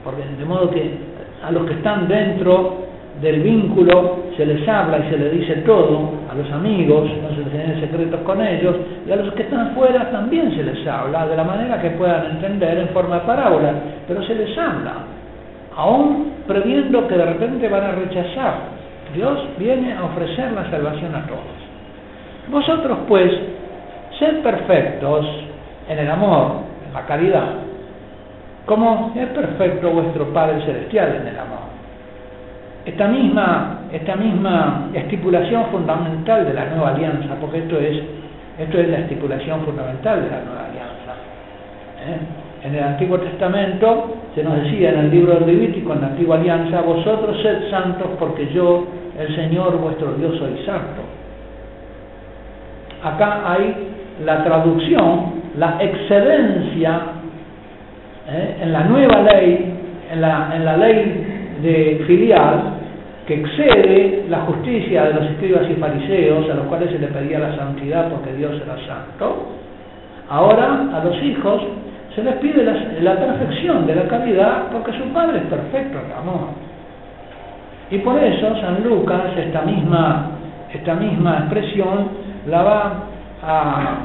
Porque 0.03 0.23
de 0.37 0.45
modo 0.45 0.69
que 0.69 0.97
a 1.43 1.51
los 1.51 1.65
que 1.65 1.73
están 1.73 2.07
dentro 2.07 2.83
del 3.21 3.41
vínculo 3.41 4.23
se 4.35 4.45
les 4.45 4.67
habla 4.67 4.99
y 4.99 5.09
se 5.09 5.17
les 5.17 5.31
dice 5.31 5.55
todo, 5.65 6.11
a 6.31 6.35
los 6.35 6.51
amigos 6.51 7.09
no 7.21 7.29
se 7.29 7.41
les 7.41 7.51
tienen 7.51 7.79
secretos 7.79 8.21
con 8.21 8.41
ellos, 8.41 8.75
y 9.07 9.11
a 9.11 9.15
los 9.15 9.33
que 9.33 9.43
están 9.43 9.75
fuera 9.75 10.09
también 10.11 10.53
se 10.55 10.63
les 10.63 10.85
habla, 10.87 11.27
de 11.27 11.35
la 11.35 11.43
manera 11.43 11.81
que 11.81 11.91
puedan 11.91 12.31
entender 12.31 12.77
en 12.79 12.89
forma 12.89 13.19
de 13.19 13.21
parábola, 13.21 13.73
pero 14.07 14.23
se 14.23 14.33
les 14.33 14.57
habla, 14.57 14.93
aún 15.75 16.33
previendo 16.47 17.07
que 17.07 17.15
de 17.15 17.25
repente 17.25 17.67
van 17.69 17.83
a 17.83 17.91
rechazar. 17.91 18.53
Dios 19.13 19.39
viene 19.57 19.93
a 19.93 20.05
ofrecer 20.05 20.51
la 20.51 20.69
salvación 20.69 21.15
a 21.15 21.25
todos. 21.27 21.63
Vosotros 22.49 22.99
pues, 23.07 23.31
sed 24.19 24.41
perfectos 24.41 25.25
en 25.87 25.99
el 25.99 26.09
amor, 26.09 26.63
en 26.87 26.93
la 26.93 27.05
caridad, 27.05 27.47
como 28.65 29.13
es 29.15 29.27
perfecto 29.27 29.91
vuestro 29.91 30.33
Padre 30.33 30.65
Celestial 30.65 31.17
en 31.21 31.27
el 31.27 31.37
amor. 31.39 31.63
Esta 32.85 33.07
misma, 33.07 33.79
esta 33.91 34.15
misma 34.15 34.89
estipulación 34.93 35.65
fundamental 35.67 36.45
de 36.45 36.53
la 36.53 36.65
nueva 36.65 36.89
alianza, 36.89 37.35
porque 37.39 37.59
esto 37.59 37.79
es, 37.79 38.01
esto 38.59 38.77
es 38.77 38.89
la 38.89 38.97
estipulación 38.99 39.61
fundamental 39.61 40.23
de 40.23 40.29
la 40.29 40.41
nueva 40.41 40.65
alianza. 40.65 41.13
¿eh? 42.05 42.42
En 42.63 42.75
el 42.75 42.83
Antiguo 42.83 43.19
Testamento 43.19 44.15
se 44.33 44.43
nos 44.43 44.63
decía 44.63 44.91
en 44.91 44.99
el 44.99 45.11
libro 45.11 45.33
del 45.33 45.47
Levítico, 45.47 45.93
en 45.93 46.01
la 46.01 46.07
Antigua 46.07 46.37
Alianza, 46.37 46.81
vosotros 46.81 47.41
sed 47.41 47.69
santos 47.69 48.07
porque 48.17 48.47
yo, 48.53 48.85
el 49.19 49.35
Señor 49.35 49.77
vuestro 49.79 50.13
Dios, 50.13 50.37
soy 50.37 50.65
santo. 50.65 51.01
Acá 53.03 53.51
hay 53.51 53.75
la 54.23 54.45
traducción, 54.45 55.33
la 55.57 55.77
excedencia 55.81 57.01
¿eh? 58.29 58.57
en 58.61 58.71
la 58.71 58.85
nueva 58.85 59.21
ley, 59.23 59.73
en 60.13 60.21
la, 60.21 60.53
en 60.55 60.63
la 60.63 60.77
ley 60.77 61.57
de 61.61 62.03
filial 62.07 62.75
que 63.27 63.41
excede 63.41 64.25
la 64.29 64.41
justicia 64.41 65.03
de 65.05 65.13
los 65.13 65.25
escribas 65.31 65.63
y 65.69 65.75
fariseos 65.75 66.49
a 66.49 66.53
los 66.55 66.65
cuales 66.67 66.91
se 66.91 66.99
le 66.99 67.07
pedía 67.07 67.39
la 67.39 67.55
santidad 67.57 68.09
porque 68.09 68.33
Dios 68.33 68.53
era 68.61 68.75
santo, 68.87 69.47
ahora 70.29 70.89
a 70.93 71.03
los 71.03 71.21
hijos 71.23 71.61
se 72.15 72.23
les 72.23 72.35
pide 72.35 72.63
la, 73.01 73.15
perfección 73.15 73.87
de 73.87 73.95
la 73.95 74.07
caridad 74.07 74.67
porque 74.71 74.91
su 74.93 75.05
Padre 75.13 75.39
es 75.39 75.45
perfecto 75.45 75.97
en 75.97 76.11
amor. 76.11 76.49
Y 77.89 77.97
por 77.99 78.17
eso 78.21 78.55
San 78.61 78.83
Lucas, 78.83 79.21
esta 79.37 79.61
misma, 79.61 80.31
esta 80.71 80.93
misma 80.93 81.39
expresión, 81.39 82.09
la 82.47 82.61
va 82.61 82.93
a, 83.41 83.95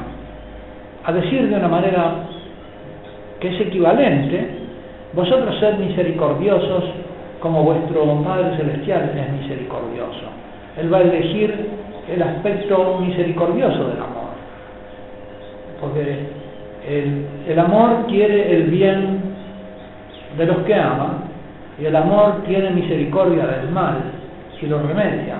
a 1.05 1.11
decir 1.13 1.49
de 1.49 1.55
una 1.55 1.67
manera 1.67 2.13
que 3.39 3.49
es 3.49 3.61
equivalente, 3.61 4.49
vosotros 5.13 5.57
sed 5.59 5.77
misericordiosos 5.77 6.83
como 7.39 7.63
vuestro 7.63 8.05
Padre 8.23 8.57
Celestial 8.57 9.11
es 9.15 9.41
misericordioso. 9.41 10.25
Él 10.77 10.93
va 10.93 10.97
a 10.97 11.01
elegir 11.01 11.69
el 12.09 12.21
aspecto 12.23 12.99
misericordioso 12.99 13.89
del 13.89 13.97
amor. 13.97 14.29
Porque 15.79 16.38
el, 16.89 17.59
amor 17.59 18.07
quiere 18.07 18.55
el 18.55 18.63
bien 18.63 19.21
de 20.37 20.45
los 20.45 20.57
que 20.59 20.73
aman 20.73 21.25
y 21.79 21.85
el 21.85 21.95
amor 21.95 22.43
tiene 22.47 22.71
misericordia 22.71 23.45
del 23.45 23.69
mal 23.69 23.97
si 24.59 24.65
lo 24.65 24.79
remedia. 24.79 25.35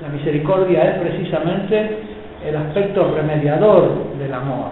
La 0.00 0.08
misericordia 0.08 0.82
es 0.90 1.00
precisamente 1.00 1.98
el 2.44 2.56
aspecto 2.56 3.14
remediador 3.14 4.16
del 4.18 4.34
amor, 4.34 4.70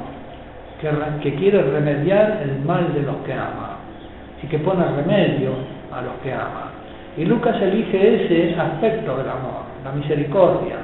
que, 1.22 1.34
quiere 1.34 1.62
remediar 1.62 2.40
el 2.42 2.58
mal 2.64 2.92
de 2.92 3.02
los 3.02 3.16
que 3.18 3.32
aman 3.32 3.78
y 4.42 4.48
que 4.48 4.58
pone 4.58 4.84
remedio 4.84 5.52
a 5.92 6.02
los 6.02 6.14
que 6.24 6.32
ama. 6.32 6.72
Y 7.16 7.24
Lucas 7.24 7.60
elige 7.62 8.24
ese 8.24 8.58
aspecto 8.58 9.16
del 9.18 9.28
amor, 9.28 9.62
la 9.84 9.92
misericordia. 9.92 10.76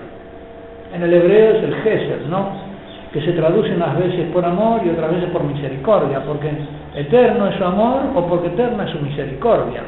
En 0.95 1.03
el 1.03 1.13
hebreo 1.13 1.57
es 1.57 1.65
el 1.65 1.75
Gesed, 1.77 2.27
¿no? 2.29 2.76
Que 3.17 3.23
se 3.23 3.33
traduce 3.33 3.75
unas 3.75 3.97
veces 3.99 4.31
por 4.31 4.45
amor 4.45 4.83
y 4.85 4.91
otras 4.91 5.11
veces 5.11 5.31
por 5.31 5.43
misericordia, 5.43 6.21
porque 6.27 6.51
eterno 6.95 7.49
es 7.49 7.57
su 7.57 7.65
amor 7.65 8.03
o 8.15 8.27
porque 8.27 8.49
eterna 8.49 8.85
es 8.85 8.91
su 8.91 8.99
misericordia. 8.99 9.81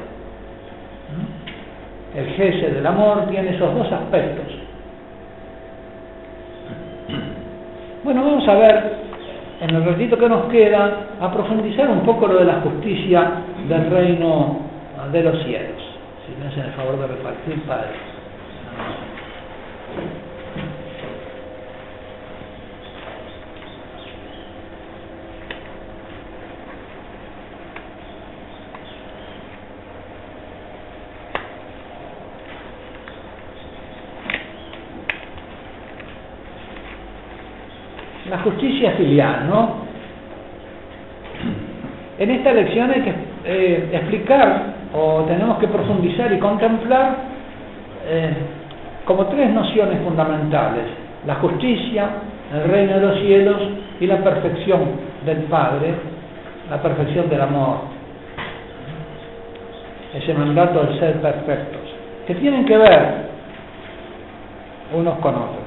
¿Mm? 1.13 2.19
El 2.19 2.27
Gesed 2.31 2.73
del 2.73 2.87
amor 2.87 3.27
tiene 3.29 3.55
esos 3.55 3.75
dos 3.75 3.93
aspectos. 3.93 4.47
Bueno, 8.03 8.25
vamos 8.25 8.49
a 8.49 8.55
ver 8.55 8.93
en 9.61 9.77
el 9.77 9.85
ratito 9.85 10.17
que 10.17 10.29
nos 10.31 10.47
queda 10.47 11.09
a 11.21 11.31
profundizar 11.31 11.91
un 11.91 12.01
poco 12.07 12.29
lo 12.29 12.39
de 12.39 12.47
la 12.47 12.63
justicia 12.63 13.31
del 13.69 13.91
reino 13.91 14.57
de 15.13 15.23
los 15.23 15.43
cielos. 15.43 15.83
Si 16.25 16.35
me 16.41 16.49
hacen 16.49 16.65
el 16.65 16.73
favor 16.73 16.99
de 16.99 17.09
repartir, 17.09 17.61
Padre. 17.67 17.91
La 38.31 38.39
justicia 38.39 38.93
filial, 38.93 39.49
¿no? 39.49 39.89
En 42.19 42.31
esta 42.31 42.53
lección 42.53 42.91
hay 42.91 43.01
que 43.03 43.15
eh, 43.45 43.89
explicar 43.93 44.75
o 44.93 45.23
tenemos 45.23 45.59
que 45.59 45.69
profundizar 45.69 46.33
y 46.33 46.39
contemplar 46.39 47.17
eh, 48.07 48.35
como 49.05 49.27
tres 49.27 49.51
nociones 49.51 50.01
fundamentales, 50.03 50.85
la 51.27 51.37
justicia, 51.37 52.09
el 52.53 52.71
reino 52.71 52.95
de 52.95 53.01
los 53.01 53.19
cielos 53.21 53.57
y 54.01 54.07
la 54.07 54.19
perfección 54.19 54.81
del 55.25 55.45
Padre, 55.45 55.95
la 56.69 56.83
perfección 56.83 57.29
del 57.29 57.41
amor, 57.41 57.79
ese 60.15 60.35
mandato 60.35 60.85
de 60.85 60.99
ser 60.99 61.21
perfectos, 61.21 61.81
que 62.27 62.35
tienen 62.35 62.65
que 62.67 62.77
ver 62.77 63.29
unos 64.95 65.19
con 65.19 65.35
otros. 65.35 65.58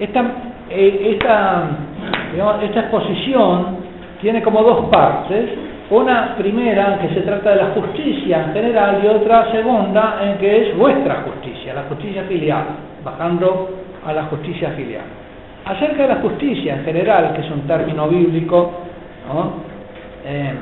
Esta, 0.00 0.24
eh, 0.70 1.10
esta, 1.12 2.80
exposición 2.80 3.76
tiene 4.22 4.42
como 4.42 4.62
dos 4.62 4.86
partes. 4.86 5.50
Una 5.90 6.36
primera 6.36 6.98
que 7.00 7.12
se 7.14 7.20
trata 7.20 7.50
de 7.50 7.56
la 7.56 7.66
justicia 7.74 8.44
en 8.44 8.52
general 8.54 9.00
y 9.04 9.08
otra 9.08 9.50
segunda 9.50 10.20
en 10.22 10.38
que 10.38 10.68
es 10.68 10.78
vuestra 10.78 11.24
justicia, 11.26 11.74
la 11.74 11.82
justicia 11.82 12.22
filial, 12.24 12.64
bajando 13.04 13.68
a 14.06 14.12
la 14.12 14.22
justicia 14.24 14.70
filial. 14.70 15.04
Acerca 15.66 16.02
de 16.04 16.08
la 16.08 16.20
justicia 16.22 16.76
en 16.76 16.84
general, 16.84 17.34
que 17.34 17.42
es 17.42 17.50
un 17.50 17.66
término 17.66 18.08
bíblico. 18.08 18.70
Eh, 20.24 20.54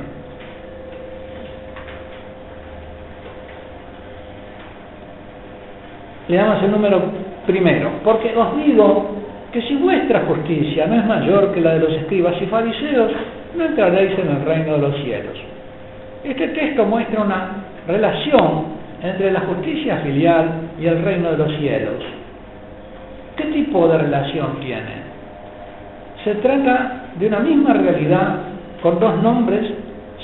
le 6.27 6.35
damos 6.35 6.61
el 6.63 6.71
número 6.71 7.01
primero, 7.45 7.91
porque 8.03 8.35
os 8.35 8.57
digo 8.57 9.19
que 9.51 9.61
si 9.63 9.75
vuestra 9.75 10.21
justicia 10.21 10.87
no 10.87 10.95
es 10.95 11.05
mayor 11.05 11.51
que 11.53 11.61
la 11.61 11.73
de 11.73 11.79
los 11.79 11.93
escribas 11.93 12.35
y 12.41 12.45
fariseos, 12.45 13.11
no 13.57 13.65
entraréis 13.65 14.17
en 14.19 14.29
el 14.29 14.45
reino 14.45 14.73
de 14.73 14.79
los 14.79 14.95
cielos. 15.03 15.37
Este 16.23 16.47
texto 16.49 16.85
muestra 16.85 17.21
una 17.21 17.63
relación 17.87 18.79
entre 19.01 19.31
la 19.31 19.41
justicia 19.41 19.97
filial 19.97 20.49
y 20.79 20.85
el 20.85 21.01
reino 21.03 21.31
de 21.31 21.37
los 21.37 21.55
cielos. 21.57 22.03
¿Qué 23.37 23.45
tipo 23.45 23.87
de 23.87 23.97
relación 23.97 24.59
tiene? 24.59 25.09
Se 26.23 26.35
trata 26.35 27.05
de 27.15 27.27
una 27.27 27.39
misma 27.39 27.73
realidad 27.73 28.39
con 28.81 28.99
dos 28.99 29.21
nombres 29.23 29.71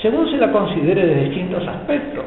según 0.02 0.30
se 0.30 0.36
la 0.36 0.52
considere 0.52 1.06
de 1.06 1.24
distintos 1.24 1.66
aspectos. 1.66 2.26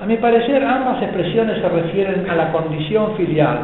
A 0.00 0.06
mi 0.06 0.16
parecer, 0.16 0.64
ambas 0.64 1.02
expresiones 1.02 1.60
se 1.60 1.68
refieren 1.68 2.28
a 2.28 2.34
la 2.34 2.50
condición 2.50 3.14
filial. 3.16 3.58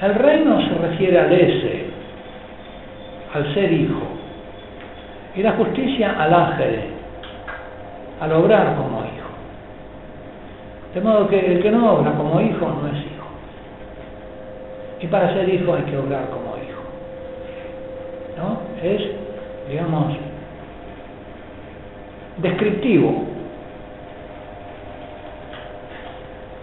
El 0.00 0.14
reino 0.14 0.60
se 0.60 0.74
refiere 0.74 1.18
al 1.18 1.32
ese, 1.32 1.84
al 3.34 3.54
ser 3.54 3.72
hijo, 3.72 4.02
y 5.34 5.42
la 5.42 5.52
justicia 5.52 6.14
al 6.18 6.34
ángel, 6.34 6.80
al 8.20 8.32
obrar 8.32 8.76
como 8.76 8.98
hijo. 9.00 9.28
De 10.94 11.00
modo 11.00 11.28
que 11.28 11.38
el 11.38 11.62
que 11.62 11.70
no 11.70 11.94
obra 11.94 12.12
como 12.12 12.40
hijo 12.40 12.66
no 12.66 12.88
es 12.88 13.04
hijo. 13.04 13.26
Y 15.00 15.06
para 15.06 15.32
ser 15.32 15.48
hijo 15.48 15.74
hay 15.74 15.82
que 15.82 15.96
obrar 15.96 16.26
como 16.30 16.56
hijo. 16.56 16.82
¿No? 18.36 18.60
Es, 18.82 19.02
digamos, 19.68 20.14
descriptivo 22.38 23.36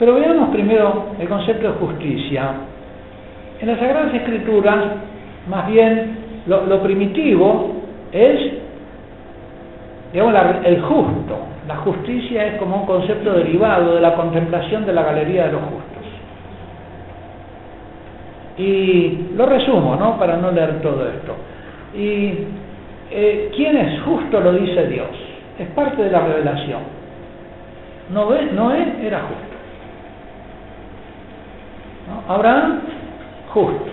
Pero 0.04 0.16
veamos 0.16 0.50
primero 0.50 1.06
el 1.18 1.30
concepto 1.30 1.66
de 1.66 1.74
justicia. 1.76 2.52
En 3.64 3.70
las 3.70 3.80
Sagradas 3.80 4.14
Escrituras, 4.14 4.78
más 5.48 5.68
bien, 5.68 6.18
lo, 6.48 6.84
primitivo 6.84 7.78
es, 8.12 8.52
digamos, 10.12 10.36
el 10.66 10.82
justo. 10.82 11.38
La 11.66 11.78
justicia 11.78 12.46
es 12.46 12.60
como 12.60 12.82
un 12.82 12.86
concepto 12.86 13.32
derivado 13.32 13.96
de 13.96 14.02
la 14.02 14.16
contemplación 14.16 14.86
de 14.86 14.92
la 14.92 15.04
galería 15.04 15.46
de 15.46 15.54
los 15.54 15.62
justos. 15.62 16.04
Y 18.58 19.30
lo 19.38 19.46
resumo, 19.46 19.96
¿no? 19.96 20.20
Para 20.20 20.36
no 20.36 20.52
leer 20.52 20.82
todo 20.82 21.08
esto. 21.08 21.34
Y 21.98 22.34
eh, 23.12 23.50
quién 23.56 23.78
es 23.78 24.02
justo 24.02 24.42
lo 24.42 24.52
dice 24.56 24.88
Dios. 24.88 25.08
Es 25.58 25.70
parte 25.70 26.04
de 26.04 26.12
la 26.12 26.20
revelación. 26.20 26.82
Noé, 28.12 28.44
Noé 28.52 28.96
era 29.02 29.22
justo. 29.22 29.54
Abraham, 32.28 32.82
justo. 33.54 33.86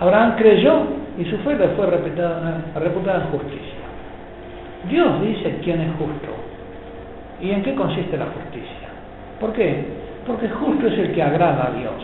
Abraham 0.00 0.34
creyó 0.36 0.82
y 1.18 1.24
su 1.24 1.36
fe 1.38 1.56
le 1.56 1.68
fue 1.68 1.86
reputada, 1.86 2.62
reputada 2.76 3.24
en 3.24 3.30
justicia. 3.30 3.84
Dios 4.88 5.20
dice 5.22 5.58
quién 5.62 5.80
es 5.80 5.90
justo 5.96 6.28
y 7.40 7.50
en 7.50 7.62
qué 7.62 7.74
consiste 7.74 8.16
la 8.16 8.26
justicia. 8.26 8.88
¿Por 9.40 9.52
qué? 9.52 9.84
Porque 10.26 10.48
justo 10.48 10.86
es 10.86 10.98
el 10.98 11.12
que 11.12 11.22
agrada 11.22 11.68
a 11.68 11.78
Dios. 11.78 11.94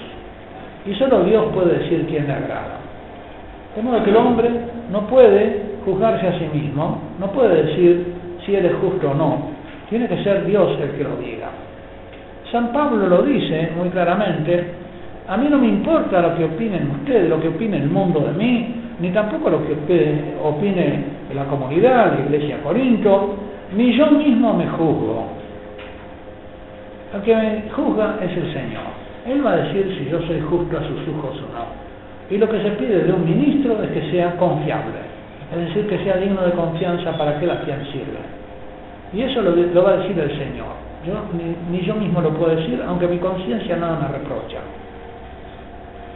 Y 0.87 0.95
solo 0.95 1.25
Dios 1.25 1.47
puede 1.53 1.79
decir 1.79 2.07
quién 2.09 2.27
le 2.27 2.33
agrada. 2.33 2.79
De 3.77 3.83
modo 3.83 4.03
que 4.03 4.11
el 4.11 4.17
hombre 4.17 4.51
no 4.91 5.07
puede 5.07 5.63
juzgarse 5.85 6.27
a 6.27 6.39
sí 6.39 6.49
mismo, 6.53 7.01
no 7.19 7.31
puede 7.33 7.65
decir 7.65 8.15
si 8.45 8.55
él 8.55 8.67
es 8.67 8.75
justo 8.77 9.11
o 9.11 9.15
no. 9.15 9.51
Tiene 9.89 10.09
que 10.09 10.23
ser 10.23 10.45
Dios 10.45 10.79
el 10.81 10.93
que 10.93 11.05
lo 11.05 11.17
diga. 11.17 11.49
San 12.51 12.73
Pablo 12.73 13.07
lo 13.07 13.23
dice 13.23 13.71
muy 13.77 13.91
claramente, 13.91 14.65
a 15.31 15.37
mí 15.37 15.47
no 15.49 15.59
me 15.59 15.69
importa 15.69 16.21
lo 16.21 16.37
que 16.37 16.45
opinen 16.45 16.91
ustedes, 16.91 17.31
lo 17.31 17.41
que 17.41 17.47
opine 17.47 17.77
el 17.77 17.89
mundo 17.89 18.19
de 18.19 18.33
mí, 18.33 18.75
ni 18.99 19.11
tampoco 19.11 19.49
lo 19.49 19.65
que 19.65 19.75
opine 20.43 21.05
la 21.33 21.45
comunidad, 21.45 22.19
la 22.19 22.25
iglesia 22.27 22.59
Corinto, 22.65 23.37
ni 23.77 23.97
yo 23.97 24.11
mismo 24.11 24.53
me 24.55 24.67
juzgo. 24.67 25.29
El 27.15 27.23
que 27.23 27.37
me 27.37 27.63
juzga 27.71 28.17
es 28.21 28.37
el 28.37 28.53
Señor. 28.53 28.83
Él 29.25 29.47
va 29.47 29.53
a 29.53 29.57
decir 29.59 29.97
si 29.97 30.11
yo 30.11 30.21
soy 30.23 30.41
justo 30.41 30.77
a 30.77 30.81
sus 30.81 30.99
ojos 31.15 31.37
o 31.39 31.55
no. 31.57 31.65
Y 32.29 32.37
lo 32.37 32.49
que 32.49 32.61
se 32.61 32.71
pide 32.71 33.05
de 33.05 33.13
un 33.13 33.25
ministro 33.25 33.81
es 33.85 33.91
que 33.91 34.11
sea 34.11 34.37
confiable, 34.37 34.99
es 35.53 35.69
decir, 35.69 35.87
que 35.87 35.99
sea 36.03 36.17
digno 36.17 36.43
de 36.43 36.51
confianza 36.53 37.17
para 37.17 37.39
que 37.39 37.47
la 37.47 37.61
quien 37.61 37.85
sirve. 37.93 38.19
Y 39.13 39.23
eso 39.23 39.43
lo, 39.43 39.53
va 39.85 39.91
a 39.91 39.97
decir 39.99 40.19
el 40.19 40.31
Señor. 40.31 40.75
Yo, 41.07 41.15
ni, 41.71 41.81
yo 41.83 41.95
mismo 41.95 42.21
lo 42.21 42.31
puedo 42.31 42.57
decir, 42.57 42.83
aunque 42.85 43.07
mi 43.07 43.19
conciencia 43.19 43.77
nada 43.77 43.97
me 44.01 44.19
reprocha. 44.19 44.59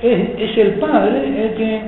Es, 0.04 0.58
el 0.58 0.74
Padre 0.74 1.46
el 1.46 1.54
que 1.54 1.80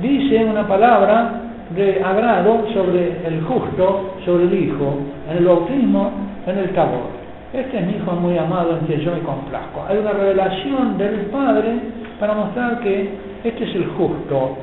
dice 0.00 0.42
una 0.46 0.66
palabra 0.66 1.42
de 1.76 2.02
agrado 2.02 2.64
sobre 2.72 3.18
el 3.26 3.42
justo, 3.42 4.14
sobre 4.24 4.44
el 4.44 4.54
Hijo, 4.64 4.94
en 5.30 5.36
el 5.36 5.44
bautismo, 5.44 6.10
en 6.46 6.56
el 6.56 6.70
tabor. 6.70 7.20
Este 7.52 7.80
es 7.80 7.86
mi 7.86 7.92
Hijo 7.96 8.12
muy 8.12 8.38
amado 8.38 8.78
en 8.78 8.86
que 8.86 9.04
yo 9.04 9.12
me 9.12 9.20
complazco. 9.20 9.84
Hay 9.86 9.98
una 9.98 10.12
revelación 10.12 10.96
del 10.96 11.26
Padre 11.26 11.74
para 12.18 12.32
mostrar 12.32 12.80
que 12.80 13.10
este 13.44 13.64
es 13.64 13.74
el 13.74 13.88
justo. 13.88 14.56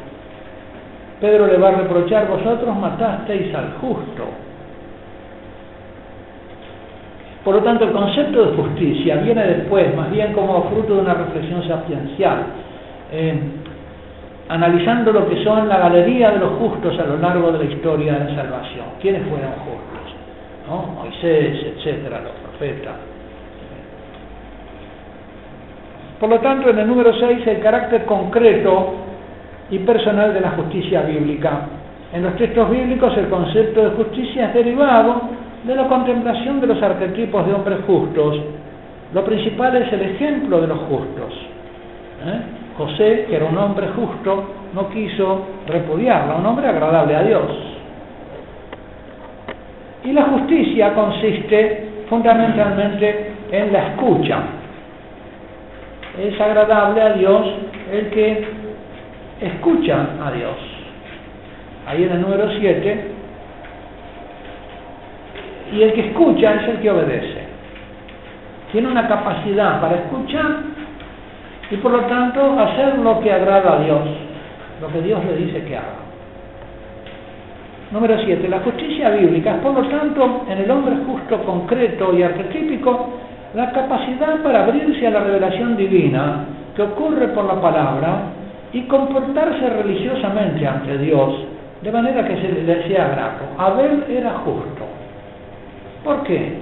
Pedro 1.22 1.46
le 1.46 1.58
va 1.60 1.68
a 1.68 1.72
reprochar, 1.74 2.28
vosotros 2.28 2.76
matasteis 2.78 3.54
al 3.54 3.74
justo. 3.74 4.24
Por 7.44 7.58
lo 7.58 7.62
tanto, 7.62 7.86
el 7.86 7.92
concepto 7.92 8.44
de 8.44 8.58
justicia 8.58 9.18
viene 9.18 9.46
después, 9.46 9.96
más 9.96 10.10
bien 10.10 10.34
como 10.34 10.64
fruto 10.72 10.96
de 10.96 11.02
una 11.02 11.14
reflexión 11.14 11.66
sapiencial, 11.68 12.44
eh, 13.12 13.40
analizando 14.50 15.12
lo 15.12 15.28
que 15.30 15.44
son 15.44 15.68
la 15.68 15.78
galería 15.80 16.32
de 16.32 16.40
los 16.40 16.54
justos 16.54 16.98
a 17.00 17.06
lo 17.06 17.18
largo 17.18 17.52
de 17.52 17.66
la 17.66 17.66
historia 17.66 18.14
de 18.14 18.32
la 18.32 18.36
salvación. 18.44 18.86
¿Quiénes 19.02 19.24
fueron 19.28 19.52
justos? 19.52 20.16
¿No? 20.68 21.02
Moisés, 21.02 21.76
etcétera, 21.76 22.22
los 22.22 22.34
profetas. 22.34 22.96
Por 26.20 26.30
lo 26.30 26.40
tanto, 26.40 26.70
en 26.70 26.80
el 26.80 26.88
número 26.88 27.14
6, 27.14 27.46
el 27.46 27.60
carácter 27.60 28.06
concreto 28.06 28.96
y 29.70 29.80
personal 29.80 30.34
de 30.34 30.42
la 30.42 30.52
justicia 30.52 31.02
bíblica. 31.02 31.68
En 32.14 32.24
los 32.24 32.36
textos 32.38 32.70
bíblicos 32.70 33.16
el 33.18 33.28
concepto 33.28 33.84
de 33.84 33.96
justicia 33.96 34.48
es 34.48 34.54
derivado 34.54 35.22
de 35.64 35.76
la 35.76 35.88
contemplación 35.88 36.62
de 36.62 36.68
los 36.68 36.82
arquetipos 36.82 37.46
de 37.46 37.54
hombres 37.54 37.80
justos, 37.86 38.38
lo 39.14 39.24
principal 39.24 39.76
es 39.76 39.92
el 39.94 40.02
ejemplo 40.02 40.62
de 40.62 40.68
los 40.68 40.80
justos. 40.80 41.34
¿eh? 42.26 42.67
José, 42.78 43.26
que 43.28 43.36
era 43.36 43.46
un 43.46 43.58
hombre 43.58 43.88
justo, 43.96 44.44
no 44.74 44.90
quiso 44.90 45.48
repudiarla, 45.68 46.36
un 46.36 46.46
hombre 46.46 46.68
agradable 46.68 47.16
a 47.16 47.24
Dios. 47.24 47.52
Y 50.04 50.14
la 50.14 50.24
justicia 50.24 50.94
consiste 50.94 51.90
fundamentalmente 52.08 53.32
en 53.52 53.74
la 53.74 53.88
escucha. 53.88 54.40
Es 56.22 56.40
agradable 56.40 57.02
a 57.02 57.14
Dios 57.14 57.48
el 57.92 58.10
que 58.10 58.48
escucha 59.42 60.08
a 60.24 60.32
Dios. 60.32 60.56
Ahí 61.88 62.04
en 62.04 62.12
el 62.12 62.22
número 62.22 62.50
7 62.60 63.12
y 65.74 65.82
el 65.82 65.94
que 65.94 66.08
escucha 66.08 66.56
es 66.56 66.68
el 66.70 66.78
que 66.78 66.92
obedece. 66.92 67.42
Tiene 68.72 68.88
una 68.88 69.08
capacidad 69.08 69.82
para 69.82 69.96
escuchar 69.96 70.77
y 71.70 71.78
por 71.78 71.92
lo 71.92 72.02
tanto 72.02 72.60
hacer 72.60 72.98
lo 73.00 73.20
que 73.20 73.32
agrada 73.32 73.74
a 73.74 73.84
Dios, 73.84 74.02
lo 74.82 74.88
que 74.88 75.02
Dios 75.02 75.24
le 75.26 75.36
dice 75.38 75.64
que 75.64 75.76
haga. 75.76 76.08
Número 77.92 78.18
7. 78.24 78.48
La 78.50 78.60
justicia 78.60 79.10
bíblica 79.12 79.56
es 79.56 79.58
por 79.62 79.74
lo 79.74 79.88
tanto 79.88 80.44
en 80.50 80.58
el 80.58 80.70
hombre 80.70 80.96
justo, 81.06 81.42
concreto 81.44 82.14
y 82.14 82.24
arquetípico 82.24 83.10
la 83.54 83.72
capacidad 83.72 84.42
para 84.44 84.64
abrirse 84.64 85.08
a 85.08 85.12
la 85.12 85.22
revelación 85.22 85.78
divina 85.78 86.46
que 86.76 86.82
ocurre 86.82 87.30
por 87.30 87.46
la 87.46 87.62
palabra 87.62 88.20
y 88.74 88.82
comportarse 88.84 89.70
religiosamente 89.70 90.68
ante 90.68 90.98
Dios 90.98 91.46
de 91.82 91.92
manera 91.92 92.28
que 92.28 92.36
se 92.36 92.52
le 92.52 92.88
sea 92.88 93.08
grato. 93.10 93.46
Abel 93.58 94.04
era 94.10 94.32
justo. 94.40 94.84
¿Por 96.04 96.24
qué? 96.24 96.58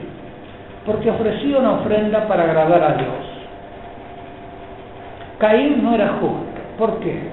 Porque 0.86 1.10
ofrecía 1.10 1.58
una 1.58 1.74
ofrenda 1.74 2.28
para 2.28 2.44
agradar 2.44 2.84
a 2.84 2.94
Dios. 2.98 3.35
Caín 5.38 5.84
no 5.84 5.96
era 5.96 6.18
justo. 6.20 6.46
¿Por 6.78 7.00
qué? 7.00 7.30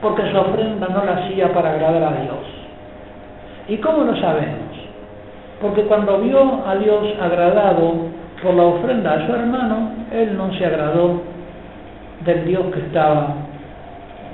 Porque 0.00 0.30
su 0.30 0.36
ofrenda 0.36 0.88
no 0.88 1.04
la 1.04 1.12
hacía 1.12 1.52
para 1.52 1.72
agradar 1.72 2.02
a 2.02 2.22
Dios. 2.22 2.38
¿Y 3.68 3.76
cómo 3.78 4.04
lo 4.04 4.16
sabemos? 4.16 4.72
Porque 5.60 5.82
cuando 5.82 6.18
vio 6.20 6.66
a 6.66 6.74
Dios 6.76 7.14
agradado 7.20 7.94
por 8.42 8.54
la 8.54 8.64
ofrenda 8.64 9.12
a 9.12 9.26
su 9.26 9.32
hermano, 9.32 9.92
él 10.12 10.36
no 10.36 10.52
se 10.54 10.66
agradó 10.66 11.22
del 12.24 12.44
Dios 12.44 12.62
que 12.72 12.80
estaba 12.80 13.34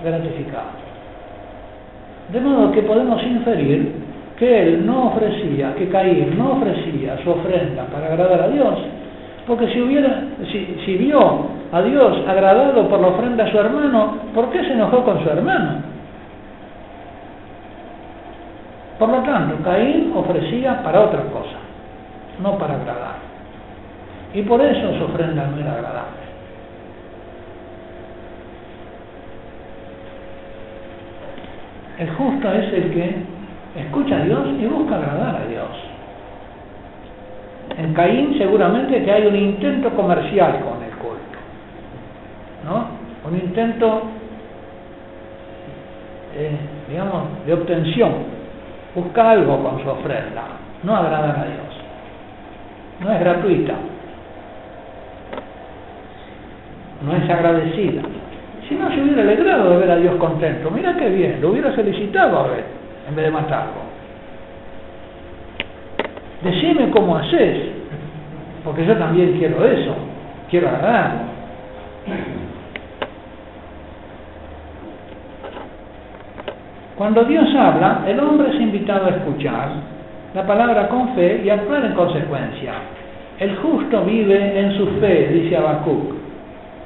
gratificado. 0.03 0.79
De 2.33 2.41
modo 2.41 2.73
que 2.73 2.83
podemos 2.83 3.23
inferir 3.23 3.93
que 4.39 4.63
él 4.63 4.87
no 4.87 5.09
ofrecía, 5.09 5.75
que 5.75 5.89
Caín 5.89 6.39
no 6.39 6.53
ofrecía 6.53 7.19
su 7.23 7.31
ofrenda 7.31 7.85
para 7.87 8.07
agradar 8.07 8.43
a 8.43 8.49
Dios, 8.49 8.79
porque 9.49 9.67
si, 9.73 9.81
hubiera, 9.81 10.25
si, 10.85 10.97
vio 10.99 11.47
a 11.73 11.81
Dios 11.81 12.19
agradado 12.29 12.87
por 12.87 13.01
la 13.01 13.09
ofrenda 13.09 13.45
a 13.45 13.51
su 13.51 13.59
hermano, 13.59 14.19
¿por 14.35 14.51
qué 14.51 14.63
se 14.63 14.75
enojó 14.75 15.03
con 15.03 15.25
su 15.25 15.31
hermano? 15.31 15.83
Por 18.99 19.09
lo 19.09 19.23
tanto, 19.23 19.57
Caín 19.65 20.13
ofrecía 20.15 20.83
para 20.83 21.01
otra 21.01 21.23
cosa, 21.23 21.57
no 22.43 22.59
para 22.59 22.75
agradar. 22.75 23.17
Y 24.35 24.43
por 24.43 24.61
eso 24.61 24.99
su 24.99 25.05
ofrenda 25.05 25.47
no 25.47 25.59
era 25.59 25.73
agradable. 25.73 26.29
El 31.99 32.11
justo 32.11 32.53
es 32.53 32.73
el 32.75 32.93
que 32.93 33.17
escucha 33.77 34.17
a 34.17 34.25
Dios 34.25 34.47
y 34.61 34.67
busca 34.67 34.97
agradar 34.97 35.37
a 35.37 35.49
Dios. 35.49 35.98
En 37.79 37.95
Caín 37.95 38.37
seguramente 38.37 39.05
que 39.05 39.13
hay 39.13 39.27
un 39.27 39.37
intento 39.37 39.91
comercial 39.91 40.61
con 40.65 40.83
el 40.83 40.91
culto, 40.99 41.39
¿no? 42.65 42.87
Un 43.31 43.37
intento, 43.37 44.03
eh, 46.35 46.57
digamos, 46.89 47.23
de 47.47 47.53
obtención 47.53 48.13
busca 48.97 49.31
algo 49.31 49.63
con 49.63 49.81
su 49.83 49.89
ofrenda, 49.89 50.43
no 50.83 50.97
agradar 50.97 51.39
a 51.39 51.45
Dios. 51.45 51.69
No 53.01 53.13
es 53.13 53.21
gratuita, 53.21 53.75
no 57.07 57.15
es 57.15 57.31
agradecida. 57.31 58.03
Si 58.69 58.75
no 58.75 58.91
se 58.91 59.01
hubiera 59.01 59.23
alegrado 59.23 59.71
de 59.71 59.77
ver 59.79 59.91
a 59.93 59.97
Dios 59.97 60.17
contento, 60.17 60.69
mira 60.71 60.97
qué 60.97 61.09
bien, 61.11 61.41
lo 61.41 61.51
hubiera 61.51 61.71
felicitado 61.73 62.41
a 62.41 62.49
ver, 62.49 62.65
en 63.09 63.15
vez 63.15 63.27
de 63.27 63.31
matarlo. 63.31 63.88
Decime 66.43 66.91
cómo 66.91 67.17
haces, 67.17 67.59
porque 68.65 68.87
yo 68.87 68.97
también 68.97 69.37
quiero 69.39 69.65
eso, 69.65 69.95
quiero 70.51 70.69
agradarlo. 70.69 71.23
Cuando 76.97 77.25
Dios 77.25 77.49
habla, 77.57 78.05
el 78.07 78.19
hombre 78.21 78.51
es 78.51 78.61
invitado 78.61 79.07
a 79.07 79.11
escuchar 79.11 79.69
la 80.35 80.47
palabra 80.47 80.89
con 80.89 81.15
fe 81.15 81.43
y 81.45 81.51
actuar 81.51 81.85
en 81.85 81.93
consecuencia. 81.95 82.73
El 83.39 83.57
justo 83.57 84.03
vive 84.05 84.59
en 84.59 84.77
su 84.77 84.87
fe, 85.01 85.29
dice 85.33 85.57
Habacuc. 85.57 86.15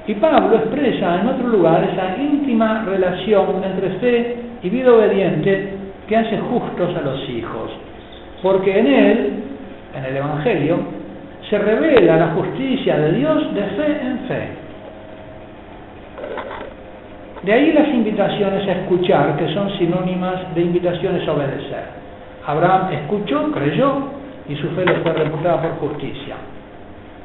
Y 0.07 0.15
Pablo 0.15 0.57
expresa 0.57 1.21
en 1.21 1.29
otro 1.29 1.49
lugar 1.49 1.89
esa 1.93 2.21
íntima 2.21 2.85
relación 2.85 3.63
entre 3.65 3.91
fe 4.01 4.37
y 4.63 4.69
vida 4.69 4.93
obediente 4.93 5.77
que 6.07 6.17
hace 6.17 6.39
justos 6.39 6.97
a 6.97 7.01
los 7.01 7.29
hijos. 7.31 7.71
Porque 8.43 8.79
en 8.79 8.87
él, 8.87 9.33
en 9.97 10.05
el 10.05 10.17
Evangelio, 10.17 10.79
se 11.49 11.59
revela 11.59 12.17
la 12.17 12.29
justicia 12.29 12.97
de 12.99 13.13
Dios 13.13 13.55
de 13.55 13.63
fe 13.63 14.01
en 14.03 14.19
fe. 14.27 14.49
De 17.43 17.53
ahí 17.53 17.73
las 17.73 17.89
invitaciones 17.89 18.67
a 18.69 18.73
escuchar, 18.73 19.37
que 19.37 19.53
son 19.53 19.71
sinónimas 19.79 20.55
de 20.55 20.63
invitaciones 20.63 21.27
a 21.27 21.33
obedecer. 21.33 21.85
Abraham 22.47 22.93
escuchó, 22.93 23.51
creyó, 23.53 23.95
y 24.49 24.57
su 24.57 24.69
fe 24.71 24.85
le 24.85 24.95
fue 24.97 25.13
reputada 25.13 25.63
por 25.63 25.91
justicia. 25.91 26.37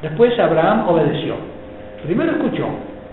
Después 0.02 0.38
Abraham 0.38 0.88
obedeció. 0.88 1.34
Primero 2.04 2.32
escuchó, 2.32 2.66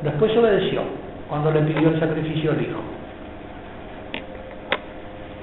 después 0.04 0.36
obedeció, 0.38 0.82
cuando 1.30 1.52
le 1.52 1.62
pidió 1.62 1.90
el 1.90 2.00
sacrificio 2.00 2.52
al 2.52 2.62
hijo. 2.62 2.80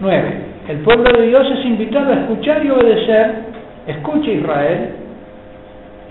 9. 0.01 0.51
El 0.69 0.79
pueblo 0.79 1.11
de 1.19 1.27
Dios 1.27 1.45
es 1.59 1.65
invitado 1.65 2.13
a 2.13 2.21
escuchar 2.21 2.65
y 2.65 2.71
obedecer. 2.71 3.35
Escucha 3.87 4.31
Israel 4.31 4.91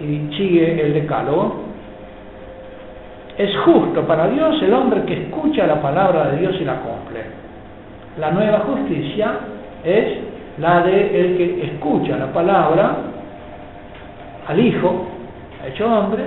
y 0.01 0.35
sigue 0.35 0.81
el 0.81 0.93
decálogo. 0.93 1.61
Es 3.37 3.55
justo 3.59 4.05
para 4.05 4.27
Dios 4.27 4.61
el 4.61 4.73
hombre 4.73 5.03
que 5.03 5.13
escucha 5.13 5.65
la 5.65 5.81
palabra 5.81 6.31
de 6.31 6.39
Dios 6.39 6.55
y 6.59 6.65
la 6.65 6.75
cumple. 6.75 7.21
La 8.19 8.31
nueva 8.31 8.59
justicia 8.59 9.35
es 9.85 10.17
la 10.59 10.83
de 10.83 11.21
el 11.21 11.37
que 11.37 11.63
escucha 11.67 12.17
la 12.17 12.33
palabra 12.33 12.97
al 14.47 14.59
Hijo, 14.59 15.07
hecho 15.65 15.85
hombre, 15.85 16.23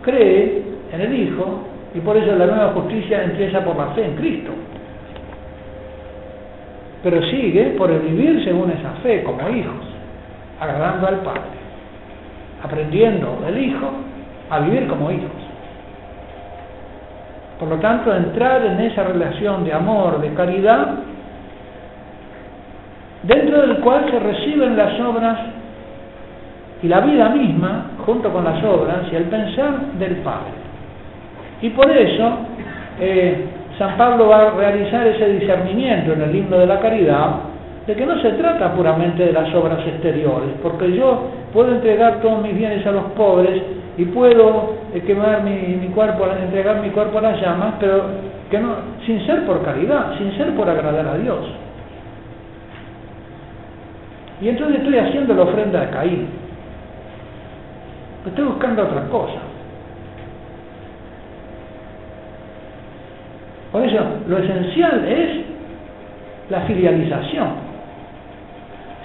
cree 0.00 0.62
en 0.92 1.00
el 1.00 1.14
Hijo 1.14 1.60
y 1.94 2.00
por 2.00 2.16
eso 2.16 2.34
la 2.36 2.46
nueva 2.46 2.72
justicia 2.72 3.22
empieza 3.22 3.62
por 3.62 3.76
la 3.76 3.88
fe 3.88 4.06
en 4.06 4.16
Cristo. 4.16 4.50
Pero 7.02 7.22
sigue 7.30 7.74
por 7.78 7.90
el 7.90 8.00
vivir 8.00 8.44
según 8.44 8.70
esa 8.70 8.90
fe 9.02 9.22
como 9.24 9.48
hijos, 9.48 9.86
agradando 10.60 11.06
al 11.06 11.16
Padre, 11.20 11.58
aprendiendo 12.62 13.38
del 13.44 13.58
Hijo 13.58 13.90
a 14.50 14.60
vivir 14.60 14.86
como 14.86 15.10
hijos. 15.10 15.30
Por 17.58 17.68
lo 17.68 17.76
tanto, 17.76 18.14
entrar 18.14 18.64
en 18.64 18.80
esa 18.80 19.04
relación 19.04 19.64
de 19.64 19.72
amor, 19.72 20.20
de 20.20 20.32
caridad, 20.34 20.94
dentro 23.22 23.60
del 23.60 23.80
cual 23.80 24.10
se 24.10 24.18
reciben 24.18 24.76
las 24.76 24.98
obras 25.00 25.38
y 26.82 26.88
la 26.88 27.00
vida 27.00 27.28
misma, 27.28 27.90
junto 28.06 28.32
con 28.32 28.44
las 28.44 28.64
obras 28.64 29.02
y 29.12 29.16
el 29.16 29.24
pensar 29.24 29.78
del 29.98 30.16
Padre. 30.16 30.52
Y 31.60 31.68
por 31.70 31.90
eso, 31.90 32.38
eh, 32.98 33.46
San 33.80 33.96
Pablo 33.96 34.28
va 34.28 34.42
a 34.42 34.50
realizar 34.50 35.06
ese 35.06 35.26
discernimiento 35.38 36.12
en 36.12 36.20
el 36.20 36.36
himno 36.36 36.58
de 36.58 36.66
la 36.66 36.80
caridad, 36.80 37.36
de 37.86 37.96
que 37.96 38.04
no 38.04 38.20
se 38.20 38.32
trata 38.32 38.74
puramente 38.74 39.24
de 39.24 39.32
las 39.32 39.54
obras 39.54 39.78
exteriores, 39.86 40.50
porque 40.62 40.92
yo 40.92 41.30
puedo 41.50 41.72
entregar 41.72 42.20
todos 42.20 42.42
mis 42.42 42.54
bienes 42.54 42.86
a 42.86 42.92
los 42.92 43.04
pobres 43.12 43.62
y 43.96 44.04
puedo 44.04 44.74
eh, 44.92 45.00
quemar 45.00 45.42
mi, 45.44 45.88
cuerpo, 45.94 46.26
entregar 46.26 46.82
mi 46.82 46.90
cuerpo 46.90 47.20
a 47.20 47.22
las 47.22 47.40
llamas, 47.40 47.76
pero 47.80 48.02
que 48.50 48.58
no, 48.58 48.74
sin 49.06 49.24
ser 49.24 49.46
por 49.46 49.64
caridad, 49.64 50.12
sin 50.18 50.36
ser 50.36 50.54
por 50.54 50.68
agradar 50.68 51.08
a 51.08 51.14
Dios. 51.16 51.38
Y 54.42 54.48
entonces 54.50 54.76
estoy 54.76 54.98
haciendo 54.98 55.32
la 55.32 55.42
ofrenda 55.44 55.80
de 55.80 55.88
Caín. 55.88 56.28
Estoy 58.26 58.44
buscando 58.44 58.82
otra 58.82 59.08
cosa. 59.08 59.49
Por 63.72 63.82
eso, 63.84 63.98
lo 64.26 64.38
esencial 64.38 65.04
es 65.06 65.30
la 66.50 66.60
filialización. 66.62 67.70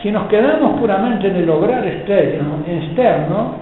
Si 0.02 0.12
nos 0.12 0.28
quedamos 0.28 0.80
puramente 0.80 1.28
en 1.28 1.36
el 1.36 1.46
lograr 1.46 1.86
externo, 1.86 3.56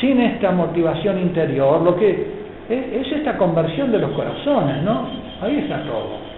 sin 0.00 0.20
esta 0.20 0.50
motivación 0.52 1.18
interior, 1.18 1.80
lo 1.82 1.96
que 1.96 2.38
es, 2.68 3.12
esta 3.12 3.36
conversión 3.36 3.90
de 3.90 3.98
los 3.98 4.10
corazones, 4.10 4.82
¿no? 4.82 5.06
Ahí 5.42 5.58
está 5.58 5.82
todo. 5.82 6.28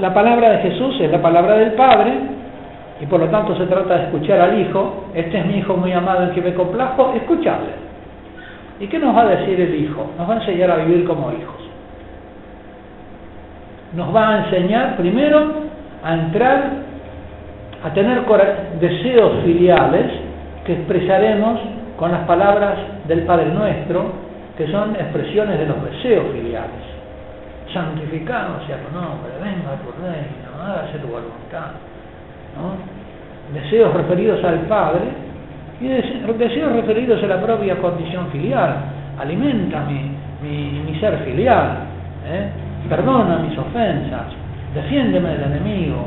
La 0.00 0.12
palabra 0.12 0.50
de 0.50 0.58
Jesús 0.58 1.00
es 1.00 1.10
la 1.10 1.22
palabra 1.22 1.56
del 1.56 1.72
Padre, 1.74 2.12
y 3.00 3.06
por 3.06 3.20
lo 3.20 3.28
tanto 3.28 3.56
se 3.56 3.66
trata 3.66 3.96
de 3.96 4.04
escuchar 4.04 4.40
al 4.40 4.60
Hijo. 4.60 5.04
Este 5.14 5.38
es 5.38 5.46
mi 5.46 5.58
Hijo 5.58 5.76
muy 5.76 5.92
amado 5.92 6.24
en 6.24 6.30
que 6.30 6.42
me 6.42 6.54
complajo, 6.54 7.12
escucharle. 7.14 7.84
¿Y 8.80 8.86
qué 8.88 8.98
nos 8.98 9.16
va 9.16 9.22
a 9.22 9.36
decir 9.36 9.60
el 9.60 9.74
Hijo? 9.74 10.10
Nos 10.18 10.28
va 10.28 10.34
a 10.34 10.36
enseñar 10.38 10.70
a 10.70 10.76
vivir 10.76 11.04
como 11.06 11.32
hijos 11.32 11.64
nos 13.96 14.14
va 14.14 14.28
a 14.28 14.44
enseñar 14.44 14.96
primero 14.96 15.64
a 16.02 16.14
entrar, 16.14 16.70
a 17.82 17.90
tener 17.94 18.22
deseos 18.80 19.42
filiales 19.44 20.06
que 20.66 20.74
expresaremos 20.74 21.60
con 21.96 22.12
las 22.12 22.26
palabras 22.26 22.76
del 23.06 23.22
Padre 23.22 23.46
Nuestro, 23.46 24.12
que 24.58 24.70
son 24.70 24.94
expresiones 24.96 25.58
de 25.58 25.66
los 25.66 25.82
deseos 25.84 26.26
filiales. 26.32 26.82
Santificado 27.72 28.64
sea 28.66 28.78
tu 28.78 28.94
nombre, 28.94 29.30
venga 29.42 29.76
tu 29.82 29.90
reino, 30.02 30.62
hágase 30.62 30.98
tu 30.98 31.08
voluntad. 31.08 31.72
Deseos 33.52 33.94
referidos 33.94 34.42
al 34.44 34.60
Padre 34.60 35.02
y 35.80 35.88
deseos 35.88 36.72
referidos 36.72 37.22
a 37.22 37.26
la 37.26 37.40
propia 37.40 37.76
condición 37.76 38.28
filial. 38.30 38.76
Alimenta 39.18 39.84
mi, 39.84 40.98
ser 41.00 41.18
filial. 41.24 41.78
¿eh? 42.26 42.48
perdona 42.88 43.38
mis 43.38 43.56
ofensas, 43.58 44.26
defiéndeme 44.74 45.30
del 45.30 45.42
enemigo. 45.52 46.06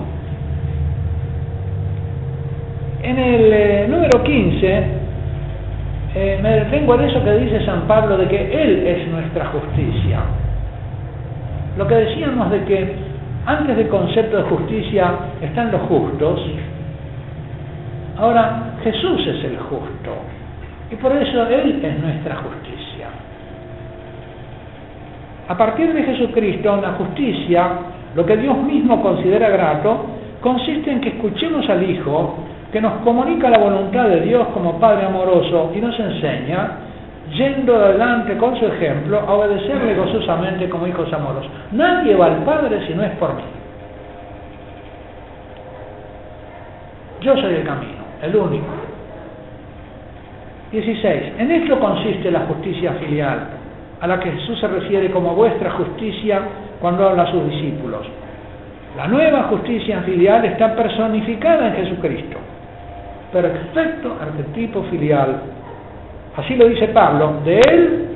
En 3.03 3.17
el 3.17 3.53
eh, 3.53 3.87
número 3.89 4.23
15 4.23 4.83
eh, 6.15 6.39
me 6.41 6.49
detengo 6.49 6.95
en 6.95 7.01
eso 7.01 7.23
que 7.23 7.31
dice 7.37 7.65
San 7.65 7.87
Pablo 7.87 8.17
de 8.17 8.27
que 8.27 8.63
Él 8.63 8.87
es 8.87 9.07
nuestra 9.07 9.45
justicia. 9.47 10.19
Lo 11.77 11.87
que 11.87 11.95
decíamos 11.95 12.51
de 12.51 12.63
que 12.65 13.07
Antes 13.47 13.77
del 13.77 13.87
concepto 13.87 14.35
de 14.35 14.43
justicia 14.43 15.09
están 15.41 15.71
los 15.71 15.81
justos. 15.83 16.41
Ahora 18.17 18.73
Jesús 18.83 19.21
es 19.27 19.43
el 19.43 19.57
justo. 19.57 20.15
Y 20.91 20.95
por 20.95 21.11
eso 21.15 21.47
Él 21.47 21.79
es 21.83 21.99
nuestra 21.99 22.35
justicia. 22.37 23.07
A 25.49 25.57
partir 25.57 25.93
de 25.93 26.03
Jesucristo, 26.03 26.77
la 26.81 26.93
justicia, 26.93 27.69
lo 28.15 28.25
que 28.25 28.37
Dios 28.37 28.57
mismo 28.57 29.01
considera 29.01 29.49
grato, 29.49 30.05
consiste 30.41 30.91
en 30.91 31.01
que 31.01 31.09
escuchemos 31.09 31.69
al 31.69 31.89
Hijo, 31.89 32.35
que 32.71 32.81
nos 32.81 32.93
comunica 33.03 33.49
la 33.49 33.59
voluntad 33.59 34.09
de 34.09 34.21
Dios 34.21 34.47
como 34.53 34.79
Padre 34.79 35.05
amoroso 35.05 35.71
y 35.73 35.79
nos 35.79 35.97
enseña, 35.99 36.71
yendo 37.33 37.75
adelante 37.75 38.35
con 38.37 38.57
su 38.57 38.65
ejemplo, 38.65 39.19
a 39.19 39.33
obedecerle 39.33 39.95
gozosamente 39.95 40.67
como 40.69 40.87
hijos 40.87 41.11
amorosos. 41.13 41.51
Nadie 41.71 42.15
va 42.15 42.25
al 42.25 42.43
Padre 42.43 42.85
si 42.87 42.93
no 42.93 43.03
es 43.03 43.11
por 43.11 43.33
mí. 43.35 43.43
Yo 47.21 47.35
soy 47.37 47.55
el 47.55 47.63
camino, 47.63 47.96
el 48.21 48.35
único. 48.35 48.65
16. 50.71 51.33
En 51.39 51.51
esto 51.51 51.79
consiste 51.79 52.29
la 52.29 52.41
justicia 52.41 52.93
filial, 52.93 53.47
a 54.01 54.07
la 54.07 54.19
que 54.19 54.31
Jesús 54.31 54.59
se 54.59 54.67
refiere 54.67 55.09
como 55.11 55.33
vuestra 55.33 55.71
justicia 55.71 56.41
cuando 56.81 57.07
habla 57.07 57.23
a 57.23 57.31
sus 57.31 57.49
discípulos. 57.49 58.05
La 58.97 59.07
nueva 59.07 59.43
justicia 59.43 60.01
filial 60.01 60.43
está 60.45 60.75
personificada 60.75 61.67
en 61.69 61.85
Jesucristo. 61.85 62.37
Perfecto 63.31 64.17
arquetipo 64.19 64.83
filial. 64.83 65.41
Así 66.35 66.55
lo 66.55 66.67
dice 66.67 66.87
Pablo. 66.89 67.41
De 67.45 67.59
él 67.59 68.07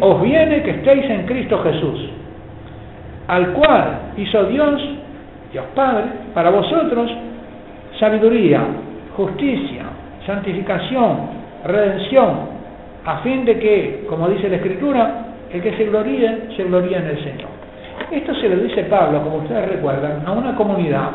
os 0.00 0.22
viene 0.22 0.62
que 0.62 0.70
estéis 0.70 1.10
en 1.10 1.26
Cristo 1.26 1.58
Jesús, 1.62 2.08
al 3.26 3.48
cual 3.52 4.12
hizo 4.16 4.44
Dios, 4.44 4.80
Dios 5.52 5.64
Padre, 5.74 6.04
para 6.32 6.50
vosotros 6.50 7.10
sabiduría, 8.00 8.62
justicia, 9.14 9.82
santificación, 10.26 11.18
redención, 11.64 12.30
a 13.04 13.18
fin 13.18 13.44
de 13.44 13.58
que, 13.58 14.06
como 14.08 14.28
dice 14.28 14.48
la 14.48 14.56
Escritura, 14.56 15.26
el 15.52 15.62
que 15.62 15.76
se 15.76 15.84
gloríe, 15.84 16.48
se 16.56 16.64
gloríe 16.64 16.96
en 16.96 17.06
el 17.06 17.22
Señor. 17.22 17.50
Esto 18.10 18.34
se 18.34 18.48
lo 18.48 18.56
dice 18.56 18.84
Pablo, 18.84 19.22
como 19.22 19.36
ustedes 19.38 19.68
recuerdan, 19.68 20.22
a 20.24 20.32
una 20.32 20.56
comunidad 20.56 21.10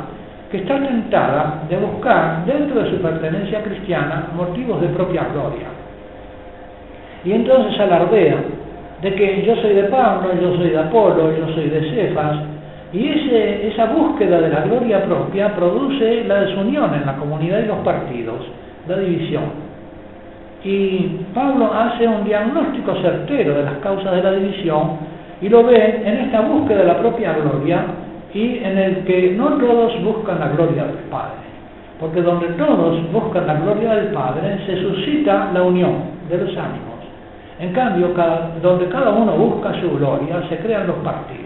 que 0.52 0.58
está 0.58 0.80
tentada 0.80 1.64
de 1.68 1.78
buscar 1.78 2.46
dentro 2.46 2.84
de 2.84 2.92
su 2.92 3.02
pertenencia 3.02 3.64
cristiana 3.64 4.28
motivos 4.36 4.80
de 4.82 4.88
propia 4.90 5.28
gloria. 5.34 5.68
Y 7.24 7.32
entonces 7.32 7.80
alardea 7.80 8.38
de 9.02 9.16
que 9.16 9.44
yo 9.44 9.56
soy 9.56 9.74
de 9.74 9.84
Pablo, 9.86 10.30
yo 10.40 10.56
soy 10.56 10.70
de 10.70 10.78
Apolo, 10.78 11.36
yo 11.36 11.54
soy 11.54 11.70
de 11.70 11.82
Cefas, 11.90 12.38
y 12.94 13.08
esa 13.72 13.86
búsqueda 13.86 14.40
de 14.42 14.50
la 14.50 14.62
gloria 14.62 15.04
propia 15.06 15.56
produce 15.56 16.24
la 16.26 16.42
desunión 16.42 16.94
en 16.94 17.06
la 17.06 17.16
comunidad 17.18 17.60
y 17.60 17.68
los 17.68 17.80
partidos, 17.80 18.38
la 18.88 18.98
división. 18.98 19.44
Y 20.64 21.20
Pablo 21.34 21.72
hace 21.74 22.08
un 22.08 22.24
diagnóstico 22.24 22.96
certero 23.02 23.56
de 23.56 23.64
las 23.64 23.78
causas 23.80 24.16
de 24.16 24.24
la 24.24 24.32
división 24.32 24.98
y 25.42 25.50
lo 25.50 25.64
ve 25.64 26.02
en 26.06 26.18
esta 26.26 26.42
búsqueda 26.42 26.80
de 26.80 26.86
la 26.86 26.98
propia 27.00 27.34
gloria 27.34 27.86
y 28.34 28.58
en 28.64 28.78
el 28.78 29.06
que 29.06 29.32
no 29.38 29.58
todos 29.58 30.02
buscan 30.04 30.40
la 30.40 30.50
gloria 30.50 30.86
del 30.86 30.98
Padre. 31.12 31.46
Porque 32.00 32.22
donde 32.22 32.48
todos 32.54 33.12
buscan 33.12 33.48
la 33.48 33.56
gloria 33.56 33.96
del 33.96 34.08
Padre 34.08 34.60
se 34.66 34.82
suscita 34.82 35.52
la 35.54 35.64
unión 35.64 35.94
de 36.30 36.38
los 36.38 36.50
ánimos. 36.58 36.96
En 37.60 37.72
cambio, 37.72 38.10
donde 38.62 38.88
cada 38.90 39.12
uno 39.12 39.34
busca 39.34 39.80
su 39.80 39.98
gloria, 39.98 40.44
se 40.50 40.58
crean 40.58 40.88
los 40.88 40.98
partidos. 40.98 41.45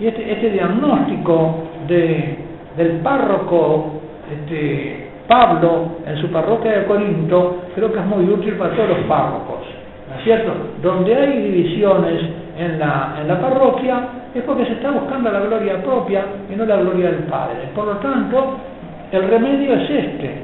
Y 0.00 0.06
este, 0.06 0.32
este 0.32 0.50
diagnóstico 0.50 1.64
del 1.88 3.00
párroco 3.02 4.00
este, 4.30 5.10
Pablo 5.26 5.98
en 6.06 6.16
su 6.18 6.28
parroquia 6.28 6.80
de 6.80 6.84
Corinto 6.84 7.62
creo 7.74 7.92
que 7.92 7.98
es 7.98 8.06
muy 8.06 8.24
útil 8.24 8.54
para 8.54 8.74
todos 8.74 8.88
los 8.88 8.98
párrocos. 9.00 9.60
¿No 10.10 10.18
es 10.18 10.24
cierto? 10.24 10.52
Donde 10.82 11.14
hay 11.14 11.42
divisiones 11.42 12.20
en 12.58 12.78
la, 12.78 13.16
en 13.20 13.28
la 13.28 13.40
parroquia 13.40 14.08
es 14.34 14.42
porque 14.42 14.66
se 14.66 14.72
está 14.72 14.90
buscando 14.90 15.30
la 15.30 15.40
gloria 15.40 15.82
propia 15.82 16.24
y 16.50 16.56
no 16.56 16.64
la 16.64 16.76
gloria 16.76 17.10
del 17.10 17.24
Padre. 17.24 17.68
Por 17.74 17.86
lo 17.86 17.96
tanto, 17.98 18.56
el 19.10 19.28
remedio 19.28 19.74
es 19.74 19.90
este. 19.90 20.42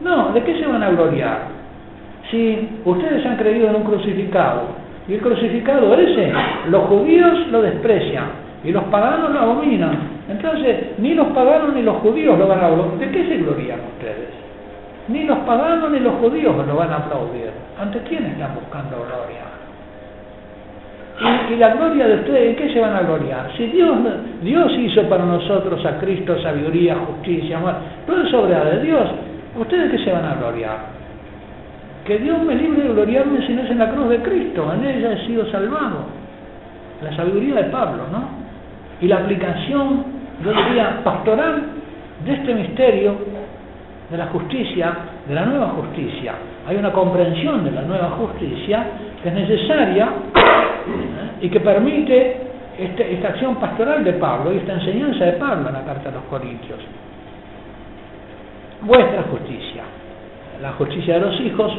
No, 0.00 0.32
¿de 0.32 0.42
qué 0.42 0.58
se 0.58 0.66
van 0.66 0.82
a 0.82 0.90
gloriar? 0.90 1.38
Si 2.30 2.80
ustedes 2.84 3.24
han 3.26 3.36
creído 3.36 3.68
en 3.68 3.76
un 3.76 3.84
crucificado, 3.84 4.81
y 5.08 5.14
el 5.14 5.20
crucificado 5.20 5.94
ese, 5.94 6.32
los 6.68 6.84
judíos 6.84 7.48
lo 7.50 7.62
desprecian 7.62 8.42
y 8.64 8.70
los 8.70 8.84
paganos 8.84 9.32
lo 9.32 9.40
abominan. 9.40 9.98
Entonces, 10.28 10.98
ni 10.98 11.14
los 11.14 11.28
paganos 11.28 11.74
ni 11.74 11.82
los 11.82 11.96
judíos 11.96 12.38
lo 12.38 12.46
van 12.46 12.60
a 12.60 12.66
aplaudir. 12.66 12.98
¿De 12.98 13.10
qué 13.10 13.28
se 13.28 13.36
glorían 13.38 13.80
ustedes? 13.80 14.30
Ni 15.08 15.24
los 15.24 15.38
paganos 15.38 15.90
ni 15.90 15.98
los 15.98 16.14
judíos 16.14 16.54
lo 16.66 16.76
van 16.76 16.90
a 16.90 16.96
aplaudir. 16.96 17.50
¿Ante 17.80 17.98
quién 18.08 18.24
están 18.26 18.54
buscando 18.54 18.96
gloria? 18.96 19.42
Y, 21.50 21.56
la 21.56 21.74
gloria 21.74 22.06
de 22.06 22.14
ustedes, 22.14 22.50
¿en 22.50 22.56
qué 22.56 22.72
se 22.72 22.80
van 22.80 22.96
a 22.96 23.02
gloriar? 23.02 23.50
Si 23.56 23.66
Dios, 23.66 23.96
Dios 24.42 24.72
hizo 24.78 25.02
para 25.08 25.24
nosotros 25.24 25.84
a 25.84 25.98
Cristo 25.98 26.40
sabiduría, 26.40 26.96
justicia, 26.96 27.58
amor, 27.58 27.74
todo 28.06 28.22
es 28.22 28.34
obra 28.34 28.64
de 28.64 28.80
Dios, 28.82 29.08
¿ustedes 29.56 29.90
qué 29.90 29.98
se 29.98 30.12
van 30.12 30.24
a 30.24 30.34
gloriar? 30.36 31.01
Que 32.04 32.18
Dios 32.18 32.42
me 32.42 32.54
libre 32.54 32.82
de 32.82 32.88
gloriarme 32.88 33.46
si 33.46 33.52
no 33.52 33.62
es 33.62 33.70
en 33.70 33.78
la 33.78 33.90
cruz 33.90 34.08
de 34.08 34.18
Cristo, 34.18 34.72
en 34.72 34.84
ella 34.84 35.12
he 35.12 35.26
sido 35.26 35.48
salvado. 35.50 36.06
La 37.02 37.14
sabiduría 37.16 37.56
de 37.56 37.64
Pablo, 37.64 38.04
¿no? 38.10 38.24
Y 39.00 39.08
la 39.08 39.18
aplicación, 39.18 40.04
yo 40.44 40.52
diría, 40.52 41.00
pastoral 41.04 41.62
de 42.24 42.32
este 42.32 42.54
misterio 42.54 43.16
de 44.10 44.18
la 44.18 44.26
justicia, 44.26 44.92
de 45.26 45.34
la 45.34 45.46
nueva 45.46 45.68
justicia. 45.70 46.34
Hay 46.68 46.76
una 46.76 46.92
comprensión 46.92 47.64
de 47.64 47.70
la 47.70 47.82
nueva 47.82 48.10
justicia 48.10 48.84
que 49.22 49.28
es 49.28 49.34
necesaria 49.34 50.08
y 51.40 51.48
que 51.48 51.60
permite 51.60 52.36
este, 52.78 53.14
esta 53.14 53.28
acción 53.28 53.56
pastoral 53.56 54.04
de 54.04 54.12
Pablo 54.14 54.52
y 54.52 54.58
esta 54.58 54.74
enseñanza 54.74 55.24
de 55.24 55.32
Pablo 55.32 55.68
en 55.68 55.74
la 55.74 55.84
carta 55.84 56.10
a 56.10 56.12
los 56.12 56.24
Corintios. 56.24 56.78
Vuestra 58.82 59.22
justicia, 59.22 59.71
la 60.62 60.72
justicia 60.74 61.14
de 61.14 61.20
los 61.20 61.40
hijos, 61.40 61.72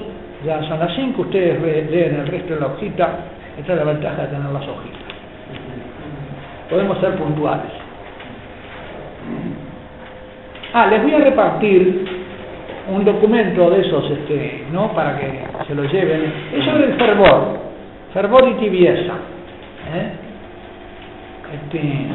ya 0.45 0.61
son 0.67 0.77
las 0.77 0.93
cinco, 0.93 1.21
ustedes 1.21 1.89
leen 1.89 2.19
el 2.19 2.27
resto 2.27 2.53
de 2.53 2.59
la 2.59 2.67
hojita, 2.67 3.09
esta 3.57 3.73
es 3.73 3.79
la 3.79 3.85
ventaja 3.85 4.23
de 4.23 4.27
tener 4.27 4.51
las 4.51 4.67
hojitas. 4.67 5.01
Podemos 6.69 6.99
ser 6.99 7.15
puntuales. 7.15 7.71
Ah, 10.73 10.87
les 10.87 11.01
voy 11.01 11.13
a 11.13 11.19
repartir 11.19 12.05
un 12.89 13.05
documento 13.05 13.69
de 13.69 13.81
esos, 13.81 14.11
este, 14.11 14.65
¿no? 14.71 14.91
Para 14.93 15.17
que 15.17 15.45
se 15.65 15.75
lo 15.75 15.85
lleven. 15.85 16.33
Es 16.53 16.65
sobre 16.65 16.85
el 16.85 16.93
fervor, 16.95 17.59
fervor 18.13 18.49
y 18.49 18.53
tibieza. 18.55 19.13
¿eh? 19.93 20.11
Este, 21.53 22.07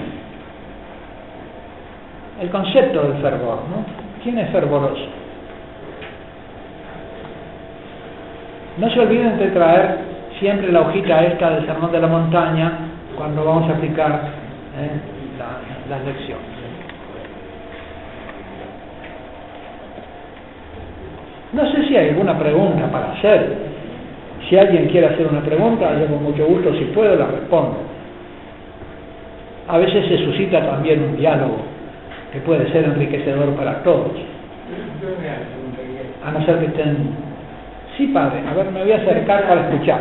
el 2.42 2.50
concepto 2.50 3.02
del 3.04 3.22
fervor, 3.22 3.60
¿no? 3.70 3.86
¿Quién 4.22 4.38
es 4.38 4.50
fervoroso? 4.50 5.17
No 8.79 8.89
se 8.91 9.01
olviden 9.01 9.39
de 9.39 9.49
traer 9.49 9.99
siempre 10.39 10.70
la 10.70 10.83
hojita 10.83 11.24
esta 11.24 11.51
del 11.51 11.66
sermón 11.66 11.91
de 11.91 12.01
la 12.01 12.07
montaña 12.07 12.72
cuando 13.16 13.45
vamos 13.45 13.68
a 13.68 13.74
aplicar 13.74 14.22
¿eh? 14.79 14.91
las 15.91 16.05
lecciones. 16.05 16.59
No 21.53 21.66
sé 21.72 21.89
si 21.89 21.97
hay 21.97 22.11
alguna 22.11 22.39
pregunta 22.39 22.91
para 22.91 23.12
hacer. 23.12 23.68
Si 24.49 24.57
alguien 24.57 24.89
quiere 24.89 25.09
hacer 25.09 25.26
una 25.26 25.41
pregunta, 25.41 25.99
yo 25.99 26.07
con 26.07 26.22
mucho 26.22 26.47
gusto, 26.47 26.72
si 26.74 26.85
puedo, 26.87 27.16
la 27.16 27.26
respondo. 27.26 27.79
A 29.66 29.79
veces 29.79 30.07
se 30.07 30.24
suscita 30.24 30.64
también 30.64 31.03
un 31.03 31.16
diálogo 31.16 31.57
que 32.33 32.39
puede 32.41 32.70
ser 32.70 32.85
enriquecedor 32.85 33.55
para 33.57 33.83
todos. 33.83 34.12
A 36.24 36.31
no 36.31 36.45
ser 36.45 36.59
que 36.59 36.66
estén... 36.66 37.28
Sí, 37.99 38.07
padre, 38.14 38.46
a 38.46 38.55
ver, 38.55 38.70
me 38.70 38.84
voy 38.84 38.92
a 38.92 38.96
acercar 38.96 39.49
para 39.49 39.68
escuchar. 39.68 40.01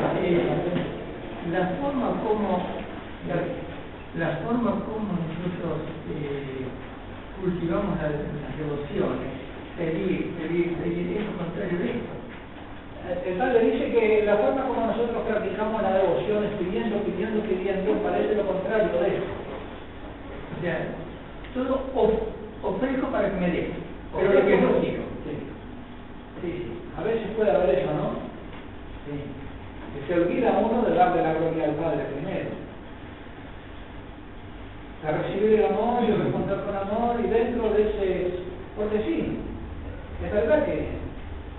La 1.51 1.65
forma 1.81 2.13
como, 2.21 2.61
la, 4.13 4.37
forma 4.45 4.85
como 4.85 5.17
nosotros 5.17 5.81
eh, 6.13 6.69
cultivamos 7.41 7.97
las 7.97 8.13
devociones 8.53 9.33
pedir, 9.75 10.29
pedir, 10.37 10.77
pedir, 10.77 11.17
es 11.17 11.25
lo 11.25 11.41
contrario 11.41 11.79
de 11.79 11.89
esto. 11.89 12.13
El 13.25 13.33
padre 13.39 13.65
dice 13.65 13.89
que 13.89 14.23
la 14.27 14.35
forma 14.37 14.61
como 14.67 14.85
nosotros 14.85 15.23
practicamos 15.27 15.81
la 15.81 15.97
devoción 15.97 16.43
es 16.43 16.51
pidiendo, 16.61 17.01
pidiendo, 17.01 17.41
pidiendo, 17.41 17.93
parece 18.03 18.35
lo 18.35 18.45
contrario 18.45 18.93
de 18.93 19.07
esto. 19.07 19.33
O 20.53 20.61
sea, 20.61 20.85
todo 21.55 21.81
ofrezco 22.61 23.07
para 23.07 23.31
que 23.31 23.39
me 23.41 23.49
dé, 23.49 23.71
pero 24.13 24.33
lo 24.33 24.45
que 24.45 24.53
es 24.53 24.61
lógico. 24.61 25.03
Sí. 25.25 25.33
sí, 26.43 26.77
a 26.97 27.03
veces 27.03 27.27
puede 27.35 27.51
haber 27.51 27.79
eso, 27.79 27.93
¿no? 27.93 28.25
Sí. 29.05 29.21
Que 29.93 30.07
se 30.07 30.19
olvida 30.19 30.57
uno 30.57 30.81
de 30.83 30.95
darle 30.95 31.21
la 31.21 31.33
gloria 31.33 31.65
al 31.65 31.75
Padre 31.75 32.05
primero. 32.13 32.67
a 35.05 35.11
recibir 35.11 35.59
el 35.59 35.65
amor 35.65 36.03
y 36.03 36.11
responder 36.11 36.57
con 36.65 36.75
amor 36.75 37.15
y 37.23 37.29
dentro 37.29 37.69
de 37.69 37.81
ese, 37.85 38.39
porque 38.75 38.97
sí, 39.05 39.39
es 40.25 40.31
verdad 40.33 40.65
que 40.65 40.97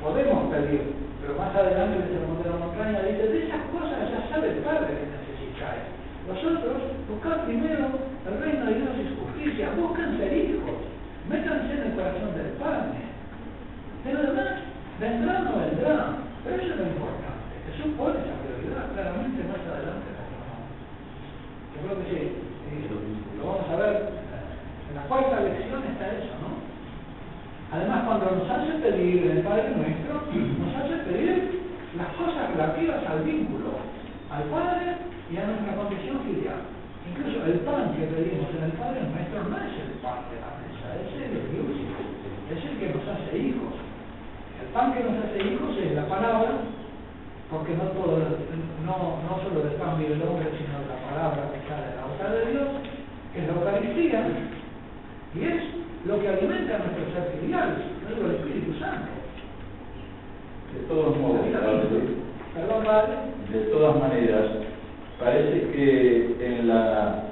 podemos 0.03 0.53
pedir, 0.53 0.93
pero 1.23 1.39
más 1.39 1.55
adelante 1.55 2.03
en 2.03 2.19
el 2.19 2.27
monte 2.27 2.45
de 2.45 2.51
la 2.51 2.67
montaña 2.67 3.07
dice, 3.07 3.29
de 3.31 3.47
esas 3.47 3.63
cosas 3.71 4.11
ya 4.11 4.29
sabe 4.29 4.49
el 4.53 4.59
Padre 4.67 4.91
que 4.91 5.07
necesitáis. 5.07 5.87
Vosotros 6.27 6.83
buscad 7.09 7.47
primero 7.47 7.89
el 8.27 8.35
reino 8.43 8.67
de 8.67 8.75
Dios 8.75 8.91
y 9.01 9.09
su 9.09 9.17
justicia, 9.23 9.71
busquen 9.79 10.19
ser 10.19 10.33
hijos, 10.35 10.83
métanse 11.31 11.73
en 11.73 11.83
el 11.89 11.95
corazón 11.95 12.35
del 12.35 12.53
Padre. 12.59 13.01
Pero 14.05 14.19
además, 14.19 14.68
vendrán 15.01 15.47
o 15.49 15.59
vendrán, 15.59 16.27
pero 16.45 16.57
eso 16.57 16.75
es 16.75 16.79
lo 16.79 16.87
importante. 16.87 17.55
Jesús 17.71 17.95
pone 17.97 18.19
esa 18.19 18.35
prioridad 18.43 18.93
claramente 18.93 19.47
más 19.47 19.63
adelante. 19.63 20.09
Yo 21.73 21.79
creo 21.87 21.99
que 22.03 22.11
sí, 22.11 22.21
lo 23.39 23.47
vamos 23.47 23.71
a 23.71 23.77
ver. 23.77 23.97
En 24.89 24.95
la 24.97 25.03
cuarta 25.07 25.41
lección 25.41 25.85
está 25.85 26.11
eso, 26.17 26.35
¿no? 26.43 26.59
Además, 27.71 28.05
cuando 28.09 28.33
nos 28.33 28.49
hace 28.49 28.81
pedir 28.81 29.31
el 29.31 29.45
Padre 29.45 29.77
Nuestro, 29.77 30.25
nos 30.25 30.75
hace 30.75 30.97
pedir 31.05 31.61
las 31.97 32.09
cosas 32.17 32.51
relativas 32.57 33.05
al 33.05 33.23
vínculo, 33.23 33.77
al 34.33 34.45
Padre 34.49 34.97
y 35.31 35.37
a 35.37 35.47
nuestra 35.47 35.77
condición 35.77 36.25
filial. 36.25 36.65
Incluso 37.05 37.45
el 37.45 37.61
pan 37.69 37.93
que 37.93 38.09
pedimos 38.09 38.49
en 38.57 38.65
el 38.65 38.73
Padre 38.81 39.05
Nuestro 39.13 39.45
no 39.53 39.57
es 39.61 39.75
el 39.77 40.01
pan 40.01 40.25
de 40.33 40.41
la 40.41 40.57
mesa, 40.65 40.97
es 40.97 41.13
el 41.21 41.45
Dios, 41.53 41.77
es 42.49 42.65
el 42.65 42.75
que 42.81 42.89
nos 42.97 43.05
hace 43.05 43.37
hijos. 43.37 43.77
El 44.59 44.68
pan 44.79 44.95
que 44.95 45.03
nos 45.03 45.19
hace 45.19 45.43
hijos 45.43 45.75
es 45.77 45.93
la 45.93 46.07
palabra, 46.07 46.51
porque 47.51 47.75
no, 47.75 47.83
todo, 47.99 48.15
no, 48.87 49.19
no 49.27 49.43
solo 49.43 49.67
del 49.67 49.75
pan 49.75 49.99
vive 49.99 50.15
el 50.15 50.23
hombre, 50.23 50.55
sino 50.55 50.79
de 50.79 50.87
la 50.87 51.03
palabra 51.03 51.51
que 51.51 51.67
sale 51.67 51.91
de 51.91 51.97
la 51.99 52.07
boca 52.07 52.31
de 52.31 52.53
Dios, 52.53 52.69
que 53.35 53.41
es 53.43 53.47
la 53.49 53.55
Eucaristía, 53.59 54.23
y 55.35 55.43
es 55.43 55.63
lo 56.07 56.21
que 56.21 56.29
alimenta 56.29 56.77
a 56.77 56.79
nuestro 56.79 57.11
ser 57.11 57.41
filial, 57.41 57.75
es 58.07 58.19
el 58.23 58.31
Espíritu 58.39 58.79
Santo. 58.79 59.11
De 60.71 60.81
todos 60.87 61.19
modos, 61.19 61.41
Perdón, 62.55 62.85
Padre. 62.85 63.15
de 63.51 63.61
todas 63.73 63.97
maneras, 63.99 64.47
parece 65.19 65.71
que 65.73 66.37
en 66.39 66.69
la, 66.69 67.25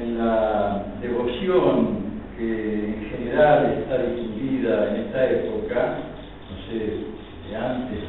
en 0.00 0.18
la 0.18 0.84
devoción 1.00 1.98
que 2.36 2.94
en 2.94 3.10
general 3.10 3.82
está 3.82 3.98
difundida 4.04 4.90
en 4.90 4.96
esta 5.02 5.30
época, 5.30 5.98
de 6.72 7.56
antes, 7.56 8.00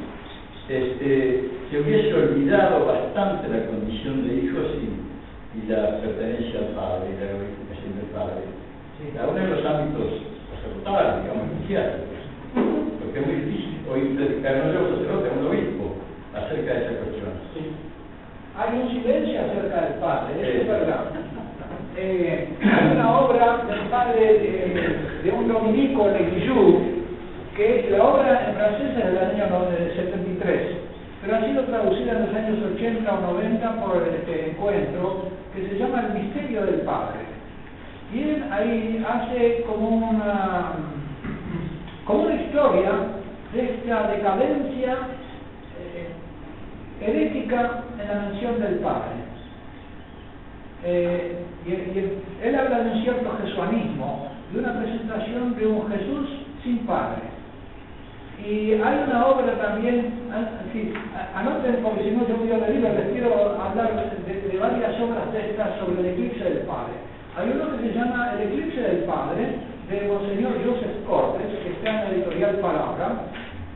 este, 0.67 1.49
se 1.71 1.79
hubiese 1.79 2.13
olvidado 2.13 2.85
bastante 2.85 3.47
la 3.47 3.65
condición 3.67 4.27
de 4.27 4.35
hijos 4.35 4.65
y, 4.81 5.57
y 5.57 5.69
la 5.71 5.99
pertenencia 6.01 6.59
al 6.59 6.75
Padre, 6.75 7.09
la 7.19 7.27
glorificación 7.33 7.95
del 7.97 8.09
Padre. 8.13 8.43
Aún 9.21 9.37
en 9.37 9.49
los 9.49 9.65
ámbitos 9.65 10.11
sacerdotales, 10.51 11.23
digamos, 11.23 11.45
iniciáticos, 11.57 12.19
porque 12.99 13.19
es 13.19 13.25
muy 13.25 13.35
difícil 13.47 13.77
oír 13.89 14.15
predicar 14.15 14.55
no 14.65 14.73
solo 14.73 14.95
sacerdote, 14.97 15.29
a 15.29 15.39
un 15.39 15.47
obispo, 15.47 15.85
acerca 16.35 16.73
de 16.73 16.79
esa 16.85 16.93
cuestión. 16.99 17.29
Hay 18.59 18.69
un 18.77 18.89
silencio 18.91 19.39
acerca 19.39 19.81
del 19.87 19.93
Padre, 20.03 20.33
eso 20.35 20.51
es 20.51 20.61
Sí. 20.63 20.67
verdad. 20.67 21.03
Eh, 21.97 22.47
hay 22.61 22.91
una 22.95 23.19
obra 23.19 23.65
del 23.67 23.89
padre 23.89 24.21
de, 24.21 25.21
de 25.23 25.31
un 25.31 25.47
dominico 25.49 26.07
de 26.09 26.19
Guillou, 26.31 26.81
que 27.59 27.79
es 27.81 27.91
la 27.91 28.01
obra 28.05 28.47
en 28.47 28.55
francés 28.55 28.87
es 28.87 28.95
del 29.05 29.17
año 29.17 29.47
no- 29.49 29.65
del 29.69 29.93
73, 29.93 30.77
pero 31.21 31.35
ha 31.35 31.45
sido 31.45 31.63
traducida 31.63 32.13
en 32.13 32.25
los 32.27 32.33
años 32.33 32.57
80 32.73 33.13
o 33.13 33.33
90 33.33 33.75
por 33.83 33.97
este 34.07 34.51
encuentro, 34.51 35.25
que 35.53 35.67
se 35.67 35.77
llama 35.77 36.05
El 36.07 36.23
misterio 36.23 36.65
del 36.65 36.81
Padre. 36.87 37.19
Y 38.13 38.21
él 38.23 38.45
ahí 38.49 39.05
hace 39.05 39.63
como 39.67 39.89
una, 39.89 40.71
como 42.05 42.23
una 42.23 42.35
historia 42.35 42.91
de 43.51 43.63
esta 43.65 44.07
decadencia 44.07 44.93
eh, 45.81 46.07
herética 47.01 47.83
en 48.01 48.07
la 48.07 48.21
mención 48.29 48.57
del 48.61 48.75
Padre. 48.75 49.19
Eh, 50.85 51.43
y 51.67 52.47
él 52.47 52.55
habla 52.55 52.79
de 52.85 52.91
un 52.91 53.01
cierto 53.03 53.37
jesuanismo, 53.43 54.29
de 54.53 54.59
una 54.59 54.79
presentación 54.79 55.57
de 55.57 55.67
un 55.67 55.91
Jesús 55.91 56.29
sin 56.63 56.77
Padre. 56.87 57.28
Y 58.45 58.73
hay 58.73 59.03
una 59.07 59.27
obra 59.27 59.51
también, 59.59 60.13
ah, 60.31 61.39
anoten 61.39 61.83
porque 61.83 62.03
si 62.03 62.11
no 62.11 62.27
yo 62.27 62.37
voy 62.37 62.51
a 62.51 62.57
la 62.57 62.67
les 62.69 63.11
quiero 63.11 63.59
hablar 63.59 63.91
de, 64.25 64.41
de 64.41 64.57
varias 64.57 64.99
obras 65.01 65.31
de 65.33 65.49
estas 65.51 65.77
sobre 65.79 65.99
el 65.99 66.05
eclipse 66.07 66.43
del 66.43 66.59
Padre. 66.63 66.93
Hay 67.37 67.51
uno 67.53 67.77
que 67.77 67.87
se 67.87 67.93
llama 67.93 68.33
El 68.33 68.47
eclipse 68.47 68.81
del 68.81 69.03
Padre, 69.03 69.55
de 69.89 70.07
Monseñor 70.07 70.53
Joseph 70.65 71.07
Cortes, 71.07 71.47
que 71.63 71.71
está 71.71 71.89
en 71.89 71.95
la 71.95 72.09
editorial 72.11 72.55
Palabra, 72.57 73.31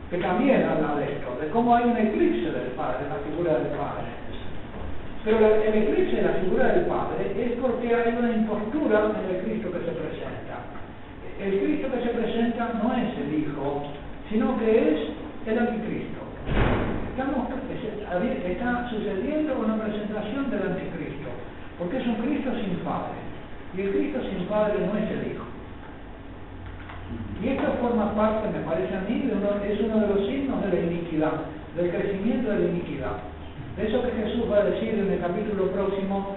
que 0.10 0.18
también 0.18 0.64
habla 0.64 1.00
de 1.00 1.14
esto, 1.14 1.38
de 1.40 1.50
cómo 1.50 1.76
hay 1.76 1.86
un 1.86 1.98
eclipse 1.98 2.52
del 2.52 2.72
Padre, 2.76 3.08
la 3.10 3.24
figura 3.30 3.54
del 3.58 3.72
Padre. 3.78 4.06
Pero 5.24 5.38
el 5.40 5.74
eclipse 5.74 6.18
de 6.18 6.22
la 6.24 6.34
figura 6.44 6.68
del 6.68 6.86
Padre 6.86 7.32
es 7.38 7.52
porque 7.62 7.96
hay 7.96 8.14
una 8.18 8.32
impostura 8.32 9.12
en 9.16 9.36
el 9.36 9.42
Cristo 9.44 9.72
que 9.72 9.80
se 9.80 9.96
presenta. 9.96 10.56
El 11.40 11.60
Cristo 11.60 11.88
que 11.88 12.04
se 12.04 12.10
presenta 12.10 12.74
no 12.84 12.94
es 12.94 13.18
el 13.18 13.34
Hijo, 13.40 13.93
sino 14.34 14.58
que 14.58 14.66
es 14.66 14.98
el 15.46 15.60
Anticristo. 15.60 16.20
Estamos, 17.14 17.46
es- 17.70 18.46
está 18.50 18.90
sucediendo 18.90 19.60
una 19.60 19.78
presentación 19.78 20.50
del 20.50 20.64
Anticristo, 20.74 21.30
porque 21.78 21.98
es 21.98 22.08
un 22.08 22.16
Cristo 22.16 22.50
sin 22.58 22.78
Padre. 22.82 23.22
Y 23.78 23.82
el 23.82 23.92
Cristo 23.94 24.20
sin 24.30 24.46
Padre 24.48 24.74
no 24.82 24.98
es 24.98 25.06
el 25.12 25.32
Hijo. 25.32 25.46
Y 27.44 27.48
esto 27.50 27.68
forma 27.82 28.16
parte, 28.16 28.50
me 28.50 28.66
parece 28.66 28.96
a 28.96 29.02
mí, 29.02 29.30
es 29.30 29.80
uno 29.82 30.00
de 30.00 30.08
los 30.08 30.26
signos 30.28 30.64
de 30.66 30.70
la 30.74 30.80
iniquidad, 30.80 31.34
del 31.76 31.92
crecimiento 31.92 32.50
de 32.52 32.60
la 32.60 32.66
iniquidad. 32.72 33.18
Eso 33.78 34.02
que 34.04 34.12
Jesús 34.12 34.50
va 34.52 34.58
a 34.58 34.64
decir 34.66 34.94
en 34.98 35.12
el 35.12 35.20
capítulo 35.20 35.70
próximo, 35.72 36.36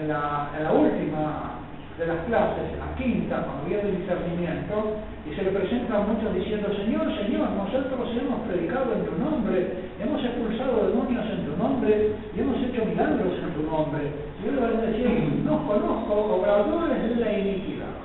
en 0.00 0.08
la 0.08 0.72
última 0.72 1.57
de 1.98 2.06
las 2.06 2.24
clases, 2.26 2.70
en 2.72 2.78
la 2.78 2.94
quinta, 2.94 3.42
cuando 3.42 3.66
viene 3.66 3.90
el 3.90 3.98
discernimiento, 3.98 5.02
y 5.26 5.34
se 5.34 5.42
le 5.42 5.50
presentan 5.50 6.06
muchos 6.06 6.32
diciendo, 6.32 6.70
Señor, 6.70 7.10
Señor, 7.18 7.50
nosotros 7.58 8.08
hemos 8.14 8.46
predicado 8.46 8.94
en 8.94 9.04
tu 9.04 9.18
nombre, 9.18 9.90
hemos 9.98 10.24
expulsado 10.24 10.88
demonios 10.88 11.26
en 11.26 11.44
tu 11.44 11.56
nombre, 11.58 12.12
y 12.34 12.40
hemos 12.40 12.56
hecho 12.62 12.86
milagros 12.86 13.34
en 13.42 13.50
tu 13.50 13.62
nombre. 13.66 14.14
Y 14.38 14.48
él 14.48 14.62
va 14.62 14.68
a 14.68 14.86
decir, 14.86 15.42
no 15.44 15.66
conozco 15.66 16.38
obradores 16.38 17.02
de 17.02 17.16
la 17.16 17.32
iniquidad. 17.32 17.98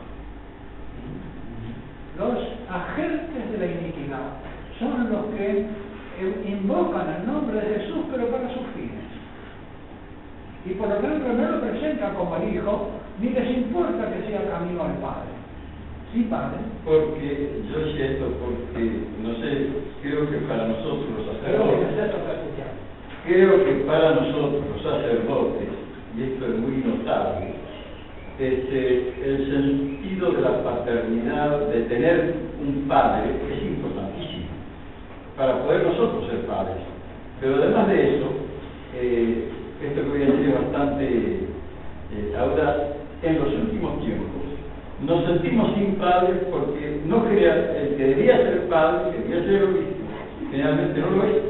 Los 2.18 2.38
agentes 2.70 3.52
de 3.52 3.58
la 3.58 3.66
iniquidad 3.66 4.42
son 4.80 5.10
los 5.12 5.26
que 5.38 5.68
invocan 6.50 7.22
el 7.22 7.28
nombre 7.28 7.62
de 7.62 7.80
Jesús, 7.80 8.06
pero 8.12 8.28
para 8.28 8.50
sus 8.50 8.66
fines. 8.74 9.06
Y 10.66 10.74
por 10.76 10.88
lo 10.88 10.96
tanto 10.96 11.34
no 11.34 11.52
lo 11.52 11.62
presentan 11.62 12.16
como 12.16 12.36
el 12.38 12.56
Hijo, 12.56 12.90
ni 13.20 13.30
les 13.30 13.58
importa 13.58 14.12
que 14.12 14.28
sea 14.28 14.50
camino 14.50 14.84
al 14.84 14.98
Padre. 14.98 15.34
Sí, 16.14 16.28
Padre. 16.30 16.60
Porque 16.86 17.62
yo 17.72 17.92
siento, 17.96 18.26
porque, 18.38 19.02
no 19.24 19.34
sé, 19.42 19.68
creo 20.02 20.30
que 20.30 20.38
para 20.48 20.68
nosotros 20.68 21.10
los 21.18 21.26
sacerdotes, 21.38 21.88
creo 23.26 23.66
que 23.66 23.72
para 23.86 24.16
nosotros 24.16 24.64
los 24.74 24.84
sacerdotes, 24.84 25.70
y 26.18 26.24
esto 26.24 26.46
es 26.46 26.60
muy 26.60 26.84
notable, 26.86 27.56
este, 28.40 29.14
el 29.24 29.52
sentido 29.52 30.32
de 30.32 30.42
la 30.42 30.64
paternidad, 30.64 31.68
de 31.68 31.82
tener 31.82 32.36
un 32.62 32.88
padre, 32.88 33.32
es 33.52 33.64
importantísimo 33.64 34.48
para 35.38 35.64
poder 35.64 35.84
nosotros 35.84 36.28
ser 36.28 36.46
padres. 36.46 36.78
Pero 37.42 37.56
además 37.56 37.88
de 37.88 38.18
eso, 38.18 38.26
eh, 38.96 39.50
esto 39.84 40.02
que 40.02 40.10
voy 40.10 40.24
a 40.24 40.26
decir 40.26 40.50
es 40.50 40.62
bastante 40.62 41.06
eh, 41.06 42.38
audaz, 42.38 42.78
en 43.24 43.40
los 43.40 43.54
últimos 43.54 44.00
tiempos 44.02 44.44
nos 45.06 45.26
sentimos 45.26 45.74
sin 45.76 45.96
padres 45.96 46.48
porque 46.50 47.02
no 47.06 47.28
quería, 47.28 47.54
el 47.76 47.96
que 47.98 48.04
debía 48.16 48.38
ser 48.38 48.70
padre, 48.70 49.12
quería 49.12 49.44
ser 49.44 49.64
obispo, 49.64 50.04
generalmente 50.50 51.00
no 51.00 51.10
lo 51.12 51.24
es. 51.26 51.44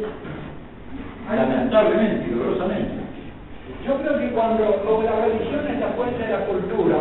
Lamentablemente 1.30 2.28
y 2.28 2.34
dolorosamente. 2.34 2.94
Yo 3.86 3.98
creo 4.00 4.20
que 4.20 4.32
cuando, 4.32 4.82
como 4.86 5.04
la 5.04 5.26
religión 5.26 5.62
es 5.70 5.80
la 5.80 5.94
fuente 5.94 6.24
de 6.24 6.32
la 6.34 6.46
cultura, 6.46 6.98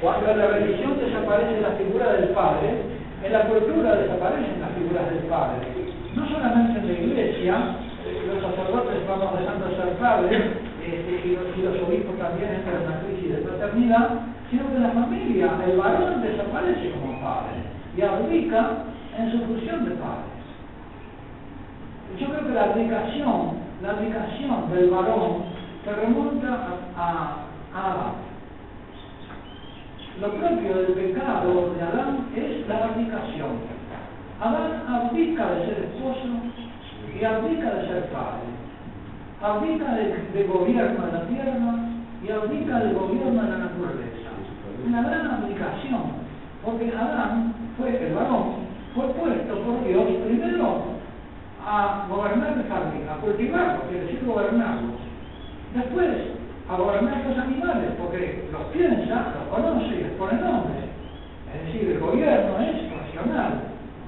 cuando 0.00 0.30
en 0.30 0.38
la 0.38 0.46
religión 0.48 0.98
desaparece 0.98 1.60
la 1.60 1.76
figura 1.76 2.12
del 2.14 2.28
Padre, 2.30 2.68
en 3.24 3.32
la 3.32 3.42
cultura 3.46 3.96
desaparecen 3.96 4.60
las 4.60 4.72
figuras 4.72 5.10
del 5.10 5.24
Padre. 5.28 5.68
No 6.16 6.28
solamente 6.28 6.80
en 6.80 6.86
la 6.86 6.92
iglesia, 6.92 7.54
eh, 8.06 8.24
los 8.26 8.42
sacerdotes 8.42 9.06
vamos 9.08 9.38
dejando 9.38 9.66
de 9.66 9.76
ser 9.76 9.88
padres, 9.98 10.42
este, 10.84 11.28
y, 11.28 11.36
los, 11.36 11.48
y 11.56 11.62
los 11.62 11.88
obispos 11.88 12.18
también 12.18 12.52
entran 12.52 12.84
en 12.84 13.13
paternidad, 13.44 14.10
sino 14.50 14.70
que 14.70 14.78
la 14.78 14.90
familia 14.90 15.50
el 15.66 15.76
varón 15.76 16.22
desaparece 16.22 16.92
como 16.92 17.20
padre 17.20 17.74
y 17.96 18.02
abdica 18.02 18.70
en 19.18 19.32
su 19.32 19.38
función 19.46 19.84
de 19.84 19.92
padre. 19.92 20.34
Yo 22.18 22.28
creo 22.28 22.46
que 22.46 22.54
la 22.54 22.64
abdicación, 22.64 23.52
la 23.82 23.90
abdicación 23.90 24.70
del 24.70 24.90
varón 24.90 25.42
se 25.84 25.92
remonta 25.92 26.58
a 26.96 27.36
Adán. 27.74 28.14
lo 30.20 30.28
propio 30.30 30.76
del 30.76 30.92
pecado 30.92 31.74
de 31.74 31.82
Adán 31.82 32.28
es 32.36 32.68
la 32.68 32.84
abdicación. 32.84 33.74
Adán 34.40 34.82
abdica 34.88 35.46
de 35.50 35.66
ser 35.66 35.84
esposo 35.84 36.28
y 37.20 37.24
abdica 37.24 37.74
de 37.74 37.88
ser 37.88 38.10
padre. 38.10 38.46
Abdica 39.42 39.94
de, 39.94 40.28
de 40.32 40.46
gobierno 40.46 41.06
de 41.06 41.12
la 41.12 41.26
tierra 41.26 41.93
y 42.24 42.30
abdica 42.30 42.78
del 42.78 42.94
gobierno 42.94 43.42
de 43.42 43.50
la 43.50 43.58
naturaleza. 43.58 44.30
Una 44.86 45.02
gran 45.02 45.26
abdicación, 45.26 46.02
porque 46.64 46.90
Adán 46.96 47.54
fue 47.76 48.06
el 48.06 48.14
varón, 48.14 48.64
fue 48.94 49.06
puesto 49.08 49.58
por 49.62 49.84
Dios 49.84 50.04
primero 50.26 50.94
a 51.66 52.06
gobernar 52.08 52.58
el 52.58 52.68
jardín, 52.68 53.08
a 53.08 53.20
cultivarlo, 53.20 53.82
quiere 53.88 54.06
decir 54.06 54.24
gobernarlos. 54.26 55.00
Después 55.74 56.08
a 56.68 56.76
gobernar 56.76 57.24
los 57.26 57.38
animales, 57.38 57.90
porque 57.98 58.48
los 58.52 58.62
piensa, 58.72 59.34
los 59.36 59.48
conoce 59.50 59.86
y 59.86 60.04
les 60.04 60.12
pone 60.12 60.40
nombre. 60.40 60.80
Es 61.52 61.66
decir, 61.66 61.90
el 61.90 61.98
gobierno 62.00 62.58
es 62.58 62.90
racional. 62.90 63.52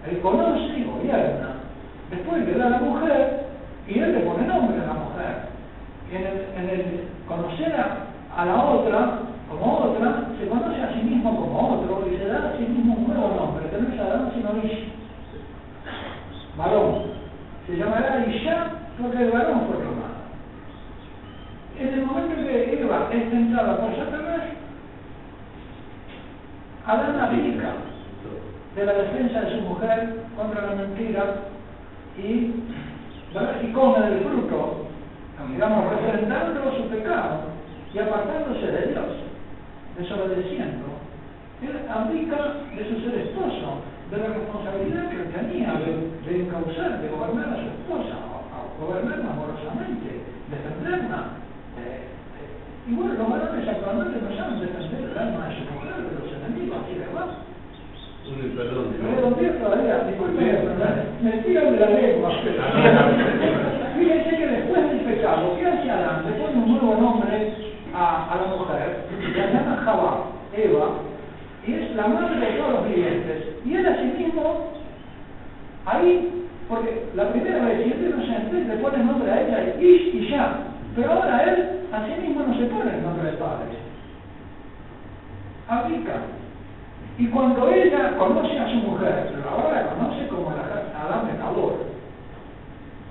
Él 0.08 0.20
conoce 0.20 0.78
y 0.78 0.84
gobierna. 0.84 1.48
Después 2.10 2.46
le 2.46 2.54
da 2.54 2.66
a 2.66 2.70
la 2.70 2.78
mujer 2.78 3.46
y 3.88 3.98
él 3.98 4.12
le 4.12 4.20
pone 4.20 4.46
nombre 4.46 4.78
a 4.80 4.86
la 4.86 4.94
mujer. 4.94 5.48
En 6.12 6.22
en 6.62 6.70
el 6.70 7.15
conocer 7.28 7.74
a, 7.74 8.40
a 8.40 8.44
la 8.44 8.64
otra 8.64 9.18
como 9.48 9.78
otra, 9.78 10.28
se 10.38 10.48
conoce 10.48 10.82
a 10.82 10.92
sí 10.92 11.02
mismo 11.02 11.36
como 11.36 11.74
otro 11.74 12.06
y 12.10 12.16
se 12.16 12.26
da 12.26 12.48
a 12.48 12.56
sí 12.56 12.64
mismo 12.64 12.94
un 12.94 13.06
nuevo 13.06 13.28
nombre, 13.36 13.70
que 13.70 13.78
no 13.78 13.94
es 13.94 14.00
Adán 14.00 14.32
sino 14.34 14.50
Ish. 14.64 14.92
Varón. 16.56 17.16
Se 17.66 17.76
llamará 17.76 18.26
Isha 18.26 18.70
porque 19.00 19.22
el 19.22 19.30
varón 19.30 19.66
fue 19.66 19.76
tomado. 19.76 20.16
En 21.78 21.88
el 21.88 22.06
momento 22.06 22.40
en 22.40 22.46
que 22.46 22.80
Eva 22.80 23.08
es 23.12 23.30
tentada 23.30 23.76
por 23.78 23.94
Satanás, 23.96 24.42
Adán 26.86 27.20
abdica 27.20 27.72
de 28.74 28.86
la 28.86 28.92
defensa 28.92 29.40
de 29.42 29.56
su 29.56 29.62
mujer 29.62 30.16
contra 30.36 30.66
la 30.66 30.74
mentira 30.74 31.34
y, 32.18 32.54
y 33.62 33.72
come 33.72 34.00
del 34.00 34.20
fruto, 34.20 34.85
digamos, 35.44 35.90
representando 35.90 36.76
su 36.76 36.88
pecado 36.88 37.52
y 37.92 37.98
apartándose 37.98 38.66
de 38.66 38.86
Dios, 38.92 39.12
desobedeciendo. 39.98 40.86
Él 41.62 41.76
abdica 41.88 42.64
de 42.76 42.82
su 42.88 43.00
ser 43.00 43.14
esposo, 43.20 43.80
de 44.10 44.16
la 44.18 44.28
responsabilidad 44.28 45.08
que 45.08 45.16
tenía 45.32 45.72
de, 45.80 46.12
de 46.24 46.44
de 46.44 47.08
gobernar 47.08 47.48
a 47.48 47.56
su 47.56 47.68
esposa, 47.68 48.16
a, 48.16 48.80
gobernarla 48.80 49.32
amorosamente, 49.32 50.20
defenderla. 50.50 51.40
Eh, 51.80 52.04
eh, 52.04 52.90
y 52.90 52.94
bueno, 52.94 53.14
los 53.14 53.30
varones 53.30 53.68
actualmente 53.68 54.20
no 54.20 54.36
saben 54.36 54.60
defender 54.60 55.10
el 55.10 55.18
alma 55.18 55.48
de 55.48 55.56
su 55.56 55.72
mujer, 55.72 55.96
de 55.96 56.12
los 56.20 56.32
enemigos, 56.32 56.78
así 56.84 56.98
de. 56.98 57.06
Perdón. 58.56 58.86
Me 61.22 61.30
tiran 61.42 61.72
de 61.72 61.78
la 61.78 61.90
lengua. 61.90 62.30
Fíjense 63.98 64.36
que 64.36 64.46
después 64.46 64.82
del 64.90 65.00
pecado, 65.00 65.56
¿qué 65.58 65.66
hace 65.66 65.90
Adán? 65.90 66.24
Le 66.26 66.32
pone 66.32 66.56
un 66.56 66.68
nuevo 66.72 67.00
nombre 67.00 67.52
a, 67.94 68.32
a 68.32 68.36
la 68.36 68.56
mujer, 68.56 69.06
la 69.36 69.46
llama 69.46 69.82
Jabá, 69.84 70.24
Eva, 70.54 70.88
y 71.66 71.72
es 71.72 71.96
la 71.96 72.06
madre 72.08 72.40
de 72.40 72.46
todos 72.58 72.72
los 72.72 72.88
vivientes. 72.88 73.38
Y 73.64 73.74
él 73.74 73.86
a 73.86 73.96
sí 73.96 74.12
mismo, 74.18 74.72
ahí, 75.86 76.46
porque 76.68 77.04
la 77.14 77.30
primera 77.30 77.64
vez, 77.64 77.84
si 77.84 77.92
él 77.92 78.14
inocente, 78.14 78.64
le 78.64 78.76
pone 78.82 78.96
el 78.98 79.06
nombre 79.06 79.30
a 79.30 79.40
ella, 79.42 79.74
Ish 79.80 80.14
y 80.14 80.28
ya. 80.28 80.58
Pero 80.94 81.12
ahora 81.12 81.42
él 81.44 81.80
a 81.92 82.06
sí 82.06 82.20
mismo 82.20 82.42
no 82.46 82.54
se 82.58 82.66
pone 82.66 82.90
el 82.96 83.02
nombre 83.02 83.30
de 83.30 83.36
padre. 83.38 83.66
Aplica. 85.68 86.12
Y 87.18 87.26
cuando 87.28 87.70
ella 87.70 88.16
conoce 88.18 88.58
a 88.58 88.68
su 88.68 88.76
mujer, 88.76 89.32
pero 89.34 89.48
ahora 89.48 89.82
la 89.82 89.88
conoce 89.90 90.28
como 90.28 90.50
la 90.50 91.02
Adán 91.02 91.28
pecador, 91.28 91.76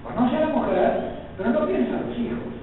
conoce 0.03 0.37
a 0.37 0.39
la 0.41 0.47
mujer, 0.47 1.01
pero 1.37 1.49
no 1.49 1.67
piensa 1.67 1.97
en 1.97 2.09
los 2.09 2.17
hijos. 2.17 2.53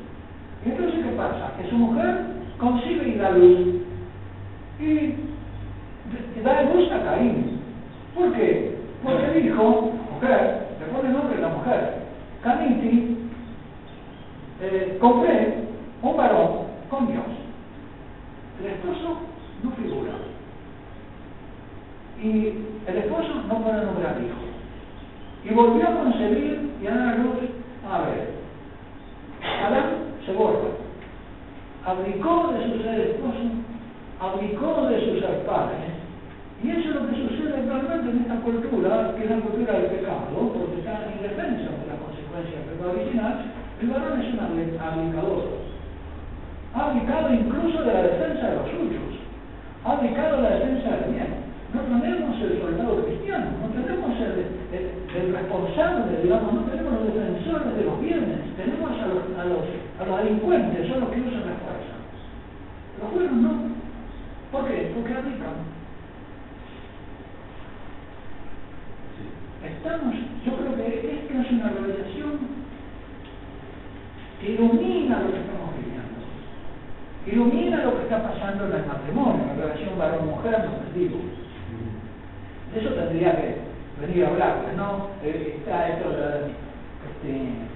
Entonces, 0.65 1.05
¿qué 1.05 1.11
pasa? 1.17 1.53
Que 1.57 1.69
su 1.69 1.77
mujer 1.77 2.27
concibe 2.59 3.09
y 3.09 3.19
da 3.19 3.31
luz 3.31 3.83
y 4.79 5.15
da 6.43 6.63
luz 6.63 6.93
a 6.93 7.03
Caín. 7.03 7.61
¿Por 8.15 8.33
qué? 8.35 8.79
Porque 9.03 9.41
dijo, 9.41 9.93
mujer, 10.15 10.69
le 10.79 10.87
pone 10.87 11.09
el 11.09 11.15
nombre 11.15 11.37
de 11.37 11.43
la 11.43 11.49
mujer, 11.49 12.03
Caniti, 12.43 13.17
eh, 14.61 14.97
compré 15.01 15.55
un 16.03 16.17
varón 16.17 16.67
con 16.89 17.07
Dios. 17.09 17.25
El 18.61 18.67
esposo 18.67 19.19
no 19.65 19.71
figura. 19.73 20.13
Y 22.21 22.53
el 22.87 22.99
esposo 22.99 23.29
no 23.49 23.63
puede 23.63 23.85
nombrar 23.85 24.17
hijo. 24.21 24.43
Y 25.45 25.55
volvió 25.55 25.89
a 25.89 25.95
concebir 25.95 26.71
y 26.83 26.87
a 26.87 26.95
dar 26.95 27.19
luz 27.19 27.39
a 27.89 27.99
ver. 28.03 28.31
Adán 29.43 29.87
se 30.25 30.33
borra. 30.33 30.71
Abdicó 31.85 32.53
de 32.53 32.63
su 32.65 32.83
ser 32.83 33.01
esposo, 33.01 33.43
abdicó 34.21 34.87
de 34.87 35.01
su 35.01 35.21
ser 35.21 35.45
padre. 35.47 36.03
Y 36.63 36.71
eso 36.71 36.91
es 36.91 36.95
lo 36.95 37.09
que 37.09 37.17
sucede 37.17 37.57
actualmente 37.59 38.11
en 38.11 38.19
esta 38.23 38.37
cultura, 38.37 39.15
que 39.17 39.25
es 39.25 39.31
la 39.31 39.41
cultura 39.41 39.73
del 39.73 39.87
pecado, 39.87 40.53
porque 40.55 40.79
está 40.79 41.11
en 41.11 41.23
defensa 41.23 41.75
de 41.75 41.87
la 41.91 41.99
consecuencia 41.99 42.59
del 42.59 42.79
pecado 42.79 42.93
original. 42.93 43.35
El 43.81 43.89
varón 43.91 44.21
es 44.21 44.33
un 44.33 44.41
abdicador. 44.79 45.43
Ha 46.75 46.87
abdicado 46.87 47.35
incluso 47.35 47.83
de 47.83 47.93
la 47.93 48.03
defensa 48.03 48.47
de 48.47 48.57
los 48.57 48.71
suyos. 48.71 49.11
Ha 49.85 49.93
abdicado 49.93 50.41
la 50.41 50.51
defensa 50.51 50.97
del 50.97 51.15
bien. 51.15 51.42
No 51.73 51.81
tenemos 51.81 52.39
el 52.43 52.61
soldado 52.61 53.05
cristiano, 53.07 53.47
no 53.63 53.83
tenemos 53.83 54.11
el, 54.21 55.33
responsable, 55.33 56.23
digamos, 56.23 56.53
no 56.53 56.61
tenemos 56.63 56.93
los 56.93 57.15
defensores 57.15 57.77
de 57.77 57.85
los 57.85 58.01
bienes, 58.01 58.41
tenemos 58.57 58.91
a 58.91 59.07
los, 59.07 59.25
a 59.39 59.45
los, 59.45 59.65
a 60.01 60.05
los 60.05 60.19
delincuentes, 60.25 60.89
son 60.89 61.01
los 61.01 61.11
que 61.11 61.21
usan 61.21 61.49
la 61.49 61.57
fuerza. 61.65 61.97
Los 63.01 63.13
buenos 63.13 63.33
no. 63.33 63.53
¿Por 64.53 64.69
qué? 64.69 64.93
Porque 64.95 65.15
abdican. 65.15 65.65
Estamos, 69.65 70.15
yo 70.45 70.57
creo 70.57 70.77
que 70.77 70.87
esto 70.87 71.41
es 71.41 71.53
una 71.53 71.71
revelación 71.71 72.33
que 74.41 74.53
ilumina 74.53 75.21
lo 75.21 75.33
que 75.33 75.41
estamos 75.41 75.71
viviendo. 75.79 76.21
Ilumina 77.27 77.85
lo 77.85 77.97
que 77.97 78.03
está 78.03 78.23
pasando 78.23 78.67
en 78.67 78.73
el 78.75 78.87
matrimonio, 78.87 79.43
en 79.43 79.59
la 79.59 79.65
relación 79.65 79.99
varón-mujer, 79.99 80.69
no 80.69 80.99
digo. 80.99 81.42
Eso 82.75 82.89
tendría 82.95 83.37
que 83.37 83.57
venir 84.01 84.25
a 84.25 84.29
hablar, 84.29 84.57
¿no? 84.77 85.09
Eh, 85.23 85.57
está 85.59 85.89
esto, 85.89 86.09
este, 86.11 87.73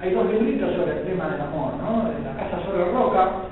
hay 0.00 0.12
dos 0.12 0.30
libritos 0.30 0.74
sobre 0.74 0.92
el 0.92 1.06
tema 1.06 1.30
del 1.30 1.40
amor, 1.40 1.74
¿no? 1.80 2.12
En 2.12 2.24
la 2.24 2.36
casa 2.36 2.62
sobre 2.64 2.84
roca 2.92 3.48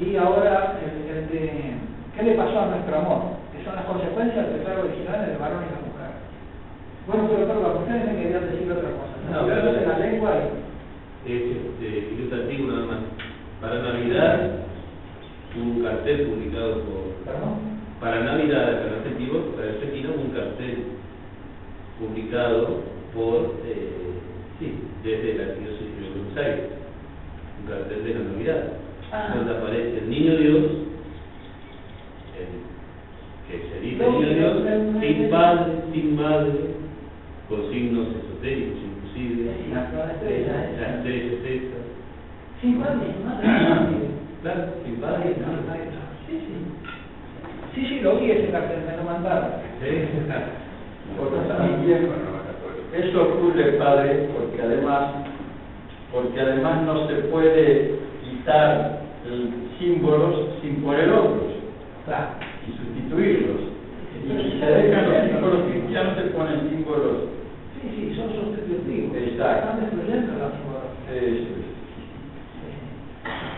y 0.00 0.16
ahora 0.16 0.78
el, 0.78 1.16
el 1.16 1.28
de 1.28 1.74
¿qué 2.14 2.22
le 2.22 2.34
pasó 2.34 2.60
a 2.60 2.66
nuestro 2.66 2.96
amor? 2.96 3.22
Que 3.52 3.64
son 3.64 3.74
las 3.74 3.84
consecuencias 3.84 4.46
del 4.46 4.60
pecado 4.60 4.84
original 4.84 5.26
del 5.26 5.38
varón 5.38 5.64
y 5.66 5.72
la 5.74 5.82
mujer. 5.82 6.10
Bueno, 7.06 7.28
pero 7.28 7.46
perdón, 7.48 7.82
ustedes 7.82 8.06
me 8.06 8.22
querían 8.22 8.50
decir 8.50 8.70
otra 8.70 8.90
cosa. 8.90 9.14
No, 9.30 9.46
no 9.46 9.78
en 9.78 9.88
la 9.88 9.98
lengua 9.98 10.30
y... 10.36 10.70
Es 11.30 11.42
este, 11.42 12.14
ilustrativo 12.14 12.72
nada 12.72 12.86
más. 12.86 12.98
Para 13.60 13.82
Navidad, 13.82 14.50
un 15.56 15.82
cartel 15.82 16.28
publicado 16.28 16.74
por... 16.84 17.02
¿Perdón? 17.26 17.70
Para 18.00 18.20
Navidad, 18.24 18.82
para 18.82 18.96
este 18.96 19.10
tipo, 19.18 19.38
para 19.56 19.70
este 19.70 19.86
tino, 19.88 20.10
un 20.14 20.30
cartel 20.30 20.84
publicado 22.00 22.80
por, 23.14 23.60
eh, 23.66 24.16
sí, 24.58 24.74
desde 25.04 25.34
la 25.34 25.52
Diócesis 25.54 26.00
de 26.00 26.08
Buenos 26.08 26.36
Aires. 26.36 26.64
Un 27.60 27.70
cartel 27.70 28.04
de 28.04 28.14
la 28.14 28.20
Navidad. 28.20 28.62
Ah. 29.12 29.34
Donde 29.36 29.52
aparece 29.52 29.98
el 29.98 30.08
niño 30.08 30.36
Dios, 30.36 30.64
el, 32.38 32.48
que 33.48 33.68
se 33.68 33.80
dice 33.80 34.04
el 34.04 34.12
niño 34.12 34.34
Dios, 34.34 34.56
sin 35.00 35.30
padre, 35.30 35.72
sin 35.92 36.16
madre, 36.16 36.52
con 37.48 37.70
signos 37.70 38.08
esotéricos 38.08 38.78
inclusive. 38.78 39.50
La 39.74 39.90
la 39.90 40.12
estrella, 40.12 40.64
¿eh? 40.64 40.76
La 40.80 40.96
estrella 40.96 41.32
es 41.32 41.44
esta. 41.44 41.76
Sin 42.62 42.80
padre, 42.80 43.06
sin 43.12 43.26
madre. 43.26 43.46
Claro, 44.42 44.62
sin 44.84 44.96
padre, 44.96 45.36
madre. 45.44 45.80
Sí, 46.28 46.38
sí. 46.38 46.54
Sí, 47.74 47.86
sí, 47.88 48.00
lo 48.00 48.18
vi 48.20 48.30
ese 48.30 48.50
cartel, 48.50 48.78
me 48.86 48.96
lo 48.96 49.02
mandaron. 49.02 49.50
Eso 52.92 53.22
ocurre, 53.22 53.72
padre, 53.72 54.28
porque 54.34 54.62
además, 54.62 55.12
porque 56.12 56.40
además 56.40 56.82
no 56.82 57.08
se 57.08 57.14
puede 57.30 57.98
quitar 58.24 59.00
símbolos 59.78 60.48
sin 60.60 60.82
poner 60.82 61.10
otros 61.10 61.50
y 62.66 62.72
sustituirlos. 62.76 63.60
Y 64.16 64.28
si 64.42 64.58
se 64.58 64.66
dejan 64.66 65.08
los 65.08 65.24
símbolos 65.30 65.70
cristianos, 65.70 66.16
se 66.16 66.22
ponen 66.30 66.68
símbolos. 66.68 67.30
Sí, 67.74 67.88
sí, 67.94 68.14
son 68.16 68.28
sustitutivos. 68.34 69.16
Exacto. 69.16 69.70
Están 69.70 69.80
destruyendo 69.80 70.32
la 70.36 70.50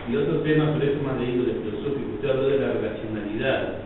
Y 0.09 0.15
otro 0.15 0.39
tema, 0.41 0.71
por 0.73 0.83
eso 0.83 1.03
más 1.03 1.19
de 1.19 1.25
índole 1.25 1.53
filosófico, 1.55 2.13
usted 2.15 2.29
habló 2.29 2.47
de 2.47 2.59
la 2.59 2.73
relacionalidad. 2.73 3.82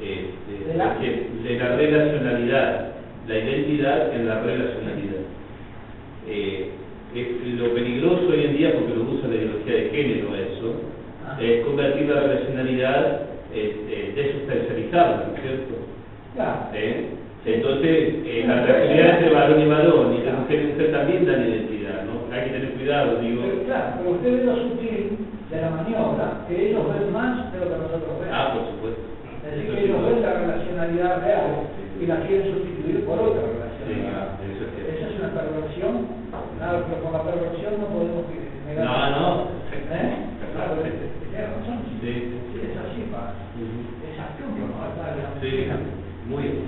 Este, 0.00 0.72
¿De 0.72 0.76
la? 0.76 0.94
de 0.98 1.58
la 1.58 1.76
relacionalidad, 1.76 2.88
la 3.28 3.38
identidad 3.38 4.14
en 4.14 4.26
la 4.28 4.40
relacionalidad. 4.40 5.22
Eh, 6.28 6.70
es 7.14 7.26
lo 7.58 7.72
peligroso 7.74 8.28
hoy 8.28 8.44
en 8.44 8.56
día, 8.56 8.72
porque 8.74 8.94
lo 8.94 9.02
usa 9.04 9.28
la 9.28 9.36
ideología 9.36 9.74
de 9.74 9.90
género 9.90 10.34
eso, 10.34 10.74
Ah. 11.26 11.38
es 11.40 11.64
convertir 11.64 12.08
la 12.08 12.20
relacionalidad, 12.20 13.20
desustancializarla, 14.14 15.28
¿no 15.28 15.34
es 15.36 15.42
cierto? 15.42 15.74
Claro. 16.34 16.58
¿Eh? 16.74 17.06
Entonces, 17.46 18.14
eh, 18.26 18.44
la 18.48 18.64
relacionalidad 18.64 19.18
entre 19.18 19.30
varón 19.34 19.60
y 19.60 19.66
varón 19.66 20.16
y 20.18 20.22
de 20.24 20.32
mujer 20.32 20.60
y 20.62 20.66
mujer 20.72 20.92
también 20.92 21.26
dan 21.26 21.48
identidad, 21.48 22.04
¿no? 22.04 22.34
Hay 22.34 22.44
que 22.44 22.50
tener 22.50 22.70
cuidado, 22.70 23.20
digo. 23.20 23.42
Pero, 23.46 23.62
claro, 23.64 23.86
pero 23.98 24.10
usted 24.10 24.38
ve 24.38 24.44
lo 24.44 24.56
sutil 24.56 25.18
de 25.50 25.60
la 25.60 25.70
maniobra, 25.70 26.44
que 26.48 26.68
ellos 26.70 26.82
ven 26.88 27.12
más 27.12 27.52
de 27.52 27.58
lo 27.60 27.64
que 27.66 27.76
nosotros 27.78 28.20
vemos. 28.20 28.32
Ah, 28.34 28.54
por 28.54 28.66
supuesto. 28.74 29.02
Es 29.44 29.50
decir, 29.52 29.74
que 29.74 29.84
ellos 29.84 30.00
ven 30.04 30.22
la 30.22 30.32
relacionalidad 30.32 31.20
real 31.20 31.68
y 32.00 32.06
la 32.06 32.16
quieren 32.24 32.52
sustituir 32.52 33.04
por 33.04 33.18
otra 33.18 33.42
relacionalidad. 33.44 34.40
es. 34.40 34.56
Esa 34.96 35.08
es 35.08 35.20
una 35.20 35.30
perversión, 35.36 36.08
nada, 36.58 36.84
pero 36.88 37.04
con 37.04 37.12
la 37.12 37.22
perversión 37.22 37.80
no 37.80 37.86
podemos 37.92 38.24
negar. 38.66 38.84
No, 38.84 39.10
no. 39.10 39.54
¿Eh? 39.68 40.16
Claro, 40.54 40.80
tiene 40.80 41.46
razón. 41.46 41.78
Sí. 42.00 42.40
Sí, 42.52 42.60
es 42.64 42.76
así, 42.78 43.04
pa. 43.12 43.34
Es 44.00 44.16
astuto, 44.16 44.64
¿no? 44.64 45.40
Sí, 45.40 45.68
muy 46.28 46.42
bien. 46.42 46.64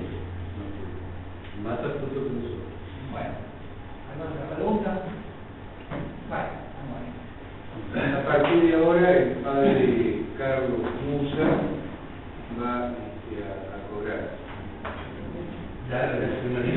Más 1.65 1.81
astuto 1.81 2.13
que 2.13 2.29
nosotros. 2.29 2.77
Bueno, 3.11 3.33
¿alguna 4.13 4.31
otra 4.37 4.57
pregunta? 4.57 4.91
Vale, 6.29 6.49
vamos. 6.77 7.17
A 7.97 8.27
partir 8.27 8.63
de 8.63 8.75
ahora, 8.77 9.11
el 9.17 9.29
padre 9.41 10.23
Carlos 10.37 10.85
Musa 11.07 11.76
va 12.61 12.91
este, 12.91 13.45
a, 13.45 13.53
a, 13.73 13.85
cobrar. 13.91 14.23
La 15.91 15.99